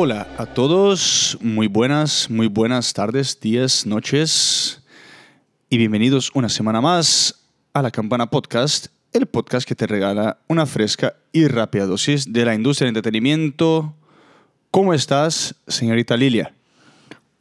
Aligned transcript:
Hola 0.00 0.28
a 0.38 0.46
todos, 0.46 1.36
muy 1.40 1.66
buenas, 1.66 2.30
muy 2.30 2.46
buenas 2.46 2.92
tardes, 2.92 3.40
días, 3.40 3.84
noches 3.84 4.80
y 5.68 5.76
bienvenidos 5.76 6.30
una 6.34 6.48
semana 6.48 6.80
más 6.80 7.42
a 7.72 7.82
la 7.82 7.90
Campana 7.90 8.30
Podcast, 8.30 8.86
el 9.12 9.26
podcast 9.26 9.66
que 9.66 9.74
te 9.74 9.88
regala 9.88 10.38
una 10.46 10.66
fresca 10.66 11.16
y 11.32 11.48
rápida 11.48 11.86
dosis 11.86 12.32
de 12.32 12.44
la 12.44 12.54
industria 12.54 12.84
del 12.84 12.90
entretenimiento. 12.90 13.92
¿Cómo 14.70 14.94
estás, 14.94 15.56
señorita 15.66 16.16
Lilia? 16.16 16.54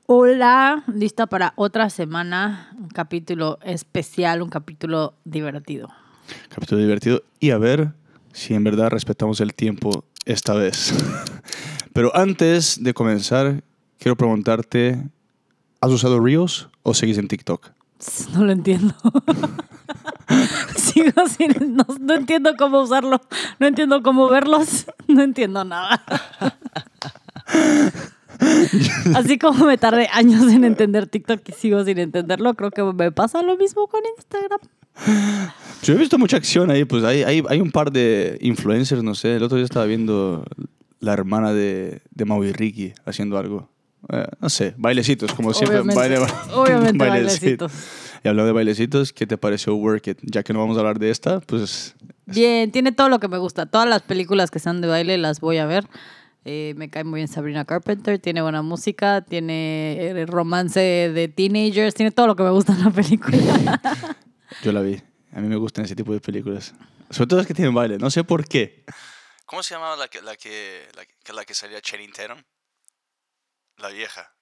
Hola, 0.07 0.83
lista 0.91 1.27
para 1.27 1.53
otra 1.57 1.91
semana, 1.91 2.75
un 2.75 2.89
capítulo 2.89 3.59
especial, 3.61 4.41
un 4.41 4.49
capítulo 4.49 5.13
divertido. 5.25 5.89
Capítulo 6.49 6.81
divertido 6.81 7.21
y 7.39 7.51
a 7.51 7.59
ver 7.59 7.91
si 8.33 8.55
en 8.55 8.63
verdad 8.63 8.89
respetamos 8.89 9.41
el 9.41 9.53
tiempo 9.53 10.05
esta 10.25 10.55
vez. 10.55 10.91
Pero 11.97 12.15
antes 12.15 12.83
de 12.83 12.93
comenzar, 12.93 13.63
quiero 13.97 14.15
preguntarte, 14.15 15.01
¿has 15.81 15.89
usado 15.89 16.19
Reels 16.19 16.69
o 16.83 16.93
seguís 16.93 17.17
en 17.17 17.27
TikTok? 17.27 17.71
No 18.33 18.45
lo 18.45 18.51
entiendo. 18.51 18.93
Sigo 20.75 21.27
sin, 21.27 21.75
no, 21.75 21.83
no 21.99 22.13
entiendo 22.13 22.51
cómo 22.55 22.81
usarlo, 22.81 23.19
no 23.57 23.65
entiendo 23.65 24.03
cómo 24.03 24.29
verlos, 24.29 24.85
no 25.07 25.23
entiendo 25.23 25.63
nada. 25.63 26.03
Así 29.15 29.39
como 29.39 29.65
me 29.65 29.79
tardé 29.79 30.07
años 30.13 30.51
en 30.51 30.65
entender 30.65 31.07
TikTok 31.07 31.49
y 31.49 31.51
sigo 31.53 31.83
sin 31.83 31.97
entenderlo, 31.97 32.53
creo 32.53 32.69
que 32.69 32.83
me 32.83 33.11
pasa 33.11 33.41
lo 33.41 33.57
mismo 33.57 33.87
con 33.87 34.01
Instagram. 34.17 34.59
Yo 35.81 35.95
he 35.95 35.97
visto 35.97 36.19
mucha 36.19 36.37
acción 36.37 36.69
ahí, 36.69 36.85
pues 36.85 37.03
hay, 37.03 37.23
hay, 37.23 37.43
hay 37.49 37.59
un 37.59 37.71
par 37.71 37.91
de 37.91 38.37
influencers, 38.41 39.01
no 39.01 39.15
sé, 39.15 39.37
el 39.37 39.41
otro 39.41 39.57
día 39.57 39.65
estaba 39.65 39.87
viendo 39.87 40.45
la 40.99 41.13
hermana 41.13 41.53
de, 41.53 42.01
de 42.11 42.25
Maui 42.25 42.51
Ricky 42.51 42.93
haciendo 43.05 43.37
algo. 43.37 43.69
Eh, 44.09 44.25
no 44.39 44.49
sé, 44.49 44.73
bailecitos, 44.77 45.33
como 45.33 45.53
siempre. 45.53 45.79
Obviamente, 45.79 46.17
baile- 46.19 46.33
obviamente 46.53 46.97
bailecito. 46.97 47.65
bailecitos. 47.67 47.71
Y 48.23 48.27
hablando 48.27 48.47
de 48.47 48.53
bailecitos, 48.53 49.13
¿qué 49.13 49.27
te 49.27 49.37
pareció 49.37 49.75
Work 49.75 50.07
It? 50.07 50.19
Ya 50.23 50.43
que 50.43 50.53
no 50.53 50.59
vamos 50.59 50.77
a 50.77 50.79
hablar 50.81 50.99
de 50.99 51.09
esta, 51.09 51.39
pues 51.41 51.95
Bien, 52.25 52.71
tiene 52.71 52.91
todo 52.91 53.09
lo 53.09 53.19
que 53.19 53.27
me 53.27 53.37
gusta. 53.37 53.65
Todas 53.67 53.87
las 53.87 54.01
películas 54.01 54.51
que 54.51 54.59
sean 54.59 54.81
de 54.81 54.87
baile 54.87 55.17
las 55.17 55.39
voy 55.39 55.57
a 55.57 55.65
ver. 55.65 55.87
Eh, 56.45 56.73
me 56.77 56.89
cae 56.89 57.03
muy 57.03 57.19
bien 57.19 57.27
Sabrina 57.27 57.65
Carpenter, 57.65 58.19
tiene 58.19 58.41
buena 58.41 58.61
música, 58.61 59.21
tiene 59.21 59.97
eh, 59.99 60.25
romance 60.25 60.79
de 60.79 61.27
teenagers, 61.27 61.93
tiene 61.93 62.11
todo 62.11 62.25
lo 62.27 62.35
que 62.37 62.43
me 62.43 62.49
gusta 62.51 62.73
en 62.73 62.83
la 62.85 62.89
película. 62.91 63.37
yo 64.63 64.71
la 64.71 64.81
vi. 64.81 65.01
A 65.33 65.41
mí 65.41 65.47
me 65.47 65.57
gustan 65.57 65.85
ese 65.85 65.95
tipo 65.95 66.13
de 66.13 66.19
películas. 66.21 66.73
Sobre 67.09 67.27
todo 67.27 67.39
las 67.39 67.47
que 67.47 67.53
tienen 67.53 67.73
baile, 67.73 67.97
no 67.97 68.09
sé 68.09 68.23
por 68.23 68.45
qué. 68.47 68.83
¿Cómo 69.47 69.63
se 69.63 69.75
llamaba 69.75 69.95
la 69.95 70.09
que, 70.09 70.21
la 70.21 70.35
que, 70.35 70.89
la 70.93 71.05
que, 71.05 71.33
la 71.33 71.45
que 71.45 71.53
salía 71.53 71.79
Channing 71.79 72.11
Tatum? 72.11 72.43
La 73.77 73.87
vieja. 73.87 74.33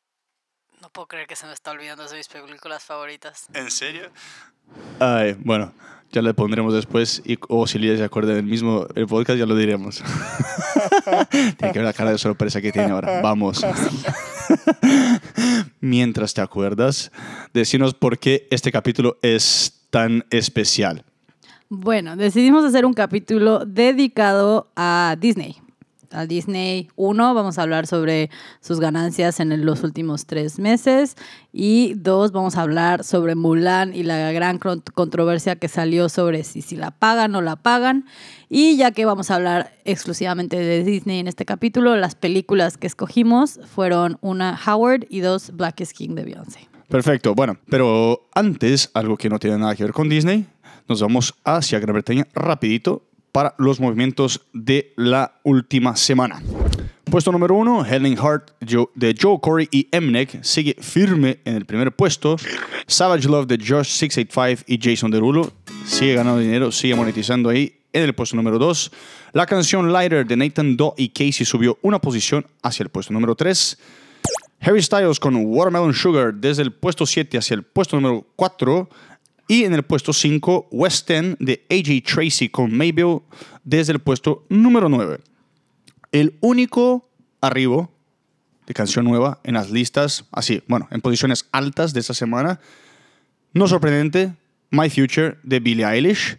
No 0.82 0.90
puedo 0.90 1.08
creer 1.08 1.28
que 1.28 1.36
se 1.36 1.46
me 1.46 1.54
está 1.54 1.70
olvidando 1.70 2.08
de 2.08 2.18
mis 2.18 2.28
películas 2.28 2.84
favoritas. 2.84 3.46
¿En 3.54 3.70
serio? 3.70 4.10
Ay, 5.00 5.38
bueno, 5.38 5.76
ya 6.12 6.24
le 6.24 6.34
pondremos 6.34 6.74
después. 6.74 7.22
Y, 7.24 7.38
o 7.50 7.68
si 7.68 7.78
Lidia 7.78 7.98
se 7.98 8.04
acuerda 8.04 8.34
del 8.34 8.46
mismo 8.46 8.88
el 8.96 9.06
podcast, 9.06 9.38
ya 9.38 9.46
lo 9.46 9.56
diremos. 9.56 10.02
tiene 11.30 11.56
que 11.72 11.80
ver 11.80 11.84
la 11.84 11.94
cara 11.94 12.10
de 12.10 12.18
sorpresa 12.18 12.60
que 12.60 12.72
tiene 12.72 12.92
ahora. 12.92 13.22
Vamos. 13.22 13.64
Mientras 15.82 16.34
te 16.34 16.42
acuerdas, 16.42 17.12
decinos 17.54 17.94
por 17.94 18.18
qué 18.18 18.48
este 18.50 18.72
capítulo 18.72 19.20
es 19.22 19.86
tan 19.92 20.26
especial. 20.32 21.06
Bueno, 21.70 22.16
decidimos 22.16 22.64
hacer 22.64 22.86
un 22.86 22.94
capítulo 22.94 23.66
dedicado 23.66 24.68
a 24.76 25.16
Disney. 25.20 25.56
A 26.12 26.28
Disney 26.28 26.90
1 26.96 27.34
vamos 27.34 27.58
a 27.58 27.64
hablar 27.64 27.88
sobre 27.88 28.30
sus 28.62 28.80
ganancias 28.80 29.40
en 29.40 29.66
los 29.66 29.84
últimos 29.84 30.28
tres 30.28 30.60
meses 30.60 31.16
y 31.52 31.96
dos 31.96 32.32
vamos 32.32 32.56
a 32.56 32.62
hablar 32.62 33.04
sobre 33.04 33.34
Mulan 33.34 33.96
y 33.96 34.04
la 34.04 34.32
gran 34.32 34.60
controversia 34.60 35.56
que 35.56 35.68
salió 35.68 36.08
sobre 36.08 36.44
si, 36.44 36.62
si 36.62 36.76
la 36.76 36.92
pagan 36.92 37.34
o 37.34 37.42
la 37.42 37.56
pagan. 37.56 38.06
Y 38.48 38.78
ya 38.78 38.92
que 38.92 39.06
vamos 39.06 39.32
a 39.32 39.36
hablar 39.36 39.74
exclusivamente 39.86 40.58
de 40.58 40.84
Disney 40.84 41.20
en 41.20 41.28
este 41.28 41.46
capítulo, 41.46 41.96
las 41.96 42.14
películas 42.14 42.78
que 42.78 42.86
escogimos 42.86 43.60
fueron 43.74 44.20
una 44.22 44.58
Howard 44.68 45.08
y 45.10 45.22
dos 45.22 45.52
Black 45.56 45.82
is 45.82 45.94
King 45.94 46.14
de 46.14 46.26
Beyoncé. 46.26 46.70
Perfecto, 46.88 47.34
bueno, 47.34 47.58
pero 47.68 48.28
antes, 48.36 48.92
algo 48.94 49.18
que 49.18 49.28
no 49.28 49.40
tiene 49.40 49.58
nada 49.58 49.76
que 49.76 49.84
ver 49.84 49.92
con 49.92 50.08
Disney, 50.08 50.46
nos 50.88 51.02
vamos 51.02 51.34
hacia 51.44 51.80
Gran 51.80 51.94
Bretaña 51.94 52.28
rapidito 52.34 53.04
para 53.32 53.54
los 53.58 53.80
movimientos 53.80 54.42
de 54.54 54.94
la 54.96 55.40
última 55.44 55.96
semana. 55.96 56.42
Puesto 57.04 57.32
número 57.32 57.56
uno, 57.56 57.86
Helen 57.86 58.18
Hart 58.18 58.52
de 58.60 59.16
Joe 59.20 59.40
Corey 59.42 59.68
y 59.72 59.88
Mnek 59.92 60.44
sigue 60.44 60.76
firme 60.80 61.40
en 61.46 61.56
el 61.56 61.66
primer 61.66 61.92
puesto. 61.92 62.36
Savage 62.88 63.28
Love 63.28 63.48
de 63.48 63.58
Josh 63.58 63.88
685 63.88 64.64
y 64.68 64.80
Jason 64.82 65.12
Derulo 65.12 65.52
sigue 65.86 66.16
ganando 66.16 66.40
dinero, 66.40 66.72
sigue 66.72 66.96
monetizando 66.96 67.50
ahí 67.50 67.80
en 67.94 68.04
el 68.04 68.14
puesto 68.14 68.36
número 68.36 68.58
2. 68.58 68.92
La 69.34 69.46
canción 69.46 69.92
Lighter 69.92 70.26
de 70.26 70.36
Nathan 70.36 70.76
Doe 70.76 70.94
y 70.98 71.10
Casey 71.10 71.46
subió 71.46 71.78
una 71.82 72.00
posición 72.00 72.46
hacia 72.62 72.84
el 72.84 72.90
puesto 72.90 73.14
número 73.14 73.36
3. 73.36 73.78
Harry 74.62 74.82
Styles 74.82 75.20
con 75.20 75.36
Watermelon 75.36 75.94
Sugar 75.94 76.34
desde 76.34 76.64
el 76.64 76.74
puesto 76.74 77.06
7 77.06 77.38
hacia 77.38 77.56
el 77.56 77.64
puesto 77.64 78.00
número 78.00 78.26
4. 78.36 78.90
Y 79.48 79.64
en 79.64 79.74
el 79.74 79.84
puesto 79.84 80.12
5, 80.12 80.70
West 80.72 81.10
End 81.12 81.38
de 81.40 81.66
AJ 81.70 82.04
Tracy 82.04 82.50
con 82.50 82.76
Maybell 82.76 83.20
desde 83.64 83.94
el 83.94 84.00
puesto 84.00 84.46
número 84.50 84.90
9. 84.90 85.20
El 86.12 86.38
único 86.42 87.10
arribo 87.42 87.92
de 88.66 88.74
canción 88.74 89.06
nueva 89.06 89.40
en 89.44 89.54
las 89.54 89.70
listas, 89.70 90.26
así, 90.32 90.64
bueno, 90.68 90.88
en 90.92 91.02
posiciones 91.02 91.48
altas 91.52 91.94
de 91.94 92.00
esta 92.00 92.14
semana, 92.14 92.60
no 93.54 93.68
sorprendente, 93.68 94.34
My 94.72 94.90
Future 94.90 95.38
de 95.44 95.60
Billie 95.60 95.86
Eilish. 95.86 96.38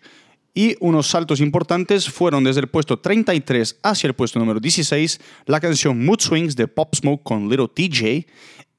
Y 0.52 0.74
unos 0.80 1.06
saltos 1.06 1.40
importantes 1.40 2.08
fueron 2.08 2.42
desde 2.42 2.60
el 2.60 2.66
puesto 2.66 2.98
33 2.98 3.78
hacia 3.82 4.08
el 4.08 4.14
puesto 4.14 4.38
número 4.38 4.58
16, 4.58 5.20
la 5.44 5.60
canción 5.60 6.04
Mood 6.04 6.20
Swings 6.20 6.56
de 6.56 6.66
Pop 6.66 6.94
Smoke 6.94 7.22
con 7.22 7.48
Little 7.48 7.68
TJ. 7.68 8.26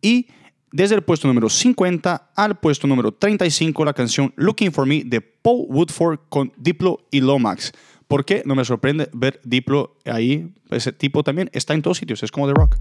Y 0.02 0.28
desde 0.72 0.96
el 0.96 1.02
puesto 1.04 1.28
número 1.28 1.50
50 1.50 2.32
al 2.36 2.60
puesto 2.60 2.88
número 2.88 3.12
35, 3.14 3.86
la 3.86 3.94
canción 3.94 4.34
Looking 4.36 4.72
for 4.72 4.86
Me 4.86 5.04
de 5.06 5.22
Paul 5.22 5.66
Woodford 5.70 6.20
con 6.30 6.52
Diplo 6.58 7.00
y 7.12 7.22
Lomax. 7.22 7.72
¿Por 8.08 8.24
qué? 8.26 8.44
No 8.46 8.56
me 8.56 8.64
sorprende 8.66 9.10
ver 9.14 9.40
Diplo 9.44 9.96
ahí. 10.06 10.54
Ese 10.70 10.92
tipo 10.92 11.24
también 11.24 11.50
está 11.54 11.74
en 11.74 11.82
todos 11.82 11.98
sitios, 11.98 12.24
es 12.24 12.32
como 12.32 12.48
The 12.48 12.54
Rock. 12.54 12.78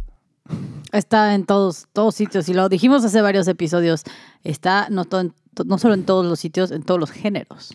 Está 0.92 1.34
en 1.34 1.44
todos, 1.44 1.86
todos 1.92 2.14
sitios 2.14 2.48
y 2.48 2.54
lo 2.54 2.68
dijimos 2.68 3.04
hace 3.04 3.20
varios 3.20 3.48
episodios. 3.48 4.04
Está 4.44 4.86
no, 4.90 5.04
to- 5.04 5.32
no 5.64 5.78
solo 5.78 5.94
en 5.94 6.04
todos 6.04 6.24
los 6.24 6.38
sitios, 6.38 6.70
en 6.70 6.82
todos 6.82 7.00
los 7.00 7.10
géneros. 7.10 7.74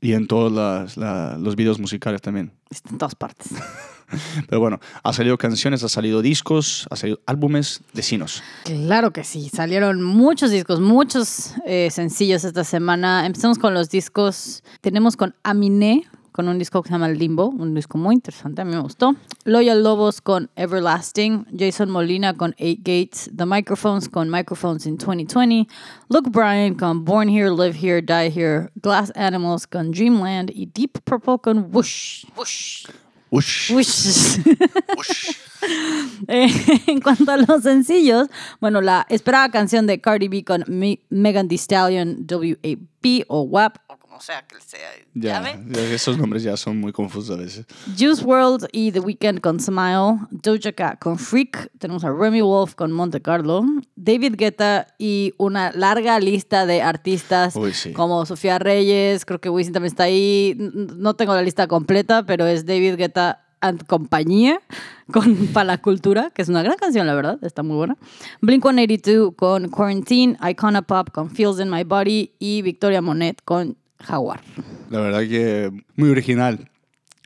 Y 0.00 0.12
en 0.12 0.28
todos 0.28 0.52
las- 0.52 0.96
la- 0.96 1.36
los 1.38 1.56
videos 1.56 1.80
musicales 1.80 2.22
también. 2.22 2.52
Está 2.70 2.90
en 2.90 2.98
todas 2.98 3.14
partes. 3.16 3.48
Pero 4.48 4.60
bueno, 4.60 4.80
ha 5.02 5.12
salido 5.12 5.36
canciones, 5.38 5.82
ha 5.84 5.88
salido 5.88 6.22
discos, 6.22 6.86
ha 6.90 6.96
salido 6.96 7.20
álbumes, 7.26 7.82
vecinos. 7.92 8.42
Claro 8.64 9.12
que 9.12 9.24
sí. 9.24 9.48
Salieron 9.48 10.02
muchos 10.02 10.50
discos, 10.50 10.80
muchos 10.80 11.54
eh, 11.66 11.90
sencillos 11.90 12.44
esta 12.44 12.64
semana. 12.64 13.26
Empezamos 13.26 13.58
con 13.58 13.74
los 13.74 13.90
discos. 13.90 14.62
Tenemos 14.80 15.16
con 15.16 15.34
Aminé, 15.42 16.06
con 16.38 16.46
un 16.46 16.56
disco 16.56 16.80
que 16.84 16.86
se 16.86 16.94
llama 16.94 17.08
Limbo, 17.08 17.48
un 17.48 17.74
disco 17.74 17.98
muy 17.98 18.14
interesante, 18.14 18.62
a 18.62 18.64
mí 18.64 18.72
me 18.72 18.80
gustó. 18.80 19.16
Loyal 19.44 19.82
Lobos 19.82 20.20
con 20.20 20.48
Everlasting, 20.54 21.46
Jason 21.58 21.90
Molina 21.90 22.32
con 22.34 22.54
Eight 22.58 22.78
Gates, 22.84 23.28
The 23.36 23.44
Microphones 23.44 24.08
con 24.08 24.30
Microphones 24.30 24.86
in 24.86 24.98
2020, 24.98 25.66
Luke 26.08 26.30
Bryan 26.30 26.76
con 26.76 27.04
Born 27.04 27.28
Here, 27.28 27.50
Live 27.50 27.76
Here, 27.76 28.00
Die 28.00 28.30
Here, 28.30 28.70
Glass 28.76 29.10
Animals 29.16 29.66
con 29.66 29.90
Dreamland 29.90 30.52
y 30.54 30.66
Deep 30.66 31.00
Purple 31.04 31.38
con 31.42 31.72
Whoosh. 31.72 32.24
Whoosh. 32.36 32.86
Ush, 33.30 33.70
ush. 34.98 35.36
Eh, 36.28 36.48
en 36.86 37.00
cuanto 37.00 37.30
a 37.32 37.36
los 37.36 37.62
sencillos, 37.62 38.28
bueno, 38.60 38.80
la 38.80 39.06
esperada 39.08 39.50
canción 39.50 39.86
de 39.86 40.00
Cardi 40.00 40.28
B 40.28 40.44
con 40.44 40.64
Me- 40.68 41.00
Megan 41.10 41.48
Thee 41.48 41.58
Stallion, 41.58 42.26
WAP 42.30 43.24
o 43.28 43.42
WAP, 43.42 43.76
como 44.18 44.20
sea 44.24 44.42
que 44.46 44.56
se 44.60 44.78
Ya, 45.14 45.34
llame. 45.40 45.64
ya, 45.70 45.80
esos 45.94 46.18
nombres 46.18 46.42
ya 46.42 46.56
son 46.56 46.78
muy 46.80 46.92
confusos 46.92 47.36
a 47.38 47.40
veces. 47.40 47.66
Juice 47.96 48.24
World 48.24 48.66
y 48.72 48.90
The 48.90 49.00
Weeknd 49.00 49.40
con 49.40 49.60
Smile, 49.60 50.18
Doja 50.30 50.72
Cat 50.72 50.98
con 50.98 51.18
Freak, 51.18 51.70
tenemos 51.78 52.04
a 52.04 52.10
Remy 52.10 52.40
Wolf 52.40 52.74
con 52.74 52.90
Monte 52.90 53.22
Carlo, 53.22 53.64
David 53.94 54.34
Guetta 54.36 54.88
y 54.98 55.34
una 55.38 55.70
larga 55.72 56.18
lista 56.18 56.66
de 56.66 56.82
artistas 56.82 57.54
Uy, 57.54 57.72
sí. 57.72 57.92
como 57.92 58.26
Sofía 58.26 58.58
Reyes, 58.58 59.24
creo 59.24 59.40
que 59.40 59.50
Wisin 59.50 59.72
también 59.72 59.92
está 59.92 60.04
ahí, 60.04 60.56
no 60.58 61.14
tengo 61.14 61.34
la 61.34 61.42
lista 61.42 61.68
completa, 61.68 62.24
pero 62.26 62.44
es 62.46 62.66
David 62.66 62.96
Guetta 62.96 63.44
and 63.60 63.84
compañía 63.86 64.60
con 65.12 65.34
Palacultura, 65.52 66.30
que 66.30 66.42
es 66.42 66.48
una 66.48 66.62
gran 66.62 66.76
canción, 66.76 67.06
la 67.08 67.14
verdad, 67.14 67.38
está 67.42 67.64
muy 67.64 67.76
buena. 67.76 67.96
Blink 68.40 68.62
182 68.62 69.34
con 69.36 69.68
Quarantine, 69.68 70.36
Icona 70.48 70.82
Pop 70.82 71.10
con 71.10 71.30
Feels 71.30 71.58
in 71.58 71.68
My 71.68 71.82
Body 71.82 72.32
y 72.38 72.62
Victoria 72.62 73.02
Monet 73.02 73.40
con 73.44 73.76
Jaguar. 74.00 74.40
La 74.90 75.00
verdad 75.00 75.20
que 75.20 75.70
muy 75.96 76.10
original 76.10 76.70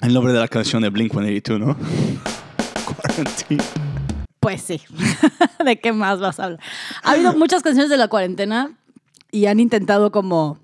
el 0.01 0.15
nombre 0.15 0.33
de 0.33 0.41
la 0.41 0.49
canción 0.49 0.83
de 0.83 0.91
Blink-182, 0.93 1.59
¿no? 1.59 1.77
Quarantine. 2.85 3.63
Pues 4.41 4.63
sí. 4.63 4.81
¿De 5.65 5.79
qué 5.79 5.93
más 5.93 6.19
vas 6.19 6.41
a 6.41 6.45
hablar? 6.45 6.61
Ha 7.05 7.13
habido 7.13 7.35
muchas 7.35 7.63
canciones 7.63 7.91
de 7.91 7.97
la 7.97 8.09
cuarentena 8.09 8.73
y 9.31 9.47
han 9.47 9.61
intentado 9.61 10.11
como 10.11 10.59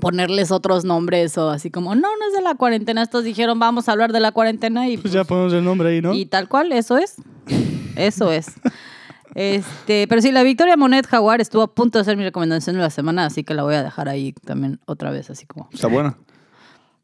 ponerles 0.00 0.50
otros 0.50 0.84
nombres 0.84 1.36
o 1.36 1.50
así 1.50 1.70
como, 1.70 1.94
no, 1.94 2.08
no 2.16 2.26
es 2.28 2.32
de 2.32 2.40
la 2.40 2.54
cuarentena. 2.54 3.02
Estos 3.02 3.24
dijeron, 3.24 3.58
vamos 3.58 3.88
a 3.88 3.92
hablar 3.92 4.12
de 4.12 4.20
la 4.20 4.32
cuarentena 4.32 4.88
y, 4.88 4.96
Pues 4.96 5.12
ya 5.12 5.24
ponemos 5.24 5.52
el 5.52 5.64
nombre 5.64 5.90
ahí, 5.90 6.00
¿no? 6.00 6.14
y 6.14 6.24
tal 6.24 6.48
cual, 6.48 6.72
eso 6.72 6.96
es. 6.96 7.16
Eso 7.96 8.32
es. 8.32 8.46
Este, 9.34 10.06
pero 10.08 10.20
sí, 10.20 10.30
la 10.32 10.42
Victoria 10.42 10.76
Monet 10.76 11.06
Jaguar 11.06 11.40
estuvo 11.40 11.62
a 11.62 11.74
punto 11.74 11.98
de 11.98 12.04
ser 12.04 12.16
mi 12.16 12.24
recomendación 12.24 12.76
de 12.76 12.82
la 12.82 12.90
semana, 12.90 13.26
así 13.26 13.44
que 13.44 13.54
la 13.54 13.62
voy 13.62 13.74
a 13.74 13.82
dejar 13.82 14.08
ahí 14.08 14.32
también 14.44 14.80
otra 14.86 15.10
vez, 15.10 15.30
así 15.30 15.46
como. 15.46 15.68
Está 15.72 15.88
buena. 15.88 16.16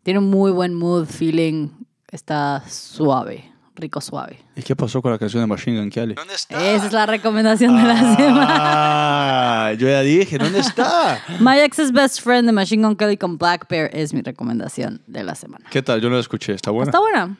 Tiene 0.03 0.21
un 0.21 0.31
muy 0.31 0.51
buen 0.51 0.75
mood, 0.75 1.07
feeling, 1.07 1.69
está 2.11 2.63
suave, 2.69 3.51
rico 3.75 4.01
suave. 4.01 4.39
¿Y 4.57 4.63
qué 4.63 4.75
pasó 4.75 5.03
con 5.03 5.13
la 5.13 5.19
canción 5.19 5.43
de 5.43 5.47
Machine 5.47 5.79
Gun 5.79 5.91
Kelly? 5.91 6.15
Esa 6.51 6.87
es 6.87 6.93
la 6.93 7.07
recomendación 7.07 7.77
de 7.77 7.83
la 7.83 8.17
semana. 8.17 8.47
Ah, 8.51 9.73
yo 9.73 9.89
ya 9.89 10.01
dije, 10.01 10.39
¿dónde 10.39 10.61
está? 10.61 11.19
My 11.41 11.59
Ex's 11.59 11.93
Best 11.93 12.23
Friend 12.23 12.47
de 12.47 12.53
Machine 12.53 12.87
Gun 12.87 12.97
Kelly 12.97 13.17
con 13.17 13.39
Black 13.39 13.69
Bear 13.69 13.91
es 13.93 14.15
mi 14.15 14.23
recomendación 14.23 15.03
de 15.07 15.25
la 15.25 15.35
semana. 15.35 15.65
¿Qué 15.71 15.83
tal? 15.83 16.01
Yo 16.01 16.09
no 16.09 16.15
la 16.15 16.21
escuché. 16.21 16.55
¿Está 16.55 16.71
buena? 16.71 16.91
Está 16.91 17.01
buena. 17.01 17.37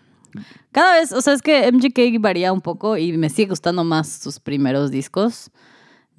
Cada 0.73 0.95
vez, 1.01 1.13
o 1.13 1.21
sea, 1.21 1.33
es 1.35 1.43
que 1.43 1.71
MGK 1.73 2.21
varía 2.21 2.53
un 2.53 2.61
poco 2.61 2.97
y 2.97 3.17
me 3.17 3.31
sigue 3.31 3.51
gustando 3.51 3.85
más 3.85 4.09
sus 4.09 4.41
primeros 4.41 4.91
discos. 4.91 5.51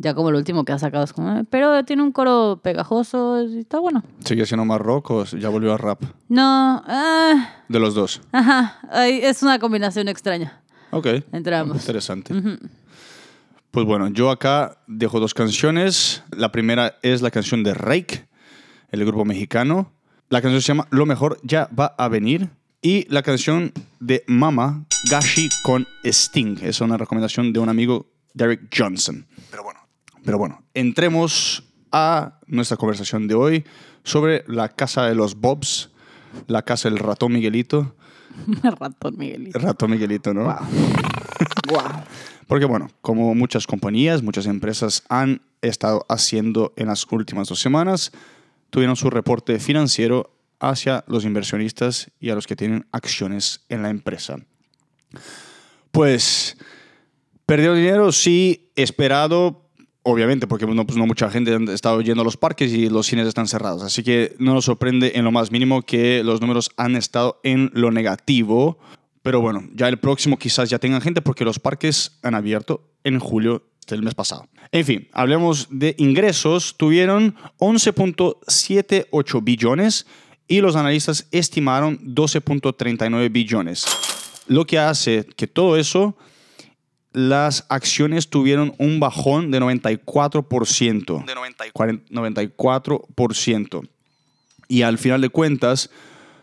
Ya 0.02 0.14
como 0.14 0.30
el 0.30 0.36
último 0.36 0.64
que 0.64 0.72
ha 0.72 0.80
sacado 0.80 1.04
es 1.04 1.12
como, 1.12 1.44
pero 1.50 1.84
tiene 1.84 2.04
un 2.04 2.14
coro 2.14 2.62
pegajoso 2.64 3.44
y 3.44 3.60
está 3.60 3.80
bueno. 3.80 4.02
¿Sigue 4.24 4.46
siendo 4.46 4.64
más 4.64 4.80
rock 4.80 5.12
o 5.12 5.26
ya 5.26 5.50
volvió 5.50 5.74
a 5.74 5.78
rap? 5.78 6.02
No, 6.30 6.82
ah, 6.88 7.50
De 7.68 7.80
los 7.80 7.96
dos. 7.96 8.22
ajá, 8.32 8.80
es 9.06 9.44
una 9.44 9.60
combinación 9.60 10.08
extraña 10.08 10.62
Ok. 10.92 11.08
entre 11.34 11.54
ambos. 11.58 11.78
Interesante. 11.82 12.34
Pues 13.72 13.86
bueno, 13.86 14.08
yo 14.08 14.32
acá 14.32 14.78
dejo 14.88 15.20
dos 15.20 15.34
canciones. 15.34 16.24
La 16.32 16.52
primera 16.52 16.96
es 17.04 17.22
la 17.22 17.30
canción 17.30 17.64
de 17.64 17.74
Rake, 17.74 18.26
el 18.92 19.06
grupo 19.06 19.26
mexicano. 19.26 19.92
La 20.30 20.42
canción 20.42 20.62
se 20.62 20.68
llama 20.70 20.88
Lo 20.92 21.06
mejor 21.06 21.40
ya 21.44 21.70
va 21.78 21.94
a 21.98 22.08
venir. 22.08 22.50
Y 22.82 23.06
la 23.14 23.24
canción 23.24 23.74
de 24.00 24.24
Mama, 24.28 24.86
Gashi 25.12 25.50
con 25.64 25.86
Sting. 26.06 26.60
Es 26.62 26.80
una 26.80 26.96
recomendación 26.96 27.52
de 27.52 27.60
un 27.60 27.68
amigo, 27.68 28.08
Derek 28.34 28.74
Johnson. 28.74 29.28
Pero 29.52 29.64
bueno, 29.64 29.80
pero 30.24 30.38
bueno, 30.38 30.64
entremos 30.74 31.64
a 31.92 32.40
nuestra 32.48 32.78
conversación 32.78 33.28
de 33.28 33.36
hoy 33.36 33.66
sobre 34.04 34.46
la 34.48 34.70
casa 34.70 35.06
de 35.08 35.14
los 35.14 35.36
Bobs, 35.36 35.90
la 36.48 36.62
casa 36.62 36.90
del 36.90 37.00
ratón 37.00 37.34
Miguelito. 37.34 37.98
Ratón 38.64 39.18
Miguelito. 39.18 39.58
El 39.58 39.64
ratón 39.66 39.92
Miguelito, 39.92 40.34
¿no? 40.34 40.46
Wow. 40.46 40.60
Porque 42.48 42.64
bueno, 42.64 42.90
como 43.02 43.36
muchas 43.36 43.68
compañías, 43.68 44.24
muchas 44.24 44.46
empresas 44.46 45.04
han 45.10 45.42
estado 45.62 46.06
haciendo 46.08 46.72
en 46.78 46.88
las 46.88 47.06
últimas 47.12 47.50
dos 47.50 47.60
semanas, 47.60 48.14
tuvieron 48.70 48.96
su 48.96 49.10
reporte 49.10 49.60
financiero 49.60 50.32
hacia 50.60 51.04
los 51.08 51.26
inversionistas 51.26 52.12
y 52.20 52.30
a 52.30 52.36
los 52.36 52.48
que 52.48 52.56
tienen 52.56 52.86
acciones 52.92 53.66
en 53.70 53.82
la 53.82 53.90
empresa. 53.90 54.38
Pues, 55.92 56.58
perdió 57.46 57.74
dinero, 57.74 58.12
sí, 58.12 58.72
esperado, 58.76 59.70
obviamente, 60.04 60.48
porque 60.48 60.66
no, 60.66 60.86
pues 60.86 60.98
no 60.98 61.08
mucha 61.08 61.30
gente 61.30 61.54
ha 61.54 61.74
estado 61.74 62.02
yendo 62.02 62.22
a 62.22 62.26
los 62.26 62.38
parques 62.38 62.72
y 62.74 62.90
los 62.90 63.08
cines 63.08 63.28
están 63.28 63.48
cerrados. 63.48 63.84
Así 63.84 64.04
que 64.04 64.36
no 64.40 64.54
nos 64.54 64.66
sorprende 64.66 65.14
en 65.16 65.24
lo 65.26 65.32
más 65.32 65.52
mínimo 65.52 65.82
que 65.82 66.24
los 66.24 66.42
números 66.42 66.70
han 66.78 66.96
estado 66.96 67.40
en 67.44 67.72
lo 67.74 67.92
negativo. 67.92 68.80
Pero 69.22 69.42
bueno, 69.42 69.68
ya 69.74 69.88
el 69.88 69.98
próximo 69.98 70.38
quizás 70.38 70.70
ya 70.70 70.80
tengan 70.80 71.02
gente 71.02 71.22
porque 71.22 71.44
los 71.44 71.60
parques 71.60 72.20
han 72.24 72.36
abierto 72.36 72.90
en 73.04 73.20
julio 73.20 73.64
del 73.88 74.04
mes 74.04 74.16
pasado. 74.16 74.48
En 74.72 74.86
fin, 74.86 75.08
hablemos 75.12 75.68
de 75.72 75.96
ingresos. 75.98 76.78
Tuvieron 76.78 77.36
11.78 77.58 79.44
billones 79.44 80.06
y 80.50 80.60
los 80.60 80.76
analistas 80.76 81.28
estimaron 81.32 82.00
12.39 82.16 83.32
billones. 83.32 83.86
Lo 84.48 84.66
que 84.66 84.80
hace 84.80 85.26
que 85.38 85.46
todo 85.48 85.78
eso, 85.78 86.18
las 87.14 87.68
acciones 87.70 88.30
tuvieron 88.30 88.74
un 88.80 89.00
bajón 89.00 89.52
de 89.52 89.62
94%. 89.62 91.24
De 91.26 91.36
94%. 92.12 93.88
Y 94.68 94.82
al 94.82 94.98
final 94.98 95.22
de 95.22 95.30
cuentas, 95.30 95.92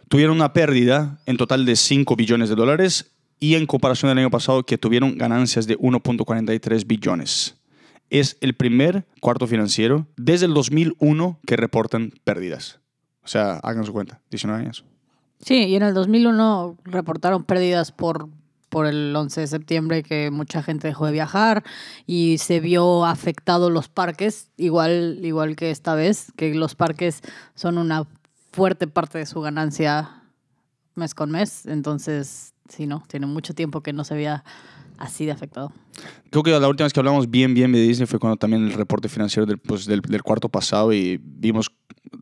tuvieron 0.09 0.37
una 0.37 0.53
pérdida 0.53 1.21
en 1.27 1.37
total 1.37 1.67
de 1.67 1.75
5 1.75 2.15
billones 2.15 2.49
de 2.49 2.55
dólares 2.55 3.11
y 3.41 3.57
en 3.57 3.67
comparación 3.67 4.09
del 4.11 4.19
año 4.19 4.31
pasado 4.31 4.63
que 4.63 4.79
tuvieron 4.79 5.19
ganancias 5.19 5.67
de 5.67 5.77
1.43 5.79 6.87
billones. 6.87 7.57
Es 8.09 8.37
el 8.41 8.55
primer 8.55 9.05
cuarto 9.21 9.49
financiero 9.49 10.07
desde 10.17 10.47
el 10.47 10.55
2001 10.55 11.41
que 11.45 11.57
reportan 11.57 12.13
pérdidas. 12.23 12.79
O 13.27 13.29
sea, 13.29 13.57
hagan 13.65 13.85
su 13.85 13.93
cuenta, 13.93 14.21
19 14.31 14.63
años. 14.63 14.85
Sí, 15.41 15.65
y 15.65 15.75
en 15.75 15.83
el 15.83 15.95
2001 15.95 16.77
reportaron 16.85 17.43
pérdidas 17.43 17.91
por, 17.91 18.29
por 18.69 18.87
el 18.87 19.15
11 19.15 19.41
de 19.41 19.47
septiembre 19.49 20.03
que 20.05 20.31
mucha 20.31 20.63
gente 20.63 20.87
dejó 20.87 21.07
de 21.07 21.13
viajar 21.13 21.65
y 22.07 22.39
se 22.39 22.61
vio 22.61 23.05
afectado 23.05 23.69
los 23.69 23.89
parques, 23.89 24.51
igual, 24.57 25.19
igual 25.23 25.57
que 25.57 25.73
esta 25.73 25.97
vez, 25.97 26.33
que 26.37 26.55
los 26.55 26.77
parques 26.77 27.21
son 27.57 27.79
una 27.79 28.07
fuerte 28.53 28.87
parte 28.87 29.19
de 29.19 29.27
su 29.27 29.41
ganancia 29.41 30.23
mes 30.95 31.13
con 31.13 31.33
mes. 31.33 31.67
Entonces, 31.67 32.55
sí, 32.69 32.87
no, 32.87 33.03
tiene 33.09 33.27
mucho 33.27 33.55
tiempo 33.55 33.83
que 33.83 33.93
no 33.93 34.05
se 34.05 34.15
veía 34.15 34.45
así 34.99 35.27
de 35.27 35.33
afectado. 35.33 35.73
Creo 36.31 36.45
que 36.45 36.51
la 36.53 36.69
última 36.69 36.87
vez 36.87 36.93
que 36.93 37.01
hablamos 37.01 37.29
bien, 37.29 37.55
bien 37.55 37.73
de 37.73 37.81
Disney 37.81 38.07
fue 38.07 38.21
cuando 38.21 38.37
también 38.37 38.65
el 38.65 38.73
reporte 38.73 39.09
financiero 39.09 39.47
del, 39.47 39.59
pues, 39.59 39.85
del, 39.85 40.01
del 40.01 40.23
cuarto 40.23 40.49
pasado 40.49 40.93
y 40.93 41.21
vimos 41.21 41.71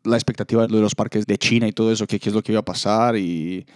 la 0.04 0.16
expectativa 0.16 0.66
de 0.66 0.80
los 0.80 0.94
parques 0.94 1.26
de 1.26 1.38
China 1.38 1.66
y 1.68 1.72
todo 1.72 1.92
eso, 1.92 2.06
que 2.06 2.18
qué 2.18 2.28
es 2.28 2.34
lo 2.34 2.42
que 2.42 2.52
iba 2.52 2.60
a 2.60 2.64
pasar 2.64 3.16
y 3.16 3.66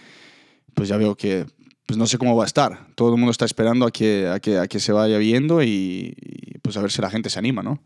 pues 0.73 0.89
ya 0.89 0.97
veo 0.97 1.15
que 1.15 1.45
pues 1.85 1.97
no 1.97 2.05
sé 2.05 2.17
cómo 2.19 2.35
va 2.35 2.43
a 2.43 2.47
estar. 2.47 2.87
Todo 2.95 3.09
el 3.09 3.17
mundo 3.17 3.31
está 3.31 3.45
esperando 3.45 3.85
a 3.87 3.91
que, 3.91 4.27
a 4.27 4.39
que, 4.39 4.59
a 4.59 4.67
que 4.67 4.79
se 4.79 4.91
vaya 4.91 5.17
viendo 5.17 5.63
y, 5.63 6.13
y, 6.21 6.57
pues 6.59 6.77
a 6.77 6.81
ver 6.81 6.91
si 6.91 7.01
la 7.01 7.09
gente 7.09 7.31
se 7.31 7.39
anima, 7.39 7.63
¿no? 7.63 7.81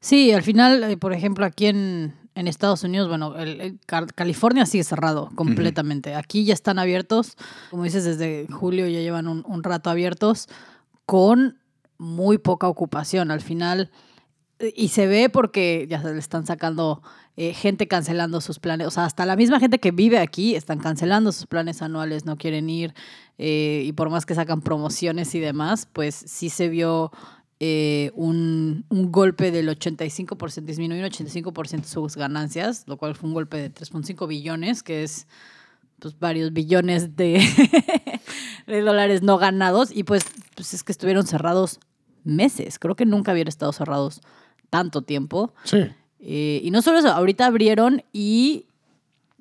Sí, 0.00 0.32
al 0.32 0.42
final, 0.42 0.84
eh, 0.84 0.96
por 0.98 1.14
ejemplo, 1.14 1.46
aquí 1.46 1.66
en, 1.66 2.14
en 2.34 2.46
Estados 2.46 2.84
Unidos, 2.84 3.08
bueno, 3.08 3.34
el, 3.36 3.60
el 3.62 3.80
Cal- 3.86 4.12
California 4.14 4.66
sigue 4.66 4.84
cerrado 4.84 5.30
completamente. 5.34 6.14
Aquí 6.14 6.44
ya 6.44 6.52
están 6.52 6.78
abiertos, 6.78 7.36
como 7.70 7.84
dices, 7.84 8.04
desde 8.04 8.46
julio 8.52 8.86
ya 8.86 9.00
llevan 9.00 9.28
un, 9.28 9.42
un 9.46 9.62
rato 9.62 9.88
abiertos 9.88 10.48
con 11.06 11.58
muy 11.96 12.36
poca 12.36 12.68
ocupación. 12.68 13.30
Al 13.30 13.40
final, 13.40 13.90
eh, 14.58 14.74
y 14.76 14.88
se 14.88 15.06
ve 15.06 15.30
porque 15.30 15.86
ya 15.88 16.02
se 16.02 16.12
le 16.12 16.18
están 16.18 16.44
sacando 16.44 17.02
eh, 17.36 17.52
gente 17.52 17.86
cancelando 17.86 18.40
sus 18.40 18.58
planes. 18.58 18.86
O 18.86 18.90
sea, 18.90 19.04
hasta 19.04 19.26
la 19.26 19.36
misma 19.36 19.60
gente 19.60 19.78
que 19.78 19.90
vive 19.90 20.18
aquí 20.18 20.54
están 20.54 20.78
cancelando 20.78 21.32
sus 21.32 21.46
planes 21.46 21.82
anuales, 21.82 22.24
no 22.24 22.36
quieren 22.36 22.70
ir. 22.70 22.94
eh, 23.38 23.82
y 23.84 23.92
por 23.92 24.08
más 24.10 24.24
que 24.24 24.34
sacan 24.34 24.62
promociones 24.62 25.34
y 25.34 25.40
demás, 25.40 25.86
pues 25.92 26.14
sí 26.14 26.48
se 26.48 26.68
vio 26.68 27.12
eh, 27.60 28.10
un, 28.14 28.84
un 28.88 29.12
golpe 29.12 29.50
del 29.50 29.68
85%, 29.68 30.64
disminuir 30.64 31.02
un 31.02 31.10
85% 31.10 31.84
sus 31.84 32.16
ganancias, 32.16 32.84
lo 32.86 32.96
cual 32.96 33.14
fue 33.14 33.28
un 33.28 33.34
golpe 33.34 33.56
de 33.58 33.72
3.5 33.72 34.26
billones, 34.26 34.82
que 34.82 35.02
es 35.02 35.26
pues 35.98 36.18
varios 36.18 36.52
billones 36.52 37.16
de, 37.16 37.42
de 38.66 38.80
dólares 38.82 39.22
no 39.22 39.38
ganados. 39.38 39.90
Y 39.94 40.04
pues, 40.04 40.24
pues 40.54 40.74
es 40.74 40.84
que 40.84 40.92
estuvieron 40.92 41.26
cerrados 41.26 41.80
meses. 42.24 42.78
Creo 42.78 42.94
que 42.96 43.06
nunca 43.06 43.32
habían 43.32 43.48
estado 43.48 43.72
cerrados 43.72 44.20
tanto 44.68 45.02
tiempo. 45.02 45.54
Sí. 45.64 45.86
Eh, 46.28 46.60
y 46.64 46.72
no 46.72 46.82
solo 46.82 46.98
eso, 46.98 47.08
ahorita 47.08 47.46
abrieron 47.46 48.02
y 48.12 48.64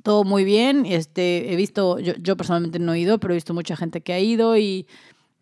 todo 0.03 0.23
muy 0.23 0.43
bien. 0.43 0.85
Este, 0.85 1.51
he 1.51 1.55
visto, 1.55 1.97
yo, 1.99 2.13
yo 2.21 2.37
personalmente 2.37 2.77
no 2.77 2.93
he 2.93 2.99
ido, 2.99 3.17
pero 3.17 3.33
he 3.33 3.37
visto 3.37 3.55
mucha 3.55 3.75
gente 3.75 4.01
que 4.01 4.13
ha 4.13 4.19
ido 4.19 4.55
y 4.55 4.85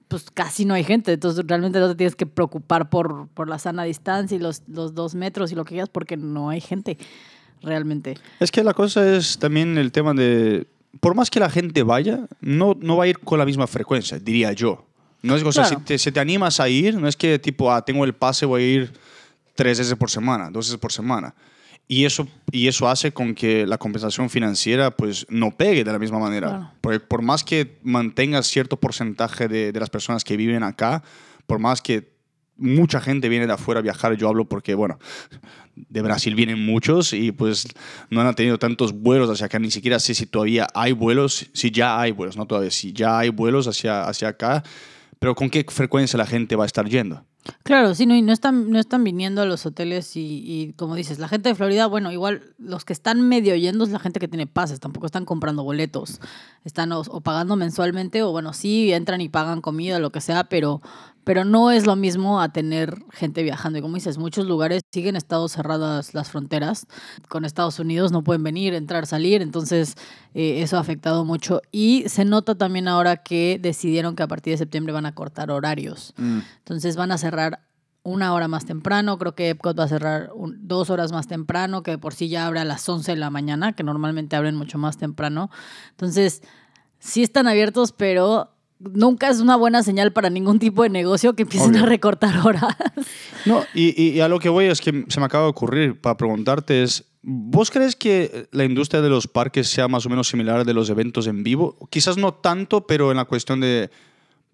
pues 0.07 0.31
casi 0.33 0.63
no 0.63 0.73
hay 0.73 0.85
gente. 0.85 1.11
Entonces 1.11 1.43
realmente 1.45 1.79
no 1.79 1.89
te 1.89 1.95
tienes 1.95 2.15
que 2.15 2.25
preocupar 2.25 2.89
por, 2.89 3.27
por 3.33 3.49
la 3.49 3.59
sana 3.59 3.83
distancia 3.83 4.35
y 4.35 4.39
los, 4.39 4.63
los 4.67 4.95
dos 4.95 5.15
metros 5.15 5.51
y 5.51 5.55
lo 5.55 5.65
que 5.65 5.71
quieras 5.71 5.89
porque 5.89 6.15
no 6.15 6.49
hay 6.49 6.61
gente 6.61 6.97
realmente. 7.61 8.15
Es 8.39 8.49
que 8.49 8.63
la 8.63 8.73
cosa 8.73 9.15
es 9.17 9.37
también 9.37 9.77
el 9.77 9.91
tema 9.91 10.13
de, 10.13 10.65
por 11.01 11.13
más 11.13 11.29
que 11.29 11.41
la 11.41 11.49
gente 11.49 11.83
vaya, 11.83 12.27
no, 12.39 12.77
no 12.79 12.95
va 12.95 13.03
a 13.03 13.07
ir 13.07 13.19
con 13.19 13.37
la 13.37 13.45
misma 13.45 13.67
frecuencia, 13.67 14.17
diría 14.17 14.53
yo. 14.53 14.85
No 15.21 15.35
es, 15.35 15.43
o 15.43 15.51
sea, 15.51 15.63
Claro. 15.63 15.79
si, 15.79 15.85
te, 15.85 15.97
si 15.97 16.11
te 16.11 16.19
animas 16.21 16.61
a 16.61 16.69
ir, 16.69 16.95
no 16.95 17.07
es 17.07 17.17
que 17.17 17.37
tipo, 17.39 17.69
ah, 17.71 17.83
tengo 17.83 18.05
el 18.05 18.13
pase, 18.13 18.45
voy 18.45 18.61
a 18.63 18.65
ir 18.67 18.93
tres 19.55 19.79
veces 19.79 19.95
por 19.95 20.09
semana, 20.09 20.49
dos 20.49 20.67
veces 20.67 20.79
por 20.79 20.91
semana. 20.91 21.35
Y 21.87 22.05
eso, 22.05 22.27
y 22.51 22.67
eso 22.67 22.87
hace 22.87 23.11
con 23.11 23.35
que 23.35 23.67
la 23.67 23.77
compensación 23.77 24.29
financiera 24.29 24.91
pues 24.91 25.25
no 25.29 25.51
pegue 25.51 25.83
de 25.83 25.91
la 25.91 25.99
misma 25.99 26.17
manera. 26.17 26.47
Claro. 26.47 26.71
Porque 26.79 26.99
por 27.01 27.21
más 27.21 27.43
que 27.43 27.77
mantengas 27.83 28.47
cierto 28.47 28.79
porcentaje 28.79 29.47
de, 29.47 29.71
de 29.71 29.79
las 29.79 29.89
personas 29.89 30.23
que 30.23 30.37
viven 30.37 30.63
acá, 30.63 31.03
por 31.45 31.59
más 31.59 31.81
que 31.81 32.13
mucha 32.55 33.01
gente 33.01 33.29
viene 33.29 33.47
de 33.47 33.53
afuera 33.53 33.79
a 33.79 33.81
viajar, 33.81 34.15
yo 34.15 34.29
hablo 34.29 34.45
porque, 34.45 34.75
bueno, 34.75 34.99
de 35.75 36.01
Brasil 36.01 36.35
vienen 36.35 36.63
muchos 36.63 37.13
y 37.13 37.31
pues 37.31 37.67
no 38.09 38.21
han 38.21 38.35
tenido 38.35 38.59
tantos 38.59 38.93
vuelos 38.93 39.29
hacia 39.29 39.47
acá, 39.47 39.59
ni 39.59 39.71
siquiera 39.71 39.99
sé 39.99 40.13
si 40.13 40.25
todavía 40.25 40.67
hay 40.73 40.91
vuelos, 40.91 41.49
si 41.53 41.71
ya 41.71 41.99
hay 41.99 42.11
vuelos, 42.11 42.37
no 42.37 42.45
todavía, 42.45 42.71
si 42.71 42.93
ya 42.93 43.19
hay 43.19 43.29
vuelos 43.29 43.67
hacia, 43.67 44.05
hacia 44.05 44.29
acá, 44.29 44.63
Pero 45.19 45.35
¿con 45.35 45.49
qué 45.49 45.65
frecuencia 45.67 46.17
la 46.17 46.25
gente 46.25 46.55
va 46.57 46.63
a 46.63 46.67
estar 46.67 46.87
yendo? 46.87 47.25
Claro, 47.63 47.93
sí, 47.93 48.05
no, 48.05 48.15
y 48.15 48.21
no 48.21 48.31
están, 48.31 48.69
no 48.69 48.79
están 48.79 49.03
viniendo 49.03 49.41
a 49.41 49.45
los 49.45 49.65
hoteles 49.65 50.15
y, 50.15 50.43
y, 50.45 50.73
como 50.73 50.95
dices, 50.95 51.19
la 51.19 51.27
gente 51.27 51.49
de 51.49 51.55
Florida, 51.55 51.87
bueno, 51.87 52.11
igual 52.11 52.53
los 52.57 52.85
que 52.85 52.93
están 52.93 53.21
medio 53.27 53.55
yendo 53.55 53.83
es 53.83 53.89
la 53.89 53.99
gente 53.99 54.19
que 54.19 54.27
tiene 54.29 54.47
pases, 54.47 54.79
tampoco 54.79 55.05
están 55.05 55.25
comprando 55.25 55.63
boletos, 55.63 56.21
están 56.63 56.91
o, 56.93 57.01
o 57.01 57.21
pagando 57.21 57.55
mensualmente 57.55 58.23
o 58.23 58.31
bueno, 58.31 58.53
sí, 58.53 58.93
entran 58.93 59.19
y 59.19 59.27
pagan 59.29 59.61
comida, 59.61 59.99
lo 59.99 60.11
que 60.11 60.21
sea, 60.21 60.45
pero, 60.45 60.81
pero 61.23 61.45
no 61.45 61.71
es 61.71 61.85
lo 61.85 61.95
mismo 61.95 62.41
a 62.41 62.51
tener 62.51 63.01
gente 63.11 63.43
viajando. 63.43 63.79
Y 63.79 63.81
como 63.81 63.95
dices, 63.95 64.17
muchos 64.17 64.45
lugares 64.45 64.81
siguen 64.91 65.15
estado 65.15 65.47
cerradas 65.47 66.13
las 66.13 66.29
fronteras. 66.29 66.85
Con 67.29 67.45
Estados 67.45 67.79
Unidos 67.79 68.11
no 68.11 68.23
pueden 68.23 68.43
venir, 68.43 68.73
entrar, 68.73 69.05
salir. 69.07 69.41
Entonces, 69.41 69.95
eh, 70.33 70.61
eso 70.61 70.77
ha 70.77 70.79
afectado 70.81 71.25
mucho. 71.25 71.61
Y 71.71 72.03
se 72.07 72.25
nota 72.25 72.55
también 72.55 72.87
ahora 72.87 73.17
que 73.17 73.59
decidieron 73.61 74.15
que 74.15 74.23
a 74.23 74.27
partir 74.27 74.51
de 74.53 74.57
septiembre 74.57 74.93
van 74.93 75.05
a 75.05 75.15
cortar 75.15 75.49
horarios. 75.51 76.13
Mm. 76.17 76.39
Entonces, 76.59 76.95
van 76.95 77.11
a 77.11 77.17
cerrar 77.17 77.61
una 78.05 78.33
hora 78.33 78.49
más 78.49 78.65
temprano. 78.65 79.17
Creo 79.17 79.33
que 79.33 79.49
Epcot 79.51 79.79
va 79.79 79.85
a 79.85 79.87
cerrar 79.87 80.29
un- 80.35 80.57
dos 80.67 80.89
horas 80.89 81.13
más 81.13 81.27
temprano, 81.27 81.83
que 81.83 81.97
por 81.97 82.13
sí 82.13 82.27
ya 82.27 82.45
abre 82.45 82.59
a 82.59 82.65
las 82.65 82.87
11 82.89 83.11
de 83.13 83.17
la 83.17 83.29
mañana, 83.29 83.73
que 83.73 83.83
normalmente 83.83 84.35
abren 84.35 84.55
mucho 84.55 84.77
más 84.77 84.97
temprano. 84.97 85.49
Entonces, 85.91 86.41
sí 86.99 87.23
están 87.23 87.47
abiertos, 87.47 87.93
pero 87.93 88.52
nunca 88.93 89.29
es 89.29 89.39
una 89.39 89.55
buena 89.55 89.83
señal 89.83 90.11
para 90.13 90.29
ningún 90.29 90.59
tipo 90.59 90.83
de 90.83 90.89
negocio 90.89 91.35
que 91.35 91.43
empiecen 91.43 91.71
Obvio. 91.71 91.83
a 91.83 91.85
recortar 91.85 92.37
horas. 92.45 92.75
No, 93.45 93.63
y, 93.73 94.01
y- 94.01 94.09
y 94.11 94.19
a 94.21 94.27
lo 94.27 94.39
que 94.39 94.49
voy 94.49 94.65
es 94.65 94.81
que 94.81 95.05
se 95.07 95.19
me 95.19 95.25
acaba 95.25 95.45
de 95.45 95.49
ocurrir 95.49 95.99
para 95.99 96.17
preguntarte 96.17 96.83
es, 96.83 97.05
¿vos 97.21 97.71
crees 97.71 97.95
que 97.95 98.47
la 98.51 98.63
industria 98.65 99.01
de 99.01 99.09
los 99.09 99.27
parques 99.27 99.67
sea 99.67 99.87
más 99.87 100.05
o 100.05 100.09
menos 100.09 100.27
similar 100.27 100.59
a 100.59 100.63
de 100.63 100.73
los 100.73 100.89
eventos 100.89 101.27
en 101.27 101.43
vivo? 101.43 101.77
Quizás 101.89 102.17
no 102.17 102.33
tanto, 102.33 102.85
pero 102.87 103.11
en 103.11 103.17
la 103.17 103.25
cuestión 103.25 103.59
de 103.59 103.89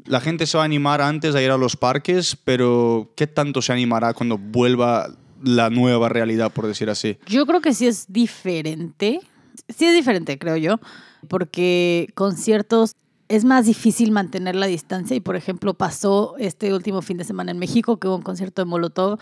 la 0.06 0.22
gente 0.22 0.46
se 0.48 0.58
va 0.58 0.64
a 0.64 0.66
animar 0.66 1.02
antes 1.02 1.34
de 1.34 1.44
ir 1.44 1.52
a 1.52 1.58
los 1.58 1.76
parques, 1.76 2.38
pero 2.44 3.12
¿qué 3.18 3.28
tanto 3.28 3.62
se 3.62 3.74
animará 3.74 4.14
cuando 4.14 4.38
vuelva 4.38 5.10
la 5.44 5.70
nueva 5.70 6.10
realidad, 6.10 6.52
por 6.52 6.68
decir 6.68 6.90
así? 6.90 7.18
Yo 7.28 7.46
creo 7.46 7.62
que 7.62 7.74
sí 7.74 7.86
es 7.88 8.06
diferente. 8.12 9.20
Sí 9.68 9.86
es 9.86 9.94
diferente, 9.94 10.38
creo 10.40 10.56
yo, 10.58 10.80
porque 11.28 12.08
conciertos 12.16 12.96
es 13.30 13.46
más 13.46 13.68
difícil 13.68 14.12
mantener 14.12 14.56
la 14.56 14.66
distancia 14.66 15.16
y, 15.16 15.20
por 15.20 15.36
ejemplo, 15.36 15.76
pasó 15.76 16.36
este 16.40 16.74
último 16.74 17.02
fin 17.02 17.18
de 17.18 17.24
semana 17.24 17.52
en 17.52 17.60
México 17.60 17.98
que 17.98 18.08
hubo 18.08 18.16
un 18.16 18.24
concierto 18.24 18.64
de 18.64 18.66
Molotov 18.66 19.20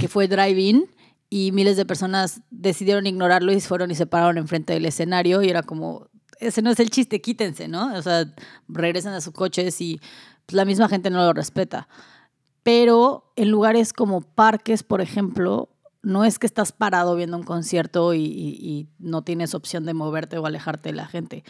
que 0.00 0.08
fue 0.08 0.28
drive-in 0.28 0.86
y 1.28 1.52
miles 1.52 1.76
de 1.76 1.86
personas 1.86 2.40
decidieron 2.50 3.06
ignorarlo 3.06 3.52
y 3.52 3.60
fueron 3.60 3.90
y 3.90 3.94
se 3.94 4.06
pararon 4.06 4.38
enfrente 4.38 4.72
del 4.72 4.86
escenario 4.86 5.42
y 5.42 5.50
era 5.50 5.62
como, 5.62 6.08
ese 6.40 6.62
no 6.62 6.70
es 6.70 6.80
el 6.80 6.90
chiste, 6.90 7.20
quítense, 7.20 7.68
¿no? 7.68 7.94
O 7.94 8.02
sea, 8.02 8.24
regresan 8.68 9.12
a 9.12 9.20
sus 9.20 9.32
coches 9.32 9.80
y 9.80 10.00
pues, 10.46 10.56
la 10.56 10.64
misma 10.64 10.88
gente 10.88 11.10
no 11.10 11.18
lo 11.18 11.32
respeta. 11.34 11.88
Pero 12.62 13.32
en 13.36 13.50
lugares 13.50 13.92
como 13.92 14.22
parques, 14.22 14.82
por 14.82 15.00
ejemplo, 15.00 15.68
no 16.02 16.24
es 16.24 16.38
que 16.38 16.46
estás 16.46 16.72
parado 16.72 17.14
viendo 17.14 17.36
un 17.36 17.44
concierto 17.44 18.12
y, 18.14 18.24
y- 18.24 18.88
no 18.98 19.22
tienes 19.22 19.54
opción 19.54 19.84
de 19.84 19.94
moverte 19.94 20.38
o 20.38 20.46
alejarte 20.46 20.88
de 20.90 20.96
la 20.96 21.06
gente. 21.06 21.44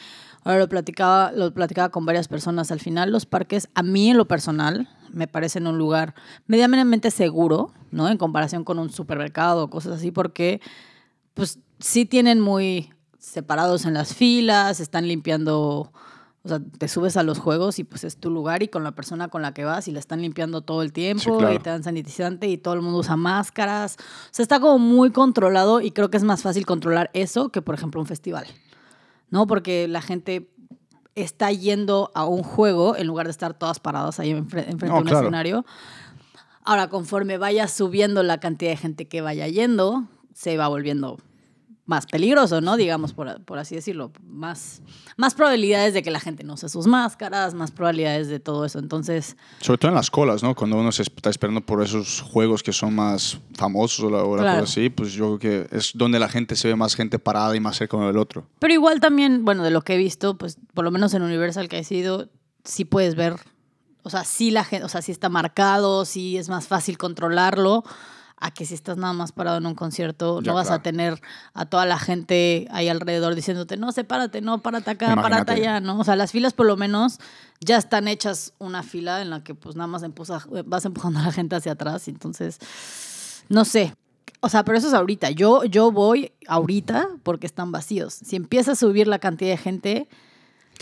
Ahora 0.44 0.59
lo 0.59 0.68
platicaba, 0.68 1.32
lo 1.32 1.52
platicaba 1.54 1.90
con 1.90 2.04
varias 2.04 2.28
personas. 2.28 2.71
Al 2.71 2.80
final, 2.80 3.11
los 3.11 3.25
parques, 3.26 3.68
a 3.75 3.82
mí 3.82 4.11
en 4.11 4.16
lo 4.18 4.26
personal, 4.26 4.88
me 5.11 5.26
parecen 5.26 5.66
un 5.66 5.78
lugar 5.78 6.14
medianamente 6.47 7.11
seguro, 7.11 7.73
¿no? 7.90 8.09
En 8.09 8.18
comparación 8.18 8.64
con 8.64 8.78
un 8.78 8.90
supermercado 8.90 9.64
o 9.64 9.71
cosas 9.71 9.94
así, 9.94 10.11
porque 10.11 10.61
pues 11.35 11.59
sí 11.78 12.04
tienen 12.04 12.40
muy 12.40 12.92
separados 13.18 13.85
en 13.85 13.94
las 13.94 14.14
filas, 14.14 14.80
están 14.80 15.06
limpiando, 15.06 15.92
o 16.44 16.49
sea, 16.49 16.61
te 16.78 16.88
subes 16.88 17.16
a 17.16 17.22
los 17.22 17.38
juegos 17.38 17.78
y 17.78 17.84
pues 17.84 18.02
es 18.04 18.16
tu 18.16 18.28
lugar 18.30 18.62
y 18.64 18.68
con 18.68 18.82
la 18.82 18.92
persona 18.92 19.28
con 19.28 19.42
la 19.42 19.54
que 19.54 19.64
vas 19.64 19.87
y 19.87 19.92
la 19.92 20.00
están 20.00 20.22
limpiando 20.22 20.62
todo 20.62 20.82
el 20.82 20.92
tiempo 20.92 21.38
claro. 21.38 21.54
y 21.54 21.58
te 21.61 21.70
dan 21.70 21.84
sanitizante 21.84 22.49
y 22.49 22.58
todo 22.58 22.75
el 22.75 22.82
mundo 22.82 22.99
usa 22.99 23.16
máscaras. 23.16 23.96
O 23.96 24.28
sea, 24.32 24.42
está 24.42 24.58
como 24.58 24.78
muy 24.78 25.11
controlado 25.11 25.80
y 25.80 25.92
creo 25.92 26.11
que 26.11 26.16
es 26.16 26.25
más 26.25 26.42
fácil 26.42 26.66
controlar 26.66 27.11
eso 27.14 27.50
que, 27.50 27.62
por 27.62 27.75
ejemplo, 27.76 28.00
un 28.00 28.06
festival, 28.08 28.46
¿no? 29.30 29.46
Porque 29.46 29.87
la 29.87 30.02
gente 30.02 30.49
está 31.14 31.52
yendo 31.52 32.11
a 32.14 32.25
un 32.25 32.42
juego 32.42 32.96
en 32.96 33.06
lugar 33.06 33.26
de 33.26 33.32
estar 33.32 33.54
todas 33.54 33.78
paradas 33.78 34.18
ahí 34.18 34.30
enfre- 34.32 34.64
enfrente 34.66 34.87
No, 34.88 34.94
de 34.94 35.00
un 35.00 35.04
claro. 35.06 35.20
escenario. 35.26 35.64
Ahora, 36.64 36.88
conforme 36.88 37.38
vaya 37.38 37.68
subiendo 37.68 38.22
la 38.22 38.38
cantidad 38.40 38.70
de 38.70 38.76
gente 38.76 39.06
que 39.08 39.20
vaya 39.20 39.46
yendo, 39.49 40.04
se 40.32 40.56
va 40.56 40.68
volviendo 40.68 41.18
más 41.85 42.07
peligroso, 42.07 42.61
¿no? 42.61 42.77
Digamos, 42.77 43.12
por, 43.12 43.43
por 43.45 43.59
así 43.59 43.75
decirlo. 43.75 44.12
Más, 44.25 44.81
más 45.17 45.35
probabilidades 45.35 45.95
de 45.95 46.03
que 46.03 46.11
la 46.12 46.21
gente 46.21 46.45
no 46.45 46.55
use 46.55 46.69
sus 46.69 46.87
máscaras, 46.87 47.55
más 47.55 47.73
probabilidades 47.73 48.29
de 48.29 48.39
todo 48.39 48.65
eso. 48.65 48.79
Entonces, 48.79 49.37
Sobre 49.61 49.79
todo 49.79 49.89
en 49.91 49.97
las 49.97 50.11
colas, 50.11 50.43
¿no? 50.45 50.55
Cuando 50.55 50.77
uno 50.79 50.93
se 50.93 51.03
está 51.03 51.29
esperando 51.29 51.61
por 51.61 51.83
esos 51.83 52.21
juegos 52.21 52.62
que 52.62 52.73
son 52.73 52.95
más 52.95 53.39
famosos 53.55 54.05
o 54.05 54.11
la, 54.11 54.23
o 54.23 54.37
la 54.37 54.43
Claro. 54.43 54.61
cosa 54.61 54.73
así, 54.73 54.91
pues 54.91 55.12
yo 55.12 55.37
creo 55.39 55.67
que 55.69 55.77
es 55.77 55.91
donde 55.95 56.19
la 56.21 56.29
gente 56.29 56.55
se 56.55 56.69
ve 56.69 56.77
más 56.77 56.95
gente 56.95 57.19
parada 57.19 57.55
y 57.57 57.61
más 57.61 57.77
cerca 57.77 57.97
uno 57.97 58.07
del 58.07 58.17
otro. 58.19 58.47
pero 58.61 58.73
igual 58.73 59.01
también, 59.01 59.45
bueno, 59.45 59.65
de 59.65 59.71
lo 59.71 59.83
que 59.83 59.95
he 59.95 59.99
visto, 59.99 60.39
pues 60.39 60.59
por 60.75 60.85
lo 60.85 60.91
menos 60.93 61.12
en 61.15 61.23
Universal 61.23 61.69
que 61.69 61.79
he 61.81 61.85
sido, 61.85 62.29
sí 62.65 62.85
puedes 62.85 63.17
ver, 63.17 63.35
o 64.05 64.11
sea, 64.11 64.23
sí 64.25 64.53
la 64.53 64.62
gente, 64.65 64.85
o 64.85 64.89
sea, 64.89 65.03
sí 65.03 65.11
está 65.11 65.29
marcado, 65.29 66.05
sí 66.05 66.37
es 66.37 66.49
más 66.49 66.69
fácil 66.69 66.97
controlarlo. 66.97 67.83
A 68.44 68.50
que 68.50 68.66
si 68.66 68.75
estás 68.75 68.96
nada 68.96 69.12
más 69.12 69.30
parado 69.30 69.58
en 69.58 69.66
un 69.66 69.76
concierto, 69.76 70.40
Ya, 70.40 70.50
no 70.50 70.54
vas 70.56 70.66
claro. 70.66 70.80
a 70.80 70.82
tener 70.82 71.20
a 71.54 71.64
toda 71.66 71.87
la 71.87 71.96
gente 71.96 72.66
ahí 72.72 72.88
alrededor 72.88 73.37
diciéndote, 73.37 73.76
no, 73.76 73.92
sepárate, 73.92 74.40
no, 74.40 74.61
párate 74.62 74.90
acá, 74.90 75.06
párate 75.14 75.26
Imagínate. 75.28 75.52
allá, 75.52 75.80
¿no? 75.80 76.00
O 76.00 76.04
sea, 76.04 76.16
las 76.16 76.32
filas 76.32 76.52
por 76.52 76.66
lo 76.66 76.76
menos 76.76 77.18
ya 77.61 77.76
están 77.76 78.08
hechas 78.08 78.52
una 78.58 78.82
fila 78.82 79.22
en 79.22 79.30
la 79.30 79.44
que 79.44 79.54
pues 79.54 79.76
nada 79.76 79.87
más 79.87 80.02
empuja- 80.02 80.44
vas 80.66 80.84
empujando 80.84 81.20
a 81.20 81.22
la 81.22 81.30
gente 81.32 81.54
hacia 81.54 81.72
atrás. 81.72 82.08
Entonces, 82.08 82.58
no 83.49 83.64
sé. 83.64 83.94
O 84.40 84.49
sea, 84.49 84.64
pero 84.64 84.76
eso 84.76 84.88
es 84.88 84.94
ahorita. 84.94 85.30
Yo, 85.30 85.62
yo 85.64 85.92
voy 85.92 86.32
ahorita 86.49 87.11
porque 87.22 87.46
están 87.46 87.70
vacíos. 87.70 88.12
Si 88.14 88.34
empieza 88.34 88.72
a 88.72 88.75
subir 88.75 89.06
la 89.06 89.20
cantidad 89.20 89.52
de 89.52 89.56
gente, 89.56 90.08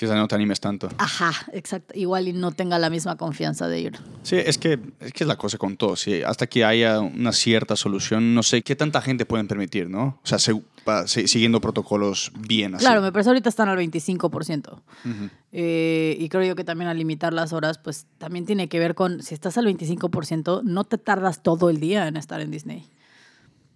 Quizás 0.01 0.17
no 0.17 0.27
te 0.29 0.35
animes 0.35 0.61
tanto. 0.61 0.89
ajá, 0.97 1.31
exacto, 1.53 1.93
igual 1.95 2.27
y 2.27 2.33
no 2.33 2.53
tenga 2.53 2.79
la 2.79 2.89
misma 2.89 3.17
confianza 3.19 3.69
de 3.69 3.81
ir. 3.81 3.99
Sí, 4.23 4.37
es 4.37 4.57
que, 4.57 4.81
es 4.99 5.13
que 5.13 5.25
es 5.25 5.29
la 5.29 5.37
cosa 5.37 5.59
con 5.59 5.77
todo. 5.77 5.95
Sí, 5.95 6.23
hasta 6.23 6.47
que 6.47 6.65
haya 6.65 7.01
una 7.01 7.33
cierta 7.33 7.77
solución, 7.77 8.35
no 8.35 8.43
sé 8.43 8.63
qué 8.63 8.75
tanta 8.75 9.03
gente 9.03 9.27
pueden 9.27 9.47
permitir, 9.47 9.91
¿no? 9.91 10.19
O 10.25 10.27
sea, 10.27 10.39
pa- 10.85 11.07
siguiendo 11.07 11.61
protocolos 11.61 12.33
bien 12.49 12.75
así. 12.77 12.83
Claro, 12.87 13.03
me 13.03 13.13
parece 13.13 13.29
ahorita 13.29 13.51
están 13.51 13.69
al 13.69 13.77
25%. 13.77 14.73
Ujú. 15.05 15.29
Eh, 15.53 16.17
y 16.19 16.31
creo 16.31 16.45
yo 16.45 16.57
que 16.57 16.65
también 16.65 16.89
al 16.89 16.97
limitar 16.97 17.35
las 17.35 17.53
horas, 17.53 17.77
pues 17.77 18.07
también 18.17 18.47
tiene 18.47 18.71
que 18.71 18.79
ver 18.79 18.95
con, 18.95 19.23
si 19.23 19.35
estás 19.35 19.59
al 19.59 19.67
25%, 19.67 20.63
no 20.65 20.85
te 20.85 20.97
tardas 20.97 21.43
todo 21.43 21.69
el 21.69 21.79
día 21.79 22.09
en 22.09 22.17
estar 22.17 22.41
en 22.41 22.51
Disney. 22.51 22.89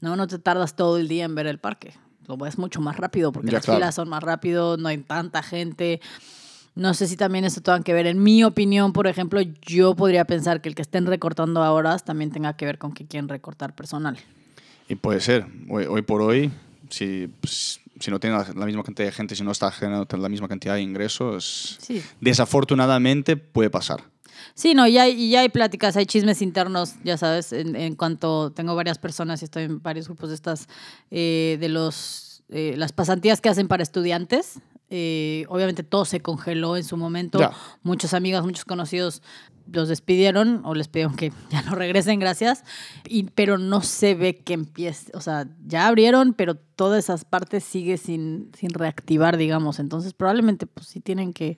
No, 0.01 0.17
no 0.17 0.27
te 0.27 0.39
tardas 0.39 0.75
todo 0.75 0.97
el 0.97 1.07
día 1.07 1.27
en 1.27 1.35
ver 1.35 1.47
el 1.47 1.59
parque. 1.59 1.93
Ves 2.27 2.59
mucho 2.59 2.81
más 2.81 2.97
rápido 2.97 3.33
porque 3.33 3.49
Ya, 3.49 3.55
las 3.59 3.65
claro. 3.65 3.79
filas 3.79 3.95
son 3.95 4.09
más 4.09 4.23
rápido, 4.23 4.77
no 4.77 4.89
hay 4.89 4.99
tanta 4.99 5.43
gente. 5.43 6.01
No 6.75 6.93
sé 6.95 7.07
si 7.07 7.17
también 7.17 7.45
eso 7.45 7.61
tenga 7.61 7.81
que 7.83 7.93
ver. 7.93 8.07
En 8.07 8.23
mi 8.23 8.43
opinión, 8.43 8.93
por 8.93 9.07
ejemplo, 9.07 9.41
yo 9.41 9.95
podría 9.95 10.25
pensar 10.25 10.61
que 10.61 10.69
el 10.69 10.75
que 10.75 10.83
estén 10.83 11.07
recortando 11.07 11.63
a 11.63 11.71
horas 11.73 12.05
también 12.05 12.31
tenga 12.33 12.57
que 12.57 12.65
ver 12.67 12.79
con 12.79 12.93
que 12.93 13.07
quieren 13.07 13.29
recortar 13.29 13.75
personal. 13.77 14.19
Y 14.89 14.97
puede 14.97 15.21
ser. 15.21 15.47
Hoy, 15.71 15.85
hoy 15.87 16.03
por 16.03 16.21
hoy, 16.21 16.51
si, 16.91 17.29
pues, 17.41 17.81
si 18.01 18.11
no 18.11 18.19
tiene 18.19 18.37
la, 18.37 18.47
la 18.57 18.67
misma 18.67 18.83
cantidad 18.83 19.07
de 19.07 19.13
gente, 19.13 19.37
si 19.37 19.45
no 19.45 19.53
está 19.53 19.71
generando 19.71 20.17
la 20.17 20.29
misma 20.29 20.49
cantidad 20.49 20.75
de 20.75 20.83
ingresos, 20.83 21.79
Sí. 21.81 22.03
desafortunadamente 22.21 23.37
puede 23.37 23.71
pasar. 23.71 24.03
Sí, 24.55 24.75
no, 24.75 24.87
ya 24.87 25.09
y 25.09 25.31
ya 25.31 25.41
hay 25.41 25.49
pláticas, 25.49 25.97
hay 25.97 26.07
chismes 26.07 26.43
internos, 26.43 26.95
ya 27.05 27.17
sabes, 27.17 27.53
en, 27.53 27.77
en 27.77 27.95
cuanto 27.95 28.53
tengo 28.53 28.75
varias 28.75 28.99
personas 28.99 29.43
y 29.43 29.47
estoy 29.47 29.65
en 29.65 29.83
varios 29.83 30.07
grupos 30.07 30.29
de 30.29 30.35
estas, 30.35 30.69
eh, 31.11 31.57
de 31.61 31.69
los, 31.69 32.43
eh, 32.49 32.75
las 32.77 32.93
pasantías 32.93 33.41
que 33.41 33.49
hacen 33.49 33.69
para 33.69 33.83
estudiantes. 33.83 34.61
Eh, 34.91 35.47
obviamente 35.49 35.83
todo 35.83 36.05
se 36.05 36.21
congeló 36.21 36.77
en 36.77 36.85
su 36.85 36.97
momento. 36.97 37.39
Ya. 37.39 37.53
Muchos 37.83 38.15
amigos, 38.15 38.45
muchos 38.45 38.65
conocidos 38.65 39.23
los 39.73 39.89
despidieron 39.89 40.61
o 40.65 40.75
les 40.75 40.89
pidieron 40.89 41.17
que 41.17 41.33
ya 41.51 41.63
no 41.63 41.75
regresen, 41.75 42.21
gracias. 42.21 42.65
Y, 43.09 43.25
pero 43.25 43.59
no 43.59 43.83
se 43.83 44.15
ve 44.15 44.37
que 44.37 44.55
empiece, 44.55 45.11
o 45.15 45.21
sea, 45.21 45.49
ya 45.67 45.87
abrieron, 45.87 46.35
pero 46.35 46.55
todas 46.55 47.05
esas 47.05 47.25
partes 47.25 47.65
sigue 47.65 47.97
sin, 47.97 48.51
sin 48.57 48.71
reactivar, 48.71 49.37
digamos. 49.37 49.79
Entonces 49.79 50.13
probablemente 50.13 50.67
pues 50.67 50.87
sí 50.89 51.01
tienen 51.01 51.33
que 51.33 51.57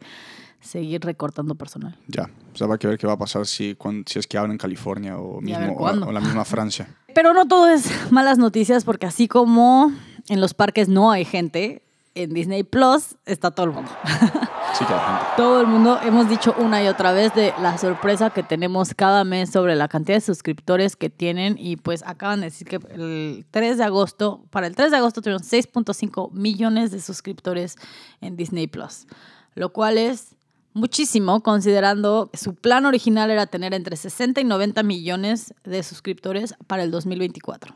seguir 0.66 1.02
recortando 1.02 1.54
personal. 1.54 1.96
Ya. 2.08 2.30
O 2.52 2.56
sea, 2.56 2.66
va 2.66 2.74
a 2.74 2.78
que 2.78 2.86
ver 2.86 2.98
qué 2.98 3.06
va 3.06 3.14
a 3.14 3.18
pasar 3.18 3.46
si, 3.46 3.76
si 4.06 4.18
es 4.18 4.26
que 4.26 4.36
abren 4.38 4.58
California 4.58 5.18
o, 5.18 5.40
mismo, 5.40 5.90
la 5.90 6.20
misma 6.20 6.44
Francia. 6.44 6.88
Pero 7.14 7.32
no 7.32 7.48
todo 7.48 7.68
es 7.68 7.90
malas 8.12 8.38
noticias 8.38 8.84
porque 8.84 9.06
así 9.06 9.28
como 9.28 9.92
en 10.28 10.40
los 10.40 10.54
parques 10.54 10.88
no 10.88 11.10
hay 11.10 11.24
gente, 11.24 11.82
en 12.16 12.32
Disney 12.32 12.64
Plus 12.64 13.16
está 13.26 13.52
todo 13.52 13.66
el 13.66 13.72
mundo. 13.72 13.90
Sí 14.76 14.84
que 14.84 14.92
hay 14.92 15.00
gente. 15.00 15.24
Todo 15.38 15.60
el 15.62 15.66
mundo 15.68 15.98
hemos 16.02 16.28
dicho 16.28 16.54
una 16.58 16.82
y 16.82 16.88
otra 16.88 17.12
vez 17.12 17.32
de 17.34 17.54
la 17.62 17.78
sorpresa 17.78 18.28
que 18.28 18.42
tenemos 18.42 18.92
cada 18.94 19.24
mes 19.24 19.50
sobre 19.50 19.74
la 19.74 19.88
cantidad 19.88 20.18
de 20.18 20.20
suscriptores 20.20 20.96
que 20.96 21.08
tienen 21.08 21.56
y 21.58 21.76
pues 21.76 22.02
acaban 22.04 22.40
de 22.40 22.46
decir 22.46 22.66
que 22.66 22.76
el 22.90 23.46
3 23.52 23.78
de 23.78 23.84
agosto, 23.84 24.44
para 24.50 24.66
el 24.66 24.76
3 24.76 24.90
de 24.90 24.96
agosto 24.98 25.22
tuvieron 25.22 25.42
6.5 25.42 26.30
millones 26.32 26.90
de 26.90 27.00
suscriptores 27.00 27.76
en 28.20 28.36
Disney 28.36 28.66
Plus, 28.66 29.06
lo 29.54 29.72
cual 29.72 29.96
es 29.96 30.36
muchísimo 30.76 31.42
considerando 31.42 32.28
que 32.30 32.38
su 32.38 32.54
plan 32.54 32.84
original 32.84 33.30
era 33.30 33.46
tener 33.46 33.72
entre 33.74 33.96
60 33.96 34.40
y 34.42 34.44
90 34.44 34.82
millones 34.82 35.54
de 35.64 35.82
suscriptores 35.82 36.54
para 36.66 36.82
el 36.82 36.90
2024. 36.90 37.74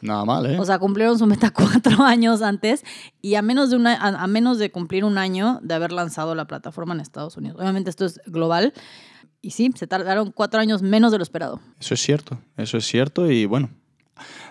Nada 0.00 0.24
mal, 0.24 0.46
¿eh? 0.46 0.58
O 0.58 0.64
sea, 0.64 0.78
cumplieron 0.78 1.18
su 1.18 1.26
meta 1.26 1.50
cuatro 1.54 2.02
años 2.02 2.40
antes 2.40 2.82
y 3.20 3.34
a 3.34 3.42
menos 3.42 3.68
de, 3.70 3.76
una, 3.76 3.94
a, 3.94 4.22
a 4.22 4.26
menos 4.26 4.58
de 4.58 4.72
cumplir 4.72 5.04
un 5.04 5.18
año 5.18 5.60
de 5.62 5.74
haber 5.74 5.92
lanzado 5.92 6.34
la 6.34 6.46
plataforma 6.46 6.94
en 6.94 7.00
Estados 7.00 7.36
Unidos. 7.36 7.60
Obviamente 7.60 7.90
esto 7.90 8.06
es 8.06 8.20
global 8.26 8.72
y 9.42 9.50
sí, 9.50 9.70
se 9.74 9.86
tardaron 9.86 10.32
cuatro 10.32 10.60
años 10.60 10.80
menos 10.80 11.12
de 11.12 11.18
lo 11.18 11.22
esperado. 11.22 11.60
Eso 11.78 11.94
es 11.94 12.00
cierto, 12.00 12.38
eso 12.56 12.78
es 12.78 12.86
cierto 12.86 13.30
y 13.30 13.44
bueno, 13.44 13.68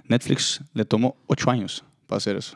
Netflix 0.05 0.61
le 0.73 0.85
tomó 0.85 1.15
ocho 1.25 1.49
años 1.49 1.83
para 2.05 2.17
hacer 2.17 2.35
eso. 2.35 2.55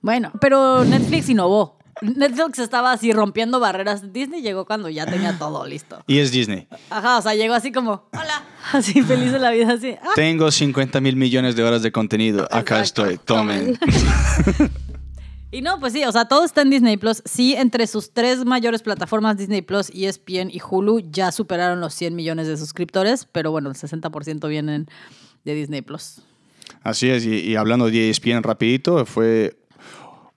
Bueno, 0.00 0.32
pero 0.40 0.84
Netflix 0.84 1.28
innovó. 1.28 1.78
Netflix 2.00 2.58
estaba 2.58 2.92
así 2.92 3.12
rompiendo 3.12 3.60
barreras. 3.60 4.12
Disney 4.12 4.42
llegó 4.42 4.64
cuando 4.64 4.88
ya 4.88 5.06
tenía 5.06 5.38
todo 5.38 5.66
listo. 5.66 6.02
Y 6.06 6.18
es 6.18 6.32
Disney. 6.32 6.66
Ajá, 6.90 7.18
o 7.18 7.22
sea, 7.22 7.34
llegó 7.34 7.54
así 7.54 7.72
como, 7.72 8.08
hola, 8.12 8.44
así 8.72 9.02
feliz 9.02 9.32
de 9.32 9.38
la 9.38 9.50
vida, 9.50 9.72
así. 9.74 9.94
"Ah". 10.02 10.10
Tengo 10.14 10.50
50 10.50 11.00
mil 11.00 11.16
millones 11.16 11.56
de 11.56 11.62
horas 11.62 11.82
de 11.82 11.92
contenido. 11.92 12.44
Acá 12.50 12.80
Exacto, 12.80 13.06
estoy, 13.06 13.18
tomen. 13.18 13.78
Y 15.50 15.62
no, 15.62 15.78
pues 15.78 15.92
sí, 15.92 16.02
o 16.04 16.10
sea, 16.10 16.24
todo 16.24 16.44
está 16.44 16.62
en 16.62 16.70
Disney 16.70 16.96
Plus. 16.96 17.22
Sí, 17.24 17.54
entre 17.54 17.86
sus 17.86 18.12
tres 18.12 18.44
mayores 18.44 18.82
plataformas, 18.82 19.36
Disney 19.36 19.62
Plus, 19.62 19.88
ESPN 19.94 20.50
y 20.50 20.60
Hulu, 20.60 20.98
ya 21.12 21.30
superaron 21.30 21.78
los 21.80 21.94
100 21.94 22.16
millones 22.16 22.48
de 22.48 22.56
suscriptores, 22.56 23.24
pero 23.30 23.52
bueno, 23.52 23.68
el 23.70 23.76
60% 23.76 24.48
vienen 24.48 24.88
de 25.44 25.54
Disney 25.54 25.80
Plus. 25.80 26.22
Así 26.82 27.08
es, 27.08 27.24
y, 27.24 27.36
y 27.38 27.54
hablando 27.54 27.86
de 27.88 28.10
ESPN 28.10 28.42
rapidito, 28.42 29.06
fue 29.06 29.56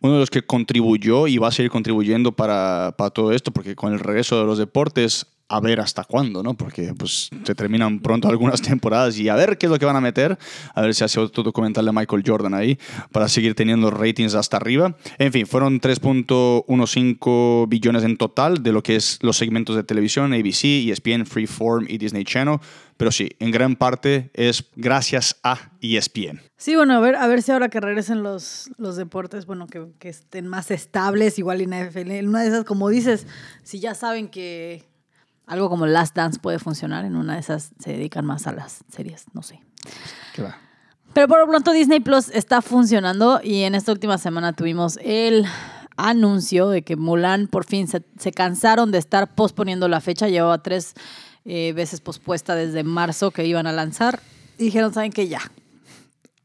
uno 0.01 0.13
de 0.13 0.20
los 0.20 0.30
que 0.30 0.44
contribuyó 0.44 1.27
y 1.27 1.38
va 1.38 1.48
a 1.48 1.51
seguir 1.51 1.72
contribuyendo 1.72 2.32
para, 2.32 2.96
para 2.98 3.10
todo 3.10 3.32
esto, 3.32 3.51
porque 3.51 3.75
con 3.75 3.94
el 3.94 4.00
regreso 4.00 4.39
de 4.39 4.46
los 4.46 4.58
deportes, 4.58 5.27
a 5.50 5.60
ver 5.60 5.80
hasta 5.80 6.04
cuándo, 6.04 6.44
¿no? 6.44 6.56
Porque 6.56 6.94
pues 6.98 7.30
se 7.44 7.56
terminan 7.56 8.00
pronto 8.00 8.27
algunas 8.30 8.62
temporadas 8.62 9.18
y 9.18 9.30
a 9.30 9.36
ver 9.36 9.58
qué 9.58 9.68
es 9.68 9.72
lo 9.72 9.80
que 9.80 9.86
van 9.86 9.96
a 9.96 10.01
meter, 10.01 10.38
a 10.74 10.82
ver 10.82 10.94
si 10.94 11.04
hace 11.04 11.20
otro 11.20 11.44
documental 11.44 11.86
de 11.86 11.92
Michael 11.92 12.24
Jordan 12.25 12.54
ahí, 12.54 12.77
para 13.12 13.27
seguir 13.27 13.56
teniendo 13.56 13.92
ratings 13.92 14.36
hasta 14.36 14.58
arriba. 14.58 14.96
En 15.18 15.32
fin, 15.32 15.48
fueron 15.48 15.80
3.15 15.80 17.68
billones 17.70 18.04
en 18.04 18.18
total 18.18 18.62
de 18.63 18.72
lo 18.72 18.84
que 18.84 18.96
es 18.96 19.20
los 19.22 19.38
segmentos 19.38 19.75
de 19.75 19.84
televisión, 19.84 20.34
ABC, 20.34 20.89
ESPN, 20.89 21.25
Freeform 21.25 21.86
y 21.88 21.98
Disney 21.98 22.24
Channel, 22.24 22.60
pero 22.98 23.12
sí, 23.12 23.30
en 23.39 23.51
gran 23.51 23.75
parte 23.75 24.32
es 24.34 24.66
gracias 24.75 25.39
a 25.44 25.72
ESPN. 25.82 26.42
Sí, 26.58 26.75
bueno, 26.75 26.96
a 26.96 27.00
ver, 27.00 27.16
a 27.16 27.27
ver 27.27 27.44
si 27.44 27.51
ahora 27.51 27.70
que 27.70 27.80
regresen 27.80 28.24
los, 28.24 28.72
los 28.77 28.96
deportes, 28.96 29.46
bueno, 29.46 29.68
que, 29.68 29.86
que 30.00 30.10
estén 30.10 30.48
más 30.48 30.72
estables, 30.72 31.38
igual 31.38 31.62
en 31.62 31.70
NFL. 31.70 32.12
En 32.12 32.30
una 32.30 32.42
de 32.42 32.48
esas, 32.48 32.66
como 32.66 32.89
dices, 32.89 33.27
si 33.62 33.80
ya 33.80 33.94
saben 33.94 34.30
que 34.30 34.84
algo 35.48 35.70
como 35.70 35.88
Last 35.88 36.16
Dance 36.16 36.39
puede 36.39 36.60
funcionar, 36.60 37.06
en 37.06 37.16
una 37.16 37.34
de 37.34 37.39
esas 37.39 37.72
se 37.80 37.94
dedican 37.94 38.25
más 38.25 38.46
a 38.46 38.51
las 38.51 38.84
series, 38.89 39.25
no 39.34 39.42
sé. 39.42 39.62
¿Qué 40.36 40.44
va? 40.44 40.58
Pero 41.13 41.27
por 41.27 41.39
lo 41.39 41.48
pronto 41.48 41.72
Disney 41.72 42.00
Plus 42.00 42.30
está 42.30 42.62
funcionando 42.62 43.39
y 43.44 43.63
en 43.63 43.74
esta 43.74 43.92
última 43.92 44.20
semana 44.20 44.54
tuvimos 44.54 45.00
el 45.01 45.46
anuncio 45.96 46.70
de 46.70 46.84
que 46.84 46.96
Mulan 46.96 47.48
por 47.48 47.66
fin 47.66 47.88
se, 47.88 48.04
se 48.20 48.32
cansaron 48.32 48.92
de 48.92 49.00
estar 49.00 49.34
posponiendo 49.34 49.88
la 49.88 50.00
fecha. 50.00 50.27
Llevaba 50.27 50.62
tres 50.62 50.94
eh, 51.50 51.74
veces 51.74 52.01
pospuesta 52.01 52.56
desde 52.56 52.84
marzo 52.84 53.32
que 53.32 53.46
iban 53.46 53.68
a 53.68 53.72
lanzar. 53.72 54.20
Y 54.58 54.66
dijeron, 54.66 54.94
¿saben 54.94 55.12
qué? 55.12 55.27
Ya. 55.27 55.42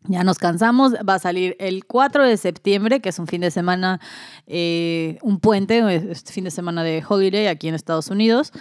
Ya 0.05 0.25
nos 0.25 0.39
cansamos. 0.39 0.95
Va 1.09 1.15
a 1.15 1.19
salir 1.19 1.57
el 1.59 1.85
4 1.85 2.25
de 2.25 2.37
septiembre, 2.37 3.01
que 3.01 3.09
es 3.09 3.19
un 3.19 3.27
fin 3.27 3.41
de 3.41 3.51
semana, 3.51 4.01
eh, 4.47 5.19
un 5.23 5.41
puente, 5.41 5.83
este 6.11 6.33
fin 6.33 6.45
de 6.45 6.51
semana 6.51 6.83
de 6.83 7.05
holiday 7.07 7.49
aquí 7.49 7.69
en 7.69 7.75
Estados 7.75 8.09
Unidos. 8.09 8.53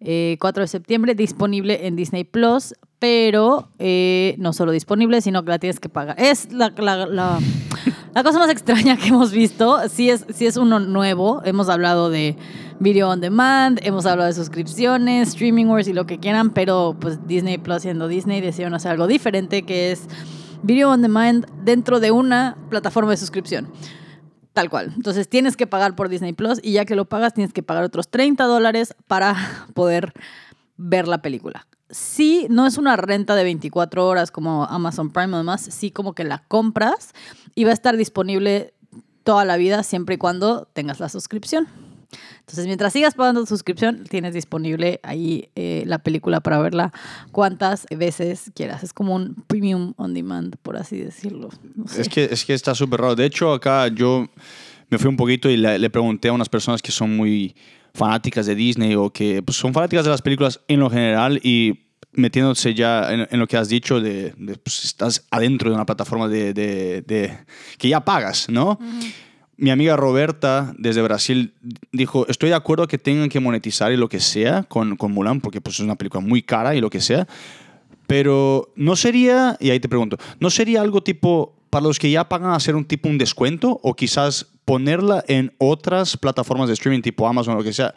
Eh, 0.00 0.38
4 0.40 0.62
de 0.62 0.66
septiembre, 0.66 1.14
disponible 1.14 1.86
en 1.86 1.94
Disney 1.94 2.24
Plus, 2.24 2.74
pero 2.98 3.68
eh, 3.78 4.34
no 4.38 4.54
solo 4.54 4.72
disponible, 4.72 5.20
sino 5.20 5.44
que 5.44 5.50
la 5.50 5.58
tienes 5.58 5.78
que 5.78 5.90
pagar. 5.90 6.16
Es 6.18 6.52
la, 6.52 6.72
la, 6.78 7.06
la, 7.06 8.22
cosa 8.22 8.38
más 8.38 8.50
extraña 8.50 8.96
que 8.96 9.08
hemos 9.08 9.30
visto. 9.30 9.78
Sí 9.88 10.08
es, 10.08 10.24
sí 10.32 10.46
es 10.46 10.56
uno 10.56 10.80
nuevo. 10.80 11.42
Hemos 11.44 11.68
hablado 11.68 12.08
de 12.08 12.36
video 12.78 13.10
on 13.10 13.20
demand, 13.20 13.78
hemos 13.82 14.06
hablado 14.06 14.28
de 14.28 14.34
suscripciones, 14.34 15.28
streaming 15.28 15.66
wars 15.66 15.86
y 15.86 15.92
lo 15.92 16.06
que 16.06 16.18
quieran, 16.18 16.50
pero 16.50 16.96
pues 16.98 17.26
Disney 17.26 17.58
Plus 17.58 17.82
siendo 17.82 18.08
Disney 18.08 18.40
decidieron 18.40 18.74
hacer 18.74 18.92
algo 18.92 19.06
diferente 19.06 19.62
que 19.62 19.92
es 19.92 20.08
video 20.62 20.90
on 20.90 21.02
demand 21.02 21.46
dentro 21.62 22.00
de 22.00 22.10
una 22.10 22.56
plataforma 22.70 23.10
de 23.10 23.18
suscripción. 23.18 23.68
Tal 24.52 24.68
cual. 24.68 24.92
Entonces 24.96 25.28
tienes 25.28 25.56
que 25.56 25.66
pagar 25.66 25.94
por 25.94 26.08
Disney 26.08 26.32
Plus 26.32 26.58
y 26.62 26.72
ya 26.72 26.84
que 26.84 26.96
lo 26.96 27.08
pagas 27.08 27.34
tienes 27.34 27.52
que 27.52 27.62
pagar 27.62 27.84
otros 27.84 28.08
30 28.08 28.44
dólares 28.44 28.94
para 29.06 29.36
poder 29.74 30.12
ver 30.76 31.08
la 31.08 31.22
película. 31.22 31.66
Sí, 31.90 32.46
no 32.50 32.66
es 32.66 32.78
una 32.78 32.96
renta 32.96 33.34
de 33.34 33.44
24 33.44 34.06
horas 34.06 34.30
como 34.30 34.64
Amazon 34.64 35.10
Prime, 35.10 35.34
además, 35.34 35.60
sí 35.60 35.90
como 35.90 36.14
que 36.14 36.22
la 36.22 36.44
compras 36.46 37.12
y 37.54 37.64
va 37.64 37.70
a 37.70 37.74
estar 37.74 37.96
disponible 37.96 38.74
toda 39.24 39.44
la 39.44 39.56
vida 39.56 39.82
siempre 39.82 40.14
y 40.14 40.18
cuando 40.18 40.68
tengas 40.72 41.00
la 41.00 41.08
suscripción. 41.08 41.66
Entonces, 42.40 42.66
mientras 42.66 42.92
sigas 42.92 43.14
pagando 43.14 43.40
tu 43.40 43.46
suscripción, 43.46 44.04
tienes 44.04 44.34
disponible 44.34 44.98
ahí 45.02 45.48
eh, 45.54 45.84
la 45.86 45.98
película 46.00 46.40
para 46.40 46.58
verla 46.58 46.92
cuantas 47.32 47.86
veces 47.96 48.50
quieras. 48.54 48.82
Es 48.82 48.92
como 48.92 49.14
un 49.14 49.36
premium 49.46 49.94
on 49.96 50.14
demand, 50.14 50.56
por 50.62 50.76
así 50.76 50.98
decirlo. 50.98 51.50
No 51.76 51.86
sé. 51.86 52.02
Es 52.02 52.08
que, 52.08 52.24
es 52.24 52.44
que 52.44 52.54
está 52.54 52.74
súper 52.74 53.00
raro. 53.00 53.14
De 53.14 53.24
hecho, 53.24 53.52
acá 53.52 53.86
yo 53.88 54.26
me 54.88 54.98
fui 54.98 55.08
un 55.08 55.16
poquito 55.16 55.48
y 55.48 55.56
le, 55.56 55.78
le 55.78 55.90
pregunté 55.90 56.28
a 56.28 56.32
unas 56.32 56.48
personas 56.48 56.82
que 56.82 56.90
son 56.90 57.16
muy 57.16 57.54
fanáticas 57.94 58.46
de 58.46 58.54
Disney 58.54 58.94
o 58.96 59.10
que 59.10 59.42
pues, 59.42 59.56
son 59.56 59.72
fanáticas 59.72 60.04
de 60.04 60.10
las 60.10 60.22
películas 60.22 60.60
en 60.68 60.80
lo 60.80 60.90
general 60.90 61.38
y 61.44 61.86
metiéndose 62.12 62.74
ya 62.74 63.12
en, 63.12 63.28
en 63.30 63.38
lo 63.38 63.46
que 63.46 63.56
has 63.56 63.68
dicho 63.68 64.00
de, 64.00 64.34
de, 64.36 64.56
pues, 64.56 64.84
estás 64.84 65.24
adentro 65.30 65.70
de 65.70 65.76
una 65.76 65.86
plataforma 65.86 66.26
de, 66.26 66.52
de- 66.52 67.02
de- 67.02 67.38
que 67.78 67.88
ya 67.88 68.04
pagas, 68.04 68.48
¿no? 68.48 68.80
Mi 69.60 69.68
amiga 69.68 69.94
Roberta 69.94 70.72
desde 70.78 71.02
Brasil 71.02 71.52
dijo, 71.92 72.26
estoy 72.28 72.48
de 72.48 72.54
acuerdo 72.54 72.88
que 72.88 72.96
tengan 72.96 73.28
que 73.28 73.40
monetizar 73.40 73.92
y 73.92 73.98
lo 73.98 74.08
que 74.08 74.18
sea 74.18 74.62
con, 74.62 74.96
con 74.96 75.12
Mulan, 75.12 75.42
porque 75.42 75.60
pues, 75.60 75.74
es 75.76 75.80
una 75.80 75.96
película 75.96 76.24
muy 76.24 76.40
cara 76.40 76.74
y 76.74 76.80
lo 76.80 76.88
que 76.88 77.02
sea, 77.02 77.28
pero 78.06 78.72
no 78.74 78.96
sería, 78.96 79.58
y 79.60 79.68
ahí 79.68 79.78
te 79.78 79.90
pregunto, 79.90 80.16
¿no 80.38 80.48
sería 80.48 80.80
algo 80.80 81.02
tipo, 81.02 81.54
para 81.68 81.84
los 81.84 81.98
que 81.98 82.10
ya 82.10 82.26
pagan, 82.26 82.52
hacer 82.52 82.74
un 82.74 82.86
tipo 82.86 83.10
un 83.10 83.18
descuento 83.18 83.78
o 83.82 83.94
quizás 83.94 84.46
ponerla 84.64 85.22
en 85.28 85.52
otras 85.58 86.16
plataformas 86.16 86.68
de 86.68 86.72
streaming 86.72 87.02
tipo 87.02 87.28
Amazon 87.28 87.52
o 87.52 87.58
lo 87.58 87.64
que 87.64 87.74
sea, 87.74 87.94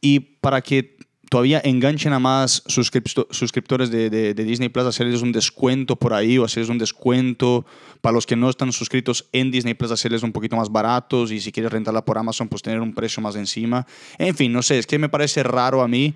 y 0.00 0.20
para 0.20 0.62
que 0.62 0.96
todavía 1.30 1.60
enganchen 1.64 2.12
a 2.12 2.18
más 2.18 2.62
suscripto- 2.66 3.26
suscriptores 3.30 3.90
de, 3.90 4.08
de- 4.10 4.34
de 4.34 4.44
Disney 4.44 4.68
Plus, 4.68 4.86
hacerles 4.86 5.22
un 5.22 5.32
descuento 5.32 5.96
por 5.96 6.14
ahí 6.14 6.38
o 6.38 6.44
hacerles 6.44 6.70
un 6.70 6.78
descuento 6.78 7.66
para 8.00 8.12
los 8.14 8.26
que 8.26 8.36
no 8.36 8.48
están 8.48 8.72
suscritos 8.72 9.28
en 9.32 9.50
Disney 9.50 9.74
Plus, 9.74 9.90
hacerles 9.90 10.22
un 10.22 10.32
poquito 10.32 10.56
más 10.56 10.70
baratos 10.70 11.30
y 11.32 11.40
si 11.40 11.52
quieres 11.52 11.72
rentarla 11.72 12.04
por 12.04 12.16
Amazon, 12.18 12.48
pues 12.48 12.62
tener 12.62 12.80
un 12.80 12.94
precio 12.94 13.22
más 13.22 13.36
encima. 13.36 13.86
En 14.18 14.34
fin, 14.34 14.52
no 14.52 14.62
sé, 14.62 14.78
es 14.78 14.86
que 14.86 14.98
me 14.98 15.08
parece 15.08 15.42
raro 15.42 15.82
a 15.82 15.88
mí 15.88 16.14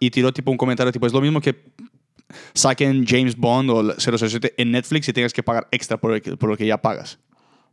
y 0.00 0.10
tiró 0.10 0.32
tipo 0.32 0.50
un 0.50 0.56
comentario 0.58 0.92
tipo, 0.92 1.06
es 1.06 1.12
lo 1.12 1.20
mismo 1.20 1.40
que 1.40 1.64
saquen 2.52 3.04
James 3.06 3.36
Bond 3.36 3.70
o 3.70 3.80
el 3.80 3.94
007 3.98 4.54
en 4.56 4.70
Netflix 4.72 5.08
y 5.08 5.12
tengas 5.12 5.32
que 5.32 5.42
pagar 5.42 5.68
extra 5.70 5.96
por, 5.96 6.20
por 6.38 6.48
lo 6.50 6.56
que 6.56 6.66
ya 6.66 6.78
pagas. 6.80 7.18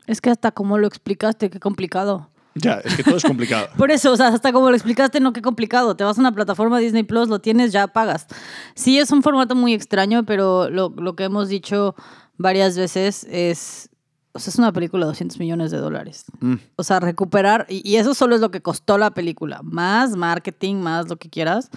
Es 0.07 0.19
que 0.21 0.29
hasta 0.29 0.51
como 0.51 0.77
lo 0.77 0.87
explicaste, 0.87 1.49
qué 1.49 1.59
complicado. 1.59 2.29
Ya, 2.55 2.81
es 2.83 2.95
que 2.95 3.03
todo 3.03 3.17
es 3.17 3.23
complicado. 3.23 3.69
Por 3.77 3.91
eso, 3.91 4.11
o 4.11 4.17
sea, 4.17 4.27
hasta 4.27 4.51
como 4.51 4.69
lo 4.69 4.75
explicaste, 4.75 5.19
no, 5.19 5.33
qué 5.33 5.41
complicado. 5.41 5.95
Te 5.95 6.03
vas 6.03 6.17
a 6.17 6.21
una 6.21 6.33
plataforma 6.33 6.79
Disney 6.79 7.03
Plus, 7.03 7.29
lo 7.29 7.39
tienes, 7.39 7.71
ya 7.71 7.87
pagas. 7.87 8.27
Sí, 8.75 8.99
es 8.99 9.11
un 9.11 9.23
formato 9.23 9.55
muy 9.55 9.73
extraño, 9.73 10.25
pero 10.25 10.69
lo, 10.69 10.89
lo 10.89 11.15
que 11.15 11.23
hemos 11.23 11.49
dicho 11.49 11.95
varias 12.37 12.77
veces 12.77 13.25
es, 13.29 13.89
o 14.33 14.39
sea, 14.39 14.51
es 14.51 14.57
una 14.57 14.73
película 14.73 15.05
de 15.05 15.11
200 15.11 15.39
millones 15.39 15.71
de 15.71 15.77
dólares. 15.77 16.25
Mm. 16.39 16.55
O 16.75 16.83
sea, 16.83 16.99
recuperar, 16.99 17.65
y, 17.69 17.87
y 17.89 17.95
eso 17.95 18.13
solo 18.13 18.35
es 18.35 18.41
lo 18.41 18.51
que 18.51 18.61
costó 18.61 18.97
la 18.97 19.11
película, 19.11 19.61
más 19.63 20.15
marketing, 20.15 20.75
más 20.75 21.07
lo 21.07 21.17
que 21.17 21.29
quieras. 21.29 21.69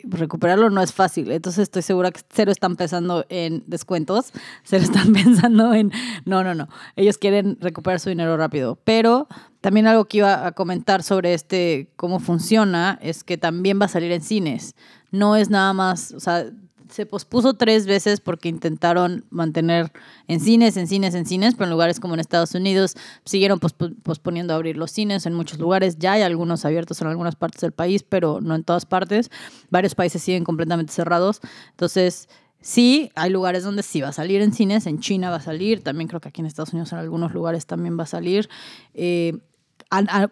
Recuperarlo 0.00 0.68
no 0.70 0.82
es 0.82 0.92
fácil, 0.92 1.32
entonces 1.32 1.62
estoy 1.62 1.82
segura 1.82 2.10
que 2.10 2.20
cero 2.30 2.52
están 2.52 2.76
pensando 2.76 3.24
en 3.30 3.64
descuentos, 3.66 4.32
cero 4.62 4.84
están 4.84 5.12
pensando 5.14 5.72
en, 5.72 5.90
no, 6.24 6.44
no, 6.44 6.54
no, 6.54 6.68
ellos 6.96 7.16
quieren 7.16 7.56
recuperar 7.60 7.98
su 7.98 8.10
dinero 8.10 8.36
rápido, 8.36 8.78
pero 8.84 9.26
también 9.62 9.86
algo 9.86 10.04
que 10.04 10.18
iba 10.18 10.46
a 10.46 10.52
comentar 10.52 11.02
sobre 11.02 11.32
este, 11.32 11.90
cómo 11.96 12.20
funciona, 12.20 12.98
es 13.00 13.24
que 13.24 13.38
también 13.38 13.80
va 13.80 13.86
a 13.86 13.88
salir 13.88 14.12
en 14.12 14.22
cines, 14.22 14.76
no 15.10 15.34
es 15.34 15.48
nada 15.48 15.72
más, 15.72 16.12
o 16.12 16.20
sea, 16.20 16.44
se 16.90 17.06
pospuso 17.06 17.54
tres 17.54 17.86
veces 17.86 18.20
porque 18.20 18.48
intentaron 18.48 19.24
mantener 19.30 19.92
en 20.28 20.40
cines, 20.40 20.76
en 20.76 20.86
cines, 20.86 21.14
en 21.14 21.26
cines, 21.26 21.54
pero 21.54 21.64
en 21.64 21.70
lugares 21.70 22.00
como 22.00 22.14
en 22.14 22.20
Estados 22.20 22.54
Unidos 22.54 22.94
siguieron 23.24 23.58
pospo- 23.60 23.94
posponiendo 24.02 24.54
abrir 24.54 24.76
los 24.76 24.90
cines 24.90 25.26
en 25.26 25.34
muchos 25.34 25.58
lugares. 25.58 25.98
Ya 25.98 26.12
hay 26.12 26.22
algunos 26.22 26.64
abiertos 26.64 27.00
en 27.00 27.08
algunas 27.08 27.36
partes 27.36 27.60
del 27.60 27.72
país, 27.72 28.02
pero 28.02 28.40
no 28.40 28.54
en 28.54 28.64
todas 28.64 28.86
partes. 28.86 29.30
Varios 29.70 29.94
países 29.94 30.22
siguen 30.22 30.44
completamente 30.44 30.92
cerrados. 30.92 31.40
Entonces, 31.70 32.28
sí, 32.60 33.10
hay 33.14 33.30
lugares 33.30 33.64
donde 33.64 33.82
sí 33.82 34.00
va 34.00 34.08
a 34.08 34.12
salir 34.12 34.40
en 34.40 34.52
cines. 34.52 34.86
En 34.86 35.00
China 35.00 35.30
va 35.30 35.36
a 35.36 35.40
salir. 35.40 35.82
También 35.82 36.08
creo 36.08 36.20
que 36.20 36.28
aquí 36.28 36.40
en 36.40 36.46
Estados 36.46 36.72
Unidos 36.72 36.92
en 36.92 36.98
algunos 36.98 37.32
lugares 37.32 37.66
también 37.66 37.98
va 37.98 38.04
a 38.04 38.06
salir. 38.06 38.48
Eh, 38.94 39.38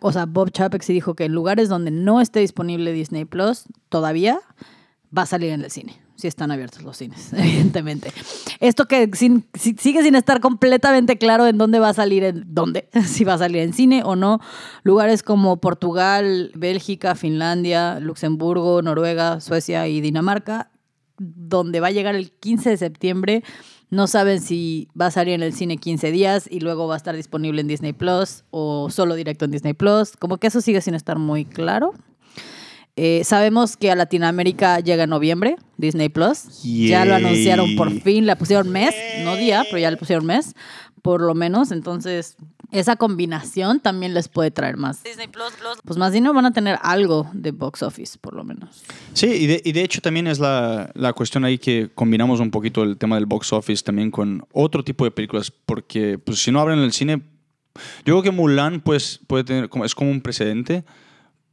o 0.00 0.12
sea, 0.12 0.26
Bob 0.26 0.50
Chapek 0.50 0.82
sí 0.82 0.92
dijo 0.92 1.14
que 1.14 1.26
en 1.26 1.32
lugares 1.32 1.68
donde 1.68 1.90
no 1.90 2.20
esté 2.20 2.40
disponible 2.40 2.92
Disney 2.92 3.24
Plus 3.24 3.64
todavía 3.88 4.40
va 5.16 5.22
a 5.22 5.26
salir 5.26 5.50
en 5.52 5.62
el 5.62 5.70
cine. 5.70 6.03
Si 6.16 6.28
están 6.28 6.50
abiertos 6.50 6.82
los 6.82 6.96
cines, 6.96 7.32
evidentemente. 7.36 8.12
Esto 8.60 8.86
que 8.86 9.10
sigue 9.14 10.02
sin 10.02 10.14
estar 10.14 10.40
completamente 10.40 11.18
claro 11.18 11.46
en 11.46 11.58
dónde 11.58 11.80
va 11.80 11.88
a 11.88 11.94
salir, 11.94 12.24
en 12.24 12.44
dónde, 12.46 12.88
si 13.06 13.24
va 13.24 13.34
a 13.34 13.38
salir 13.38 13.62
en 13.62 13.72
cine 13.72 14.02
o 14.04 14.16
no. 14.16 14.40
Lugares 14.82 15.22
como 15.22 15.56
Portugal, 15.56 16.52
Bélgica, 16.54 17.14
Finlandia, 17.14 17.98
Luxemburgo, 18.00 18.80
Noruega, 18.82 19.40
Suecia 19.40 19.88
y 19.88 20.00
Dinamarca, 20.00 20.70
donde 21.18 21.80
va 21.80 21.88
a 21.88 21.92
llegar 21.92 22.14
el 22.14 22.30
15 22.32 22.70
de 22.70 22.76
septiembre. 22.76 23.42
No 23.90 24.06
saben 24.06 24.40
si 24.40 24.88
va 25.00 25.06
a 25.06 25.10
salir 25.10 25.34
en 25.34 25.42
el 25.42 25.52
cine 25.52 25.76
15 25.76 26.10
días 26.10 26.48
y 26.50 26.60
luego 26.60 26.88
va 26.88 26.94
a 26.94 26.96
estar 26.96 27.14
disponible 27.14 27.60
en 27.60 27.68
Disney 27.68 27.92
Plus 27.92 28.44
o 28.50 28.90
solo 28.90 29.14
directo 29.14 29.44
en 29.44 29.52
Disney 29.52 29.74
Plus. 29.74 30.16
Como 30.16 30.38
que 30.38 30.48
eso 30.48 30.60
sigue 30.60 30.80
sin 30.80 30.94
estar 30.94 31.18
muy 31.18 31.44
claro. 31.44 31.92
Eh, 32.96 33.22
sabemos 33.24 33.76
que 33.76 33.90
a 33.90 33.96
Latinoamérica 33.96 34.78
llega 34.78 35.04
en 35.04 35.10
noviembre, 35.10 35.56
Disney 35.76 36.08
Plus. 36.08 36.62
Ya 36.62 37.04
lo 37.04 37.16
anunciaron 37.16 37.74
por 37.74 37.90
fin, 38.00 38.26
la 38.26 38.36
pusieron 38.36 38.70
mes, 38.70 38.94
no 39.24 39.34
día, 39.34 39.64
pero 39.64 39.78
ya 39.78 39.90
le 39.90 39.96
pusieron 39.96 40.24
mes, 40.26 40.54
por 41.02 41.20
lo 41.20 41.34
menos. 41.34 41.72
Entonces, 41.72 42.36
esa 42.70 42.94
combinación 42.94 43.80
también 43.80 44.14
les 44.14 44.28
puede 44.28 44.52
traer 44.52 44.76
más. 44.76 45.02
Disney 45.02 45.26
Plus, 45.26 45.52
Pues 45.84 45.98
más 45.98 46.12
dinero 46.12 46.32
van 46.34 46.46
a 46.46 46.52
tener 46.52 46.78
algo 46.82 47.28
de 47.32 47.50
box 47.50 47.82
office, 47.82 48.16
por 48.20 48.34
lo 48.34 48.44
menos. 48.44 48.84
Sí, 49.12 49.26
y 49.26 49.46
de, 49.48 49.62
y 49.64 49.72
de 49.72 49.82
hecho 49.82 50.00
también 50.00 50.28
es 50.28 50.38
la, 50.38 50.92
la 50.94 51.12
cuestión 51.12 51.44
ahí 51.44 51.58
que 51.58 51.90
combinamos 51.92 52.38
un 52.38 52.52
poquito 52.52 52.84
el 52.84 52.96
tema 52.96 53.16
del 53.16 53.26
box 53.26 53.52
office 53.52 53.82
también 53.82 54.12
con 54.12 54.46
otro 54.52 54.84
tipo 54.84 55.04
de 55.04 55.10
películas, 55.10 55.50
porque 55.50 56.18
pues, 56.18 56.38
si 56.40 56.52
no 56.52 56.60
abren 56.60 56.78
el 56.78 56.92
cine, 56.92 57.22
yo 58.04 58.14
creo 58.14 58.22
que 58.22 58.30
Mulan 58.30 58.80
pues, 58.80 59.20
puede 59.26 59.42
tener, 59.42 59.68
como, 59.68 59.84
es 59.84 59.96
como 59.96 60.12
un 60.12 60.20
precedente 60.20 60.84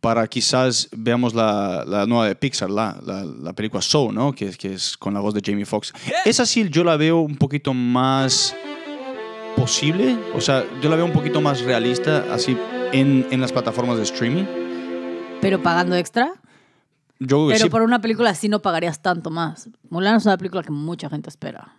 para 0.01 0.27
quizás 0.27 0.89
veamos 0.91 1.33
la, 1.33 1.85
la 1.87 2.05
nueva 2.07 2.27
de 2.27 2.35
Pixar, 2.35 2.69
la, 2.69 2.99
la, 3.05 3.23
la 3.23 3.53
película 3.53 3.81
Soul, 3.81 4.13
¿no? 4.13 4.33
Que, 4.33 4.47
es- 4.47 4.57
que 4.57 4.73
es 4.73 4.97
con 4.97 5.13
la 5.13 5.19
voz 5.19 5.33
de 5.33 5.41
Jamie 5.45 5.65
Foxx. 5.65 5.93
Esa 6.25 6.45
sí 6.45 6.67
yo 6.69 6.83
la 6.83 6.97
veo 6.97 7.19
un 7.21 7.35
poquito 7.37 7.73
más 7.73 8.55
posible, 9.55 10.17
o 10.33 10.41
sea, 10.41 10.65
yo 10.81 10.89
la 10.89 10.95
veo 10.95 11.05
un 11.05 11.11
poquito 11.13 11.39
más 11.41 11.61
realista 11.61 12.25
así 12.33 12.57
en, 12.91 13.27
en 13.31 13.41
las 13.41 13.51
plataformas 13.51 13.97
de 13.97 14.03
streaming. 14.03 14.45
Pero 15.41 15.61
pagando 15.61 15.95
extra. 15.95 16.33
Yo 17.19 17.47
Pero 17.49 17.59
sí, 17.65 17.69
por 17.69 17.83
una 17.83 18.01
película 18.01 18.31
así 18.31 18.49
no 18.49 18.61
pagarías 18.61 19.01
tanto 19.01 19.29
más. 19.29 19.69
Mulan 19.89 20.15
es 20.15 20.25
una 20.25 20.37
película 20.37 20.63
que 20.63 20.71
mucha 20.71 21.09
gente 21.09 21.29
espera. 21.29 21.75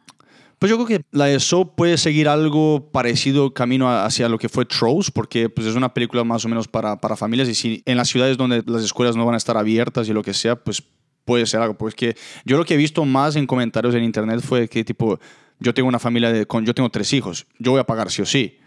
Pues 0.63 0.71
yo 0.71 0.77
creo 0.77 1.01
que 1.01 1.05
la 1.11 1.25
de 1.25 1.41
puede 1.75 1.99
seguir 1.99 2.29
algo 2.29 2.89
parecido 2.93 3.53
camino 3.53 3.91
hacia 3.91 4.29
lo 4.29 4.39
que 4.39 4.49
fue 4.49 4.65
Trolls, 4.65 5.11
porque 5.11 5.49
pues 5.49 5.67
es 5.67 5.75
una 5.75 5.93
película 5.93 6.23
más 6.23 6.45
o 6.45 6.49
menos 6.49 6.69
para, 6.69 7.01
para 7.01 7.17
familias 7.17 7.49
y 7.49 7.57
si 7.57 7.83
en 7.85 7.97
las 7.97 8.09
ciudades 8.09 8.37
donde 8.37 8.63
las 8.67 8.85
escuelas 8.85 9.17
no 9.17 9.27
van 9.27 9.35
a 9.35 9.39
estar 9.39 9.57
abiertas 9.57 10.09
y 10.09 10.13
lo 10.13 10.23
que 10.23 10.33
sea, 10.33 10.55
pues 10.55 10.81
puede 11.25 11.47
ser 11.47 11.63
algo. 11.63 11.75
Pues 11.75 11.97
que 11.97 12.15
yo 12.45 12.59
lo 12.59 12.65
que 12.65 12.75
he 12.75 12.77
visto 12.77 13.05
más 13.05 13.35
en 13.35 13.45
comentarios 13.45 13.93
en 13.97 14.05
internet 14.05 14.41
fue 14.41 14.69
que 14.69 14.85
tipo, 14.85 15.19
yo 15.59 15.75
tengo 15.75 15.89
una 15.89 15.99
familia 15.99 16.45
con, 16.45 16.65
yo 16.65 16.75
tengo 16.75 16.91
tres 16.91 17.13
hijos, 17.13 17.45
yo 17.59 17.73
voy 17.73 17.81
a 17.81 17.85
pagar 17.85 18.09
sí 18.13 18.23
o 18.23 18.27
sí. 18.27 18.61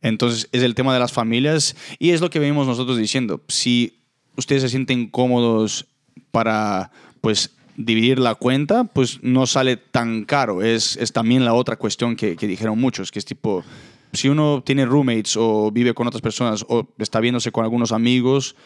Entonces 0.00 0.48
es 0.52 0.62
el 0.62 0.74
tema 0.74 0.94
de 0.94 1.00
las 1.00 1.12
familias 1.12 1.76
y 1.98 2.12
es 2.12 2.22
lo 2.22 2.30
que 2.30 2.38
venimos 2.38 2.66
nosotros 2.66 2.96
diciendo. 2.96 3.44
Si 3.48 4.00
ustedes 4.36 4.62
se 4.62 4.70
sienten 4.70 5.10
cómodos 5.10 5.84
para 6.30 6.92
pues 7.20 7.55
dividir 7.76 8.18
la 8.18 8.34
cuenta, 8.34 8.84
pues 8.84 9.20
no 9.22 9.46
sale 9.46 9.76
tan 9.76 10.24
caro. 10.24 10.62
Es, 10.62 10.96
es 10.96 11.12
también 11.12 11.44
la 11.44 11.54
otra 11.54 11.76
cuestión 11.76 12.16
que, 12.16 12.36
que 12.36 12.46
dijeron 12.46 12.78
muchos, 12.78 13.10
que 13.10 13.18
es 13.18 13.24
tipo, 13.24 13.64
si 14.12 14.28
uno 14.28 14.62
tiene 14.64 14.86
roommates 14.86 15.36
o 15.36 15.70
vive 15.70 15.94
con 15.94 16.06
otras 16.06 16.22
personas 16.22 16.64
o 16.68 16.88
está 16.98 17.20
viéndose 17.20 17.52
con 17.52 17.64
algunos 17.64 17.92
amigos, 17.92 18.56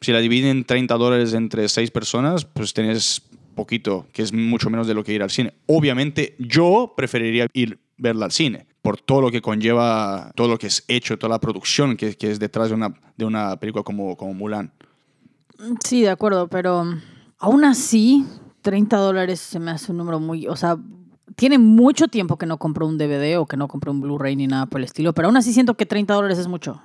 si 0.00 0.12
la 0.12 0.20
dividen 0.20 0.64
30 0.64 0.94
dólares 0.96 1.34
entre 1.34 1.68
seis 1.68 1.90
personas, 1.90 2.44
pues 2.44 2.72
tenés 2.72 3.22
poquito, 3.54 4.06
que 4.12 4.22
es 4.22 4.32
mucho 4.32 4.70
menos 4.70 4.86
de 4.86 4.94
lo 4.94 5.04
que 5.04 5.12
ir 5.12 5.22
al 5.22 5.30
cine. 5.30 5.54
Obviamente 5.66 6.34
yo 6.38 6.94
preferiría 6.96 7.46
ir 7.52 7.78
verla 7.98 8.26
al 8.26 8.32
cine 8.32 8.66
por 8.82 8.98
todo 8.98 9.20
lo 9.20 9.30
que 9.30 9.42
conlleva, 9.42 10.32
todo 10.34 10.48
lo 10.48 10.58
que 10.58 10.68
es 10.68 10.84
hecho, 10.88 11.18
toda 11.18 11.34
la 11.34 11.40
producción 11.40 11.96
que, 11.96 12.16
que 12.16 12.30
es 12.30 12.38
detrás 12.38 12.70
de 12.70 12.74
una, 12.74 12.94
de 13.16 13.24
una 13.24 13.58
película 13.58 13.82
como, 13.82 14.16
como 14.16 14.32
Mulan. 14.32 14.72
Sí, 15.84 16.00
de 16.00 16.08
acuerdo, 16.08 16.48
pero 16.48 16.86
aún 17.38 17.64
así, 17.64 18.24
30 18.62 18.96
dólares 18.96 19.40
se 19.40 19.58
me 19.58 19.70
hace 19.70 19.92
un 19.92 19.98
número 19.98 20.20
muy. 20.20 20.46
O 20.46 20.56
sea, 20.56 20.78
tiene 21.36 21.58
mucho 21.58 22.08
tiempo 22.08 22.36
que 22.36 22.46
no 22.46 22.58
compro 22.58 22.86
un 22.86 22.98
DVD 22.98 23.38
o 23.38 23.46
que 23.46 23.56
no 23.56 23.68
compro 23.68 23.92
un 23.92 24.00
Blu-ray 24.00 24.36
ni 24.36 24.46
nada 24.46 24.66
por 24.66 24.80
el 24.80 24.84
estilo, 24.84 25.14
pero 25.14 25.28
aún 25.28 25.36
así 25.36 25.52
siento 25.52 25.74
que 25.74 25.86
30 25.86 26.14
dólares 26.14 26.38
es 26.38 26.48
mucho. 26.48 26.82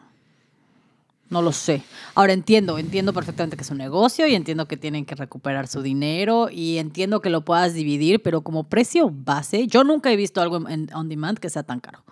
No 1.30 1.42
lo 1.42 1.52
sé. 1.52 1.84
Ahora 2.14 2.34
entiendo, 2.34 2.78
entiendo 2.78 3.12
perfectamente 3.12 3.58
que 3.58 3.64
es 3.64 3.72
un 3.72 3.80
negocio 3.80 4.28
y 4.28 4.36
entiendo 4.36 4.68
que 4.68 4.78
tienen 4.78 5.06
que 5.06 5.16
recuperar 5.16 5.68
su 5.68 5.82
dinero 5.82 6.50
y 6.52 6.78
entiendo 6.78 7.20
que 7.20 7.32
lo 7.32 7.44
puedas 7.44 7.74
dividir, 7.74 8.22
pero 8.22 8.42
como 8.42 8.66
precio 8.66 9.10
base, 9.12 9.66
yo 9.66 9.84
nunca 9.84 10.12
he 10.12 10.16
visto 10.16 10.40
algo 10.40 10.70
en 10.70 10.88
on 10.94 11.10
demand 11.10 11.40
que 11.40 11.50
sea 11.50 11.64
tan 11.64 11.80
caro. 11.80 12.04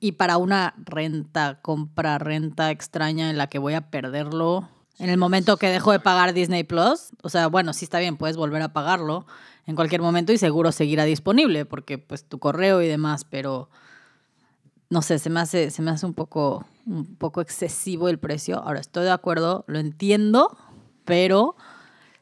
Y 0.00 0.12
para 0.12 0.38
una 0.38 0.74
renta, 0.78 1.60
compra, 1.62 2.18
renta 2.18 2.70
extraña 2.70 3.30
en 3.30 3.38
la 3.38 3.46
que 3.46 3.58
voy 3.58 3.74
a 3.74 3.90
perderlo 3.90 4.68
en 4.98 5.10
el 5.10 5.16
momento 5.16 5.56
que 5.56 5.68
dejo 5.68 5.92
de 5.92 6.00
pagar 6.00 6.32
Disney 6.34 6.64
Plus, 6.64 7.10
o 7.22 7.28
sea, 7.28 7.46
bueno, 7.46 7.72
sí 7.72 7.84
está 7.84 7.98
bien, 7.98 8.16
puedes 8.16 8.36
volver 8.36 8.62
a 8.62 8.72
pagarlo 8.72 9.26
en 9.66 9.76
cualquier 9.76 10.02
momento 10.02 10.32
y 10.32 10.38
seguro 10.38 10.72
seguirá 10.72 11.04
disponible 11.04 11.64
porque 11.64 11.98
pues 11.98 12.24
tu 12.24 12.38
correo 12.38 12.82
y 12.82 12.88
demás, 12.88 13.24
pero 13.24 13.70
no 14.90 15.02
sé, 15.02 15.18
se 15.18 15.30
me 15.30 15.40
hace, 15.40 15.70
se 15.70 15.82
me 15.82 15.90
hace 15.92 16.04
un 16.04 16.14
poco, 16.14 16.66
un 16.84 17.14
poco 17.14 17.40
excesivo 17.40 18.08
el 18.08 18.18
precio. 18.18 18.58
Ahora 18.58 18.80
estoy 18.80 19.04
de 19.04 19.12
acuerdo, 19.12 19.64
lo 19.68 19.78
entiendo, 19.78 20.58
pero 21.04 21.54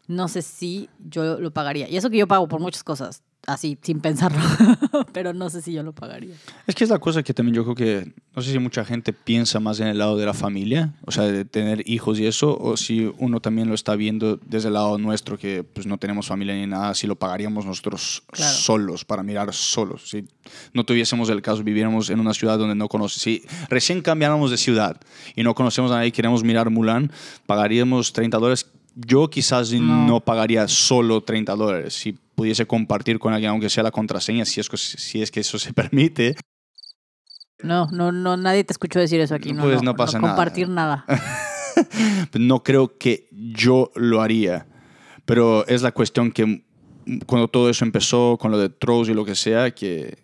no 0.07 0.29
sé 0.29 0.43
si 0.43 0.91
yo 0.99 1.41
lo 1.41 1.51
pagaría. 1.51 1.89
Y 1.89 1.97
eso 1.97 2.11
que 2.11 2.19
yo 2.19 2.29
pago 2.29 2.47
por 2.47 2.61
muchas 2.61 2.85
cosas, 2.85 3.23
así, 3.49 3.79
sin 3.83 4.01
pensarlo, 4.01 4.39
pero 5.13 5.33
no 5.33 5.51
sé 5.51 5.63
si 5.63 5.73
yo 5.73 5.83
lo 5.83 5.93
pagaría. 5.93 6.35
Es 6.67 6.75
que 6.75 6.85
es 6.85 6.91
la 6.91 6.99
cosa 6.99 7.23
que 7.23 7.35
también 7.35 7.55
yo 7.57 7.65
creo 7.65 7.75
que, 7.75 8.13
no 8.37 8.43
sé 8.43 8.53
si 8.53 8.59
mucha 8.59 8.85
gente 8.85 9.13
piensa 9.13 9.59
más 9.59 9.81
en 9.81 9.89
el 9.89 9.99
lado 9.99 10.17
de 10.17 10.27
la 10.27 10.35
familia, 10.35 10.95
o 11.05 11.11
sea, 11.11 11.25
de 11.25 11.45
tener 11.45 11.83
hijos 11.89 12.21
y 12.21 12.27
eso, 12.27 12.57
o 12.57 12.77
si 12.77 13.11
uno 13.19 13.41
también 13.41 13.69
lo 13.69 13.75
está 13.75 13.97
viendo 13.97 14.37
desde 14.37 14.69
el 14.69 14.75
lado 14.75 14.99
nuestro, 14.99 15.39
que 15.39 15.65
pues 15.65 15.87
no 15.87 15.99
tenemos 15.99 16.27
familia 16.29 16.55
ni 16.55 16.67
nada, 16.67 16.95
si 16.95 17.07
lo 17.07 17.17
pagaríamos 17.17 17.65
nosotros 17.65 18.23
Claro. 18.31 18.53
solos, 18.53 19.05
para 19.05 19.23
mirar 19.23 19.53
solos. 19.55 20.11
Si 20.11 20.27
no 20.73 20.85
tuviésemos 20.85 21.29
el 21.31 21.43
caso, 21.43 21.65
viviéramos 21.65 22.11
en 22.11 22.21
una 22.21 22.35
ciudad 22.35 22.59
donde 22.59 22.75
no 22.75 22.89
conocemos, 22.89 23.23
si 23.23 23.43
recién 23.69 24.03
cambiáramos 24.03 24.51
de 24.51 24.59
ciudad 24.59 25.01
y 25.35 25.43
no 25.43 25.55
conocemos 25.55 25.91
a 25.91 25.97
nadie 25.97 26.09
y 26.09 26.13
queremos 26.13 26.45
mirar 26.45 26.71
Mulan, 26.71 27.11
pagaríamos 27.47 28.13
30 28.13 28.37
dólares. 28.39 28.67
Yo 29.07 29.31
quizás 29.31 29.73
no. 29.73 30.07
No. 30.07 30.21
pagaría 30.21 30.67
solo 30.67 31.21
30 31.23 31.55
dólares. 31.55 31.95
Si 31.95 32.13
pudiese 32.35 32.67
compartir 32.67 33.19
con 33.21 33.33
alguien, 33.33 33.51
aunque 33.51 33.71
sea 33.71 33.83
la 33.85 33.91
contraseña, 33.93 34.45
si 34.45 34.61
es, 34.61 34.69
que- 34.69 34.77
si 34.77 35.23
es 35.23 35.31
que 35.31 35.41
eso 35.41 35.59
se 35.59 35.73
permite, 35.75 36.35
No, 37.63 37.89
no, 37.93 38.11
no, 38.13 38.37
nadie 38.37 38.65
te 38.65 38.73
escuchó 38.73 38.99
decir 38.99 39.21
eso 39.21 39.35
aquí. 39.35 39.53
No, 39.53 39.63
Pues 39.63 39.83
no 39.83 39.95
pasa 39.95 40.19
nada. 40.21 40.35
Compartir 40.35 40.69
nada. 40.69 41.05
no 42.39 42.63
creo 42.63 42.97
que 42.99 43.29
yo 43.33 43.91
lo 43.95 44.21
haría. 44.21 44.67
Pero 45.25 45.67
es 45.67 45.83
la 45.83 45.93
cuestión 45.93 46.33
que 46.33 46.65
cuando 47.27 47.49
todo 47.49 47.71
eso 47.71 47.85
empezó, 47.85 48.37
con 48.41 48.51
lo 48.51 48.59
de 48.59 48.69
Trolls 48.69 49.09
y 49.09 49.15
lo 49.15 49.25
que 49.25 49.35
sea, 49.35 49.71
que 49.73 50.19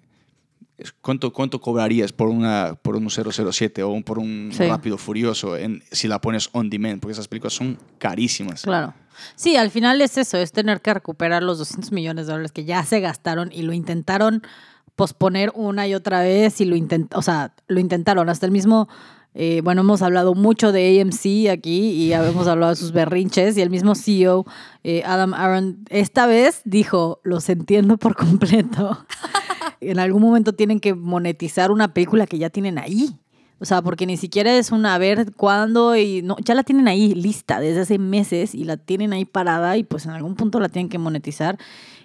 ¿cuánto, 1.00 1.32
cuánto 1.32 1.60
cobrarías 1.60 2.12
por, 2.12 2.28
una, 2.28 2.74
por 2.80 2.96
un 2.96 3.08
007 3.10 3.82
o 3.82 3.90
un- 3.90 4.02
por 4.02 4.18
un 4.18 4.50
Sí. 4.52 4.64
Rápido 4.66 4.98
Furioso 4.98 5.56
en, 5.56 5.82
si 5.92 6.08
la 6.08 6.20
pones 6.20 6.48
on 6.52 6.68
demand? 6.70 7.00
Porque 7.00 7.12
esas 7.12 7.28
películas 7.28 7.52
son 7.54 7.78
carísimas. 7.98 8.62
Claro. 8.62 8.94
Sí, 9.36 9.56
al 9.56 9.70
final 9.70 10.00
es 10.00 10.18
eso, 10.18 10.36
es 10.38 10.50
tener 10.50 10.80
que 10.80 10.92
recuperar 10.92 11.42
los 11.44 11.58
200 11.58 11.92
millones 11.92 12.26
de 12.26 12.32
dólares 12.32 12.50
que 12.52 12.64
ya 12.64 12.84
se 12.84 12.98
gastaron 13.00 13.50
y 13.52 13.62
lo 13.62 13.72
intentaron 13.72 14.42
posponer 14.96 15.52
una 15.54 15.86
y 15.86 15.94
otra 15.94 16.20
vez 16.22 16.60
y 16.60 16.64
lo 16.64 16.76
intent 16.76 17.14
o 17.14 17.22
sea, 17.22 17.52
lo 17.68 17.80
intentaron 17.80 18.28
hasta 18.28 18.46
el 18.46 18.52
mismo 18.52 18.88
eh, 19.36 19.60
bueno, 19.64 19.80
hemos 19.80 20.00
hablado 20.02 20.34
mucho 20.34 20.70
de 20.70 21.00
AMC 21.00 21.50
aquí 21.50 21.90
y 21.90 22.12
hemos 22.12 22.46
hablado 22.46 22.70
de 22.70 22.76
sus 22.76 22.92
berrinches 22.92 23.56
y 23.56 23.62
el 23.62 23.70
mismo 23.70 23.96
CEO, 23.96 24.46
eh, 24.84 25.02
Adam 25.04 25.34
Aaron, 25.34 25.78
esta 25.90 26.26
vez 26.26 26.60
dijo, 26.64 27.20
los 27.24 27.48
entiendo 27.48 27.96
por 27.98 28.14
completo. 28.16 29.04
en 29.90 29.98
algún 29.98 30.22
momento 30.22 30.52
tienen 30.52 30.80
que 30.80 30.94
monetizar 30.94 31.70
una 31.70 31.94
película 31.94 32.26
que 32.26 32.38
ya 32.38 32.50
tienen 32.50 32.78
ahí. 32.78 33.18
O 33.60 33.64
sea, 33.64 33.82
porque 33.82 34.04
ni 34.04 34.16
siquiera 34.16 34.56
es 34.56 34.72
una 34.72 34.94
a 34.94 34.98
ver 34.98 35.32
cuándo 35.32 35.96
y 35.96 36.22
no, 36.22 36.36
ya 36.44 36.54
la 36.54 36.64
tienen 36.64 36.88
ahí 36.88 37.14
lista 37.14 37.60
desde 37.60 37.80
hace 37.80 37.98
meses 37.98 38.54
y 38.54 38.64
la 38.64 38.76
tienen 38.76 39.12
ahí 39.12 39.24
parada 39.24 39.76
y 39.76 39.84
pues 39.84 40.04
en 40.06 40.10
algún 40.10 40.34
punto 40.34 40.60
la 40.60 40.68
tienen 40.68 40.88
que 40.88 40.98
monetizar. 40.98 41.58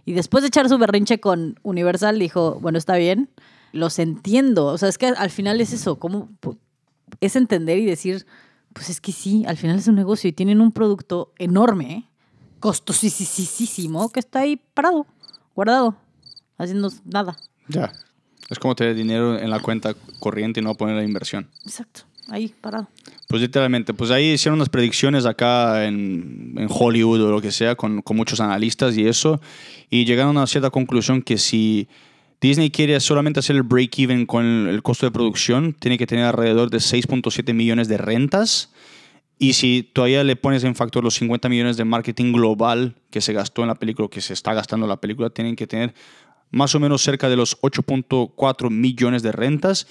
Y 0.06 0.14
después 0.14 0.44
de 0.44 0.48
echar 0.48 0.70
su 0.70 0.78
berrinche 0.78 1.20
con 1.20 1.60
Universal 1.64 2.20
dijo, 2.20 2.60
bueno, 2.62 2.78
está 2.78 2.96
bien, 2.96 3.30
los 3.74 4.00
entiendo. 4.00 4.68
O 4.68 4.78
sea, 4.78 4.90
es 4.90 4.98
que 4.98 5.08
al 5.08 5.30
final 5.32 5.60
es 5.60 5.74
eso, 5.74 5.98
como 5.98 6.30
es 7.20 7.36
entender 7.36 7.78
y 7.80 7.86
decir, 7.86 8.26
pues 8.74 8.90
es 8.90 9.02
que 9.02 9.12
sí, 9.12 9.44
al 9.48 9.58
final 9.58 9.78
es 9.78 9.88
un 9.88 9.96
negocio 9.96 10.30
y 10.30 10.34
tienen 10.34 10.62
un 10.62 10.72
producto 10.72 11.34
enorme, 11.38 12.10
costosísimo, 12.60 14.10
que 14.10 14.20
está 14.20 14.40
ahí 14.40 14.58
parado, 14.74 15.08
guardado, 15.56 15.96
haciendo 16.58 16.92
nada. 17.06 17.38
Ya. 17.70 17.94
Es 18.50 18.58
como 18.60 18.76
tener 18.76 18.96
dinero 18.96 19.40
en 19.40 19.50
la 19.50 19.60
cuenta 19.60 19.94
corriente 20.20 20.60
y 20.60 20.64
no 20.64 20.76
poner 20.76 20.96
la 20.96 21.04
inversión. 21.04 21.48
Exacto, 21.66 22.02
ahí 22.30 22.54
parado. 22.60 22.90
Pues 23.28 23.44
literalmente, 23.44 23.94
pues 23.94 24.10
ahí 24.10 24.32
hicieron 24.32 24.58
unas 24.58 24.70
predicciones 24.70 25.28
acá 25.28 25.86
en, 25.86 26.56
en 26.58 26.68
Hollywood 26.68 27.22
o 27.22 27.32
lo 27.32 27.42
que 27.42 27.52
sea, 27.52 27.76
con, 27.76 28.02
con 28.02 28.18
muchos 28.18 28.40
analistas 28.40 28.98
y 28.98 29.08
eso, 29.08 29.40
y 29.90 30.06
llegaron 30.06 30.36
a 30.36 30.40
una 30.42 30.48
cierta 30.48 30.72
conclusión 30.72 31.22
que 31.22 31.38
si 31.38 31.88
Disney 32.42 32.72
quiere 32.72 33.00
solamente 33.00 33.40
hacer 33.40 33.56
el 33.56 33.64
break-even 33.64 34.26
con 34.26 34.46
el, 34.46 34.68
el 34.68 34.82
costo 34.82 35.06
de 35.06 35.12
producción, 35.12 35.74
tiene 35.74 36.00
que 36.00 36.08
tener 36.08 36.26
alrededor 36.26 36.72
de 36.72 36.80
6.7 36.80 37.54
millones 37.54 37.88
de 37.88 37.98
rentas. 37.98 38.72
Y 39.38 39.54
si 39.54 39.84
todavía 39.84 40.24
le 40.24 40.36
pones 40.36 40.64
en 40.64 40.76
factor 40.76 41.04
los 41.04 41.14
50 41.16 41.48
millones 41.50 41.78
de 41.78 41.86
marketing 41.86 42.34
global 42.34 42.96
que 43.10 43.22
se 43.22 43.32
gastó 43.32 43.62
en 43.62 43.70
la 43.70 43.76
película, 43.76 44.10
que 44.10 44.22
se 44.22 44.34
está 44.34 44.54
gastando 44.54 44.86
en 44.86 44.90
la 44.90 45.00
película, 45.00 45.30
tienen 45.30 45.56
que 45.56 45.66
tener 45.66 45.94
más 46.52 46.74
o 46.76 46.80
menos 46.80 47.02
cerca 47.02 47.30
de 47.30 47.36
los 47.36 47.60
8.4 47.62 48.70
millones 48.70 49.24
de 49.24 49.32
rentas. 49.32 49.88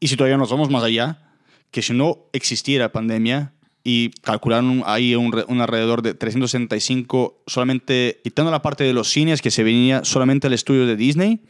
Y 0.00 0.08
si 0.08 0.16
todavía 0.16 0.36
nos 0.38 0.50
vamos 0.50 0.70
más 0.70 0.82
allá, 0.82 1.34
que 1.70 1.82
si 1.82 1.92
no 1.92 2.18
existiera 2.32 2.90
pandemia 2.92 3.52
y 3.84 4.10
calcularon 4.22 4.82
ahí 4.86 5.14
un, 5.14 5.32
re- 5.32 5.44
un 5.48 5.60
alrededor 5.60 6.02
de 6.02 6.14
365, 6.14 7.42
solamente 7.46 8.20
quitando 8.24 8.50
la 8.50 8.62
parte 8.62 8.84
de 8.84 8.92
los 8.92 9.08
cines 9.08 9.40
que 9.42 9.50
se 9.50 9.62
venía 9.62 10.04
solamente 10.04 10.46
al 10.46 10.52
estudio 10.52 10.86
de 10.86 10.96
Disney, 10.96 11.44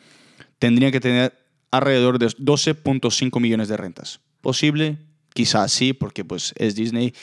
tendría 0.58 0.90
que 0.92 1.00
tener 1.00 1.36
alrededor 1.70 2.18
de 2.18 2.26
12.5 2.26 3.40
millones 3.40 3.68
de 3.68 3.76
rentas. 3.76 4.20
¿Posible? 4.40 4.98
Quizás 5.34 5.72
sí, 5.72 5.92
porque 5.92 6.24
pues 6.24 6.52
es 6.56 6.74
Disney 6.74 7.14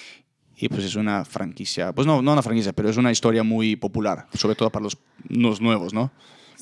y 0.56 0.70
pues 0.70 0.84
es 0.86 0.96
una 0.96 1.24
franquicia, 1.26 1.94
pues 1.94 2.08
no, 2.08 2.22
no 2.22 2.34
una 2.34 2.42
franquicia, 2.42 2.74
pero 2.74 2.90
es 2.90 2.98
una 2.98 3.12
historia 3.12 3.44
muy 3.44 3.76
popular, 3.76 4.28
sobre 4.34 4.56
todo 4.56 4.70
para 4.72 4.84
los, 4.84 4.98
los 5.30 5.62
nuevos, 5.62 5.94
¿no? 5.94 6.12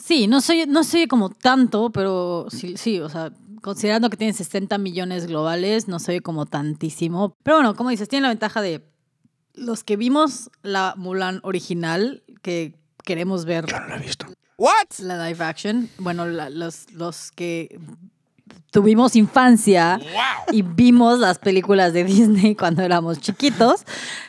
Sí, 0.06 0.28
no 0.28 0.40
soy, 0.40 0.66
no 0.68 0.84
soy 0.84 1.08
como 1.08 1.32
tanto, 1.32 1.90
pero 1.90 2.46
sí, 2.52 2.76
sí, 2.78 3.00
o 3.00 3.10
sea, 3.10 3.32
considerando 3.64 4.12
que 4.12 4.18
tiene 4.18 4.34
60 4.34 4.78
millones 4.78 5.26
globales, 5.26 5.88
no 5.88 5.98
soy 5.98 6.20
como 6.20 6.46
tantísimo. 6.46 7.36
Pero 7.42 7.58
bueno, 7.58 7.76
como 7.76 7.90
dices, 7.90 8.08
tiene 8.08 8.22
la 8.24 8.30
ventaja 8.30 8.62
de 8.62 8.86
los 9.56 9.84
que 9.84 9.98
vimos 9.98 10.52
la 10.62 10.94
Mulan 10.96 11.40
original, 11.42 12.22
que 12.44 12.76
queremos 13.04 13.46
ver 13.46 13.66
Yo 13.66 13.80
no 13.80 13.88
lo 13.88 13.96
he 13.96 14.00
visto. 14.00 14.28
la 15.00 15.28
live 15.28 15.44
action, 15.44 15.90
bueno, 15.98 16.28
la- 16.28 16.52
los, 16.52 16.92
los 16.94 17.32
que 17.32 17.80
tuvimos 18.70 19.16
infancia 19.16 20.00
y 20.52 20.62
vimos 20.62 21.18
las 21.20 21.40
películas 21.40 21.94
de 21.94 22.04
Disney 22.04 22.54
cuando 22.60 22.84
éramos 22.84 23.20
chiquitos 23.20 23.86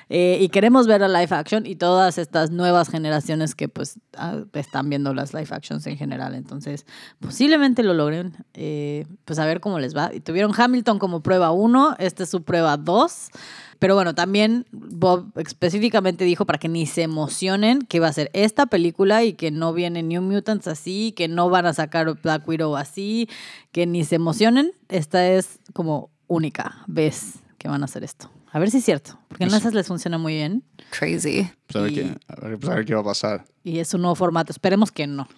eh, 0.09 0.39
y 0.41 0.49
queremos 0.51 0.87
ver 0.87 1.01
la 1.01 1.09
live 1.09 1.35
action 1.35 1.67
y 1.67 1.75
todas 1.75 2.19
estas 2.19 2.51
nuevas 2.51 2.89
generaciones 2.89 3.57
que 3.57 3.69
pues 3.69 3.99
ah, 4.17 4.43
están 4.53 4.89
viendo 4.89 5.13
las 5.15 5.35
live 5.35 5.49
actions 5.51 5.87
en 5.87 5.97
general. 5.97 6.35
Entonces, 6.35 6.87
posiblemente 7.19 7.83
lo 7.83 7.93
logren, 7.93 8.37
eh, 8.55 9.07
pues 9.25 9.39
a 9.39 9.47
ver 9.47 9.61
cómo 9.61 9.81
les 9.81 9.97
va. 9.97 10.15
Y 10.15 10.21
tuvieron 10.21 10.53
Hamilton 10.57 10.99
como 10.99 11.23
prueba 11.23 11.51
1, 11.51 11.97
esta 11.99 12.23
es 12.23 12.31
su 12.31 12.45
prueba 12.45 12.77
2. 12.77 13.31
Pero 13.79 13.95
bueno, 13.95 14.15
también 14.15 14.67
Bob 14.71 15.33
específicamente 15.37 16.25
dijo 16.25 16.47
para 16.47 16.59
que 16.59 16.69
ni 16.69 16.87
se 16.87 17.03
emocionen 17.03 17.83
que 17.83 18.01
va 18.01 18.09
a 18.09 18.13
ser 18.13 18.31
esta 18.33 18.67
película 18.67 19.25
y 19.25 19.35
que 19.35 19.51
no 19.51 19.73
viene 19.73 20.03
New 20.03 20.23
Mutants 20.23 20.69
así, 20.69 21.13
que 21.13 21.29
no 21.29 21.51
van 21.51 21.67
a 21.67 21.75
sacar 21.75 22.15
Black 22.23 22.47
Widow 22.49 22.77
así, 22.77 23.29
que 23.73 23.87
ni 23.87 24.05
se 24.05 24.15
emocionen. 24.15 24.73
Esta 24.89 25.27
es 25.29 25.59
como 25.75 26.11
única 26.27 26.85
vez 26.87 27.41
que 27.59 27.69
van 27.69 27.83
a 27.83 27.87
hacer 27.87 28.05
esto. 28.05 28.31
A 28.57 28.59
ver 28.59 28.71
si 28.71 28.79
es 28.79 28.85
cierto, 28.87 29.19
porque 29.29 29.45
en 29.45 29.53
esas 29.53 29.75
les 29.75 29.87
funciona 29.87 30.17
muy 30.17 30.33
bien 30.33 30.63
Crazy. 30.89 31.47
Pues 31.67 31.77
a, 31.77 31.81
ver 31.83 31.93
Y- 31.93 31.95
qué, 31.95 32.15
a, 32.27 32.41
ver, 32.41 32.59
pues 32.59 32.73
a 32.73 32.75
ver 32.77 32.85
qué 32.87 32.95
va 32.95 33.03
a 33.03 33.05
pasar. 33.05 33.45
y 33.63 33.81
es 33.81 33.93
un 33.93 34.01
nuevo 34.01 34.15
formato. 34.15 34.51
Esperemos 34.51 34.91
que 34.91 35.07
no. 35.07 35.29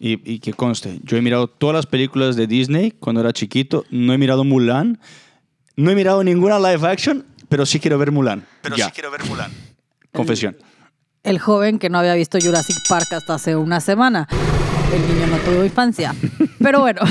Y, 0.00 0.20
y 0.28 0.40
que 0.40 0.52
conste, 0.52 0.98
yo 1.04 1.16
he 1.16 1.22
mirado 1.22 1.46
todas 1.46 1.76
las 1.76 1.86
películas 1.86 2.34
de 2.34 2.48
Disney 2.48 2.90
cuando 2.90 3.20
era 3.20 3.32
chiquito, 3.32 3.84
no 3.90 4.12
he 4.12 4.18
mirado 4.18 4.42
Mulan, 4.42 4.98
no 5.76 5.90
he 5.92 5.94
mirado 5.94 6.24
ninguna 6.24 6.58
live 6.58 6.84
action, 6.88 7.24
pero 7.48 7.64
sí 7.64 7.78
quiero 7.78 7.96
ver 7.96 8.10
Mulan. 8.10 8.44
Pero 8.62 8.74
Ya, 8.74 8.86
sí 8.86 8.90
quiero 8.92 9.12
ver 9.12 9.24
Mulan. 9.26 9.52
confesión. 10.12 10.56
El 11.22 11.38
joven 11.38 11.78
que 11.78 11.90
no 11.90 11.98
había 12.00 12.14
visto 12.14 12.38
Jurassic 12.40 12.76
Park 12.88 13.06
hasta 13.12 13.34
hace 13.34 13.54
una 13.54 13.80
semana. 13.80 14.26
El 14.92 15.02
niño 15.14 15.26
no 15.28 15.36
tuvo 15.38 15.64
infancia. 15.64 16.12
Pero 16.58 16.80
bueno. 16.80 17.02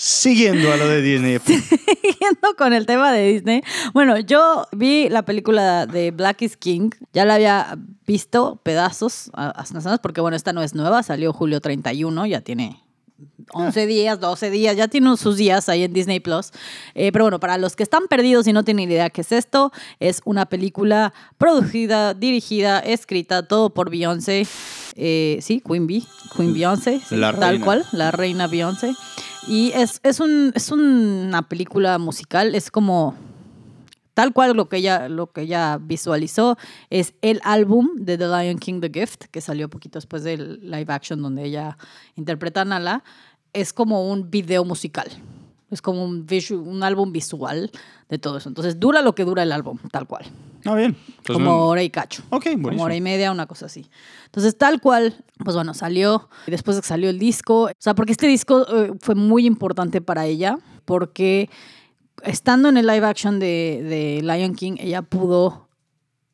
Siguiendo 0.00 0.72
a 0.72 0.76
lo 0.76 0.86
de 0.86 1.02
Disney. 1.02 1.38
siguiendo 1.44 2.54
con 2.56 2.72
el 2.72 2.86
tema 2.86 3.10
de 3.12 3.32
Disney. 3.32 3.62
Bueno, 3.92 4.16
yo 4.20 4.68
vi 4.70 5.08
la 5.08 5.24
película 5.24 5.86
de 5.86 6.12
Black 6.12 6.42
is 6.42 6.56
King. 6.56 6.90
Ya 7.12 7.24
la 7.24 7.34
había 7.34 7.76
visto 8.06 8.60
pedazos 8.62 9.28
a- 9.34 9.48
hace 9.50 9.72
unas 9.72 9.82
semanas 9.82 9.98
porque, 10.00 10.20
bueno, 10.20 10.36
esta 10.36 10.52
no 10.52 10.62
es 10.62 10.72
nueva. 10.72 11.02
Salió 11.02 11.32
julio 11.32 11.60
31, 11.60 12.26
ya 12.26 12.40
tiene 12.42 12.80
11 13.54 13.86
días, 13.88 14.20
12 14.20 14.50
días, 14.50 14.76
ya 14.76 14.86
tiene 14.86 15.16
sus 15.16 15.36
días 15.36 15.68
ahí 15.68 15.82
en 15.82 15.92
Disney 15.92 16.20
Plus. 16.20 16.52
Eh, 16.94 17.10
pero 17.10 17.24
bueno, 17.24 17.40
para 17.40 17.58
los 17.58 17.74
que 17.74 17.82
están 17.82 18.06
perdidos 18.06 18.46
y 18.46 18.52
no 18.52 18.62
tienen 18.62 18.88
idea 18.88 19.10
qué 19.10 19.22
es 19.22 19.32
esto, 19.32 19.72
es 19.98 20.20
una 20.24 20.46
película 20.46 21.12
producida, 21.38 22.14
dirigida, 22.14 22.78
escrita, 22.78 23.42
todo 23.48 23.70
por 23.70 23.90
Beyoncé. 23.90 24.46
Eh, 24.94 25.38
sí, 25.42 25.60
Queen 25.66 25.86
Bee, 25.88 26.04
Queen 26.36 26.52
Beyoncé, 26.54 27.00
sí, 27.00 27.16
tal 27.20 27.36
reina. 27.36 27.64
cual, 27.64 27.86
la 27.92 28.10
reina 28.12 28.46
Beyoncé. 28.46 28.94
Y 29.48 29.72
es, 29.74 30.00
es, 30.02 30.20
un, 30.20 30.52
es 30.54 30.70
una 30.70 31.48
película 31.48 31.98
musical, 31.98 32.54
es 32.54 32.70
como 32.70 33.14
tal 34.12 34.34
cual 34.34 34.54
lo 34.54 34.68
que 34.68 34.76
ella, 34.76 35.08
lo 35.08 35.32
que 35.32 35.42
ella 35.42 35.78
visualizó 35.80 36.58
es 36.90 37.14
el 37.22 37.40
álbum 37.44 37.88
de 37.96 38.18
The 38.18 38.26
Lion 38.26 38.58
King 38.58 38.80
The 38.80 38.90
Gift, 38.92 39.24
que 39.30 39.40
salió 39.40 39.70
poquito 39.70 39.96
después 39.98 40.22
del 40.22 40.60
live 40.60 40.92
action 40.92 41.22
donde 41.22 41.44
ella 41.44 41.78
interpreta 42.16 42.60
a 42.60 42.64
Nala. 42.66 43.04
Es 43.54 43.72
como 43.72 44.10
un 44.10 44.30
video 44.30 44.66
musical. 44.66 45.08
Es 45.70 45.80
como 45.80 46.04
un, 46.04 46.26
un 46.50 46.82
álbum 46.82 47.12
visual 47.12 47.70
de 48.10 48.18
todo 48.18 48.36
eso. 48.36 48.50
Entonces 48.50 48.78
dura 48.78 49.00
lo 49.00 49.14
que 49.14 49.24
dura 49.24 49.42
el 49.44 49.52
álbum, 49.52 49.78
tal 49.90 50.06
cual. 50.06 50.26
Ah, 50.64 50.74
bien. 50.74 50.96
Pues 51.24 51.36
como 51.38 51.50
no- 51.50 51.66
hora 51.66 51.82
y 51.82 51.90
cacho. 51.90 52.22
Ok, 52.30 52.44
Como 52.44 52.62
buenísimo. 52.62 52.84
hora 52.84 52.96
y 52.96 53.00
media, 53.00 53.32
una 53.32 53.46
cosa 53.46 53.66
así. 53.66 53.86
Entonces, 54.26 54.56
tal 54.56 54.80
cual, 54.80 55.24
pues 55.44 55.54
bueno, 55.56 55.74
salió. 55.74 56.28
Y 56.46 56.50
después 56.50 56.76
de 56.76 56.82
que 56.82 56.88
salió 56.88 57.08
el 57.10 57.18
disco. 57.18 57.64
O 57.64 57.70
sea, 57.78 57.94
porque 57.94 58.12
este 58.12 58.26
disco 58.26 58.66
eh, 58.74 58.92
fue 59.00 59.14
muy 59.14 59.46
importante 59.46 60.00
para 60.00 60.26
ella. 60.26 60.58
Porque 60.84 61.48
estando 62.22 62.68
en 62.68 62.76
el 62.76 62.86
live 62.86 63.06
action 63.06 63.38
de, 63.38 63.82
de 63.82 64.20
Lion 64.22 64.54
King, 64.54 64.76
ella 64.78 65.02
pudo 65.02 65.68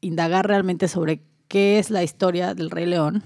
indagar 0.00 0.46
realmente 0.46 0.88
sobre 0.88 1.22
qué 1.48 1.78
es 1.78 1.90
la 1.90 2.02
historia 2.02 2.54
del 2.54 2.70
Rey 2.70 2.86
León. 2.86 3.22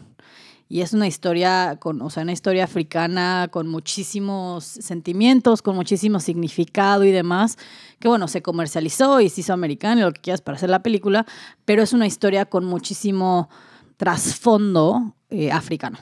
Y 0.71 0.83
es 0.83 0.93
una 0.93 1.07
historia 1.07 1.79
con, 1.81 2.03
o 2.03 2.11
sea, 2.11 2.25
una 2.25 2.33
historia 2.33 2.65
africana 2.65 3.49
con 3.51 3.69
muchísimos 3.69 4.65
sentimientos, 4.65 5.63
con 5.63 5.75
muchísimo 5.75 6.21
significado 6.21 7.05
y 7.05 7.11
demás, 7.11 7.57
que 7.99 8.09
bueno, 8.09 8.29
se 8.29 8.43
comercializó 8.43 9.21
y 9.21 9.29
se 9.29 9.41
hizo 9.41 9.53
americana, 9.53 10.05
lo 10.05 10.13
que 10.13 10.21
quieras 10.21 10.41
para 10.41 10.57
hacer 10.57 10.71
la 10.71 10.83
película, 10.83 11.27
pero 11.65 11.83
es 11.83 11.93
una 11.93 12.07
historia 12.07 12.45
con 12.47 12.65
muchísimo 12.65 13.49
trasfondo 13.97 15.15
eh, 15.31 15.51
africano. 15.51 15.99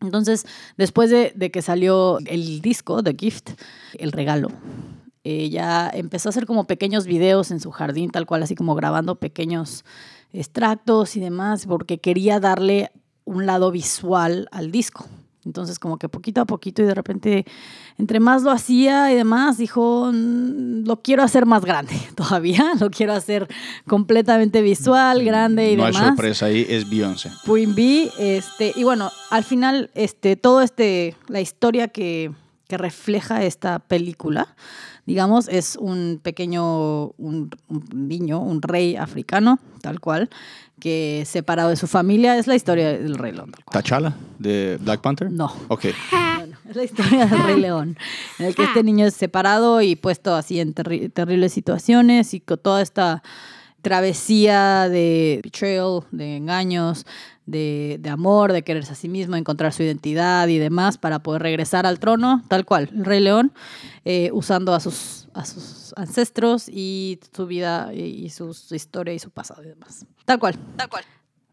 Entonces, 0.00 0.46
después 0.78 1.10
de, 1.10 1.32
de 1.36 1.50
que 1.50 1.60
salió 1.60 2.18
el 2.24 2.62
disco, 2.62 3.02
The 3.02 3.14
Gift, 3.18 3.50
el 3.98 4.12
regalo, 4.12 4.48
ella 5.22 5.90
empezó 5.92 6.28
a 6.28 6.30
hacer 6.30 6.46
como 6.46 6.64
pequeños 6.64 7.04
videos 7.04 7.50
en 7.50 7.60
su 7.60 7.70
jardín, 7.70 8.10
tal 8.10 8.24
cual, 8.24 8.42
así 8.42 8.54
como 8.54 8.74
grabando 8.74 9.16
pequeños 9.16 9.84
extractos 10.32 11.16
y 11.16 11.20
demás, 11.20 11.66
porque 11.66 11.98
quería 11.98 12.40
darle 12.40 12.90
un 13.24 13.44
lado 13.44 13.70
visual 13.70 14.48
al 14.50 14.70
disco. 14.70 15.06
Entonces, 15.44 15.78
como 15.78 15.98
que 15.98 16.08
poquito 16.08 16.40
a 16.40 16.44
poquito 16.44 16.82
y 16.82 16.84
de 16.86 16.94
repente, 16.94 17.46
entre 17.96 18.20
más 18.20 18.42
lo 18.42 18.50
hacía 18.50 19.10
y 19.10 19.14
demás, 19.14 19.56
dijo, 19.56 20.10
"Mm, 20.12 20.84
lo 20.86 21.00
quiero 21.00 21.22
hacer 21.22 21.46
más 21.46 21.64
grande 21.64 21.94
todavía, 22.14 22.72
lo 22.78 22.90
quiero 22.90 23.14
hacer 23.14 23.48
completamente 23.86 24.60
visual, 24.62 25.24
grande 25.24 25.72
y 25.72 25.76
no 25.76 25.84
hay 25.84 25.92
demás. 25.92 26.08
sorpresa 26.08 26.46
ahí, 26.46 26.66
es 26.68 26.88
Beyoncé. 26.88 27.30
Queen 27.44 27.74
Bee, 27.74 28.10
este, 28.18 28.72
y 28.76 28.84
bueno, 28.84 29.10
al 29.30 29.44
final, 29.44 29.90
este, 29.94 30.36
todo 30.36 30.60
este, 30.60 31.16
la 31.28 31.40
historia 31.40 31.88
que, 31.88 32.32
que 32.68 32.76
refleja 32.78 33.42
esta 33.42 33.78
película, 33.78 34.54
digamos, 35.06 35.48
es 35.48 35.76
un 35.76 36.20
pequeño, 36.22 37.06
un, 37.16 37.50
un 37.68 37.84
niño, 37.94 38.40
un 38.40 38.62
rey 38.62 38.94
africano, 38.96 39.58
tal 39.80 39.98
cual, 40.00 40.30
que 40.80 41.22
separado 41.26 41.68
de 41.70 41.76
su 41.76 41.86
familia, 41.86 42.36
es 42.38 42.46
la 42.46 42.56
historia 42.56 42.98
del 42.98 43.14
rey 43.14 43.32
León. 43.32 43.52
¿T'Challa 43.70 44.14
de 44.38 44.78
Black 44.80 45.00
Panther? 45.00 45.30
No. 45.30 45.54
Ok. 45.68 45.84
Es 46.68 46.76
la 46.76 46.84
historia 46.84 47.26
del 47.26 47.42
Rey 47.42 47.60
León, 47.60 47.96
en 48.38 48.46
el 48.46 48.54
que 48.54 48.62
este 48.64 48.82
niño 48.84 49.04
es 49.06 49.14
separado 49.14 49.82
y 49.82 49.96
puesto 49.96 50.34
así 50.36 50.60
en 50.60 50.74
terri- 50.74 51.12
terribles 51.12 51.52
situaciones 51.52 52.32
y 52.32 52.40
con 52.40 52.58
toda 52.58 52.80
esta 52.80 53.22
travesía 53.82 54.88
de 54.88 55.40
betrayal, 55.42 56.02
de 56.12 56.36
engaños, 56.36 57.06
de, 57.46 57.96
de 58.00 58.08
amor, 58.10 58.52
de 58.52 58.62
quererse 58.62 58.92
a 58.92 58.94
sí 58.94 59.08
mismo, 59.08 59.34
encontrar 59.36 59.72
su 59.72 59.82
identidad 59.82 60.46
y 60.48 60.58
demás 60.58 60.96
para 60.98 61.18
poder 61.20 61.42
regresar 61.42 61.86
al 61.86 61.98
trono, 61.98 62.42
tal 62.48 62.64
cual, 62.64 62.88
el 62.94 63.04
Rey 63.04 63.20
León, 63.20 63.52
eh, 64.04 64.30
usando 64.32 64.74
a 64.74 64.80
sus, 64.80 65.19
a 65.34 65.44
sus 65.44 65.92
ancestros 65.96 66.68
y 66.68 67.20
su 67.34 67.46
vida 67.46 67.90
y, 67.94 68.00
y 68.24 68.30
su, 68.30 68.52
su 68.54 68.74
historia 68.74 69.14
y 69.14 69.18
su 69.18 69.30
pasado 69.30 69.62
y 69.64 69.68
demás. 69.68 70.06
Tal 70.24 70.38
cual, 70.38 70.56
tal 70.76 70.88
cual. 70.88 71.04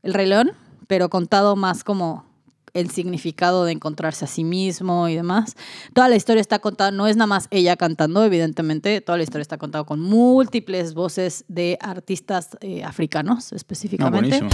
El 0.03 0.13
Rey 0.13 0.27
León, 0.27 0.51
pero 0.87 1.09
contado 1.09 1.55
más 1.55 1.83
como 1.83 2.25
el 2.73 2.91
significado 2.91 3.65
de 3.65 3.71
encontrarse 3.71 4.25
a 4.25 4.27
sí 4.27 4.43
mismo 4.43 5.07
y 5.07 5.15
demás. 5.15 5.55
Toda 5.93 6.09
la 6.09 6.15
historia 6.15 6.41
está 6.41 6.59
contada, 6.59 6.91
no 6.91 7.07
es 7.07 7.15
nada 7.15 7.25
más 7.27 7.47
ella 7.49 7.75
cantando, 7.75 8.23
evidentemente, 8.23 9.01
toda 9.01 9.17
la 9.17 9.23
historia 9.23 9.41
está 9.41 9.57
contada 9.57 9.83
con 9.83 9.99
múltiples 9.99 10.93
voces 10.93 11.43
de 11.47 11.77
artistas 11.81 12.49
eh, 12.61 12.83
africanos 12.83 13.51
Ah, 13.51 13.55
específicamente, 13.55 14.39
buenísimo. 14.41 14.49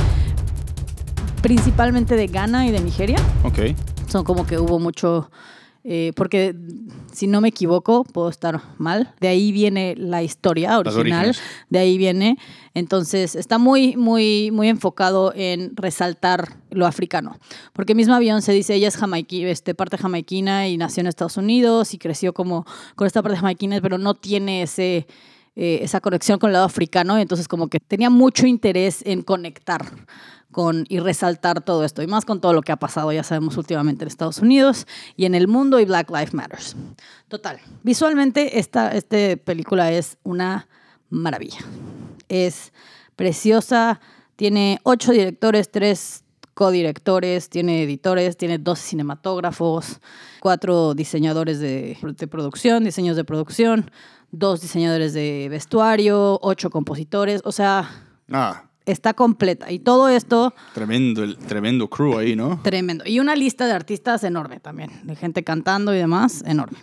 principalmente 1.42 2.16
de 2.16 2.28
Ghana 2.28 2.68
y 2.68 2.72
de 2.72 2.80
Nigeria. 2.80 3.18
Ok. 3.44 3.60
Son 4.10 4.24
como 4.24 4.46
que 4.46 4.58
hubo 4.58 4.80
mucho, 4.80 5.30
eh, 5.84 6.14
porque 6.16 6.56
si 7.12 7.28
no 7.28 7.42
me 7.42 7.50
equivoco, 7.50 8.04
puedo 8.06 8.30
estar 8.30 8.62
mal, 8.78 9.14
de 9.20 9.28
ahí 9.28 9.52
viene 9.52 9.96
la 9.98 10.24
historia 10.24 10.80
original, 10.80 11.36
de 11.70 11.80
ahí 11.80 11.98
viene, 11.98 12.38
entonces 12.74 13.36
está 13.36 13.58
muy, 13.58 13.98
muy, 13.98 14.50
muy 14.52 14.70
enfocado 14.70 15.34
en 15.36 15.76
resaltar 15.76 16.58
lo 16.72 16.86
africano, 16.86 17.38
porque 17.74 17.96
misma 17.96 18.20
Beyoncé 18.20 18.54
dice, 18.54 18.76
ella 18.76 18.88
es 18.88 18.98
jamaiqui, 18.98 19.46
este, 19.46 19.76
parte 19.76 19.98
jamaiquina 19.98 20.68
y 20.68 20.78
nació 20.78 21.02
en 21.02 21.08
Estados 21.08 21.38
Unidos 21.38 21.94
y 21.94 21.98
creció 21.98 22.34
como 22.34 22.66
con 22.96 23.06
esta 23.06 23.22
parte 23.22 23.38
jamaiquina, 23.38 23.82
pero 23.82 23.98
no 23.98 24.14
tiene 24.14 24.64
ese... 24.64 25.06
eh, 25.56 25.80
esa 25.84 26.02
conexión 26.02 26.40
con 26.40 26.50
el 26.50 26.54
lado 26.54 26.66
africano, 26.66 27.18
entonces 27.20 27.48
como 27.48 27.68
que 27.68 27.80
tenía 27.80 28.10
mucho 28.10 28.48
interés 28.48 29.04
en 29.06 29.22
conectar 29.22 29.86
con, 30.54 30.86
y 30.88 31.00
resaltar 31.00 31.60
todo 31.60 31.84
esto, 31.84 32.02
y 32.02 32.08
más 32.08 32.24
con 32.24 32.40
todo 32.40 32.54
lo 32.54 32.62
que 32.62 32.72
ha 32.72 32.78
pasado, 32.78 33.12
ya 33.12 33.24
sabemos, 33.24 33.58
últimamente 33.58 34.06
en 34.06 34.08
Estados 34.08 34.40
Unidos 34.40 34.88
y 35.18 35.26
en 35.26 35.36
el 35.36 35.50
mundo 35.50 35.82
y 35.82 35.86
Black 35.86 36.10
Lives 36.10 36.34
Matters. 36.34 36.78
Total, 37.28 37.60
visualmente 37.84 38.60
esta, 38.60 38.92
esta 38.92 39.18
película 39.44 39.92
es 39.92 40.18
una 40.24 40.70
maravilla. 41.10 41.60
Es 42.30 42.72
preciosa, 43.18 44.00
tiene 44.38 44.80
ocho 44.84 45.12
directores, 45.12 45.70
tres 45.70 46.24
codirectores, 46.54 47.50
tiene 47.50 47.84
editores, 47.84 48.38
tiene 48.38 48.60
dos 48.60 48.80
cinematógrafos, 48.80 50.00
cuatro 50.40 50.94
diseñadores 50.94 51.60
de, 51.60 51.98
de 52.02 52.28
producción, 52.28 52.86
diseños 52.86 53.18
de 53.18 53.26
producción, 53.26 53.92
dos 54.32 54.62
diseñadores 54.62 55.14
de 55.14 55.48
vestuario, 55.50 56.40
ocho 56.42 56.70
compositores, 56.70 57.42
o 57.44 57.52
sea, 57.52 57.90
Ah, 58.32 58.64
está 58.86 59.14
completa. 59.14 59.72
Y 59.72 59.80
todo 59.80 60.10
esto 60.10 60.54
tremendo, 60.74 61.24
el 61.24 61.38
tremendo 61.38 61.90
crew 61.90 62.18
ahí, 62.18 62.36
¿no? 62.36 62.60
Tremendo. 62.64 63.04
Y 63.08 63.20
una 63.20 63.36
lista 63.36 63.66
de 63.68 63.74
artistas 63.74 64.24
enorme 64.24 64.60
también, 64.60 64.92
de 65.04 65.16
gente 65.16 65.44
cantando 65.44 65.94
y 65.94 65.98
demás, 65.98 66.44
enorme. 66.46 66.78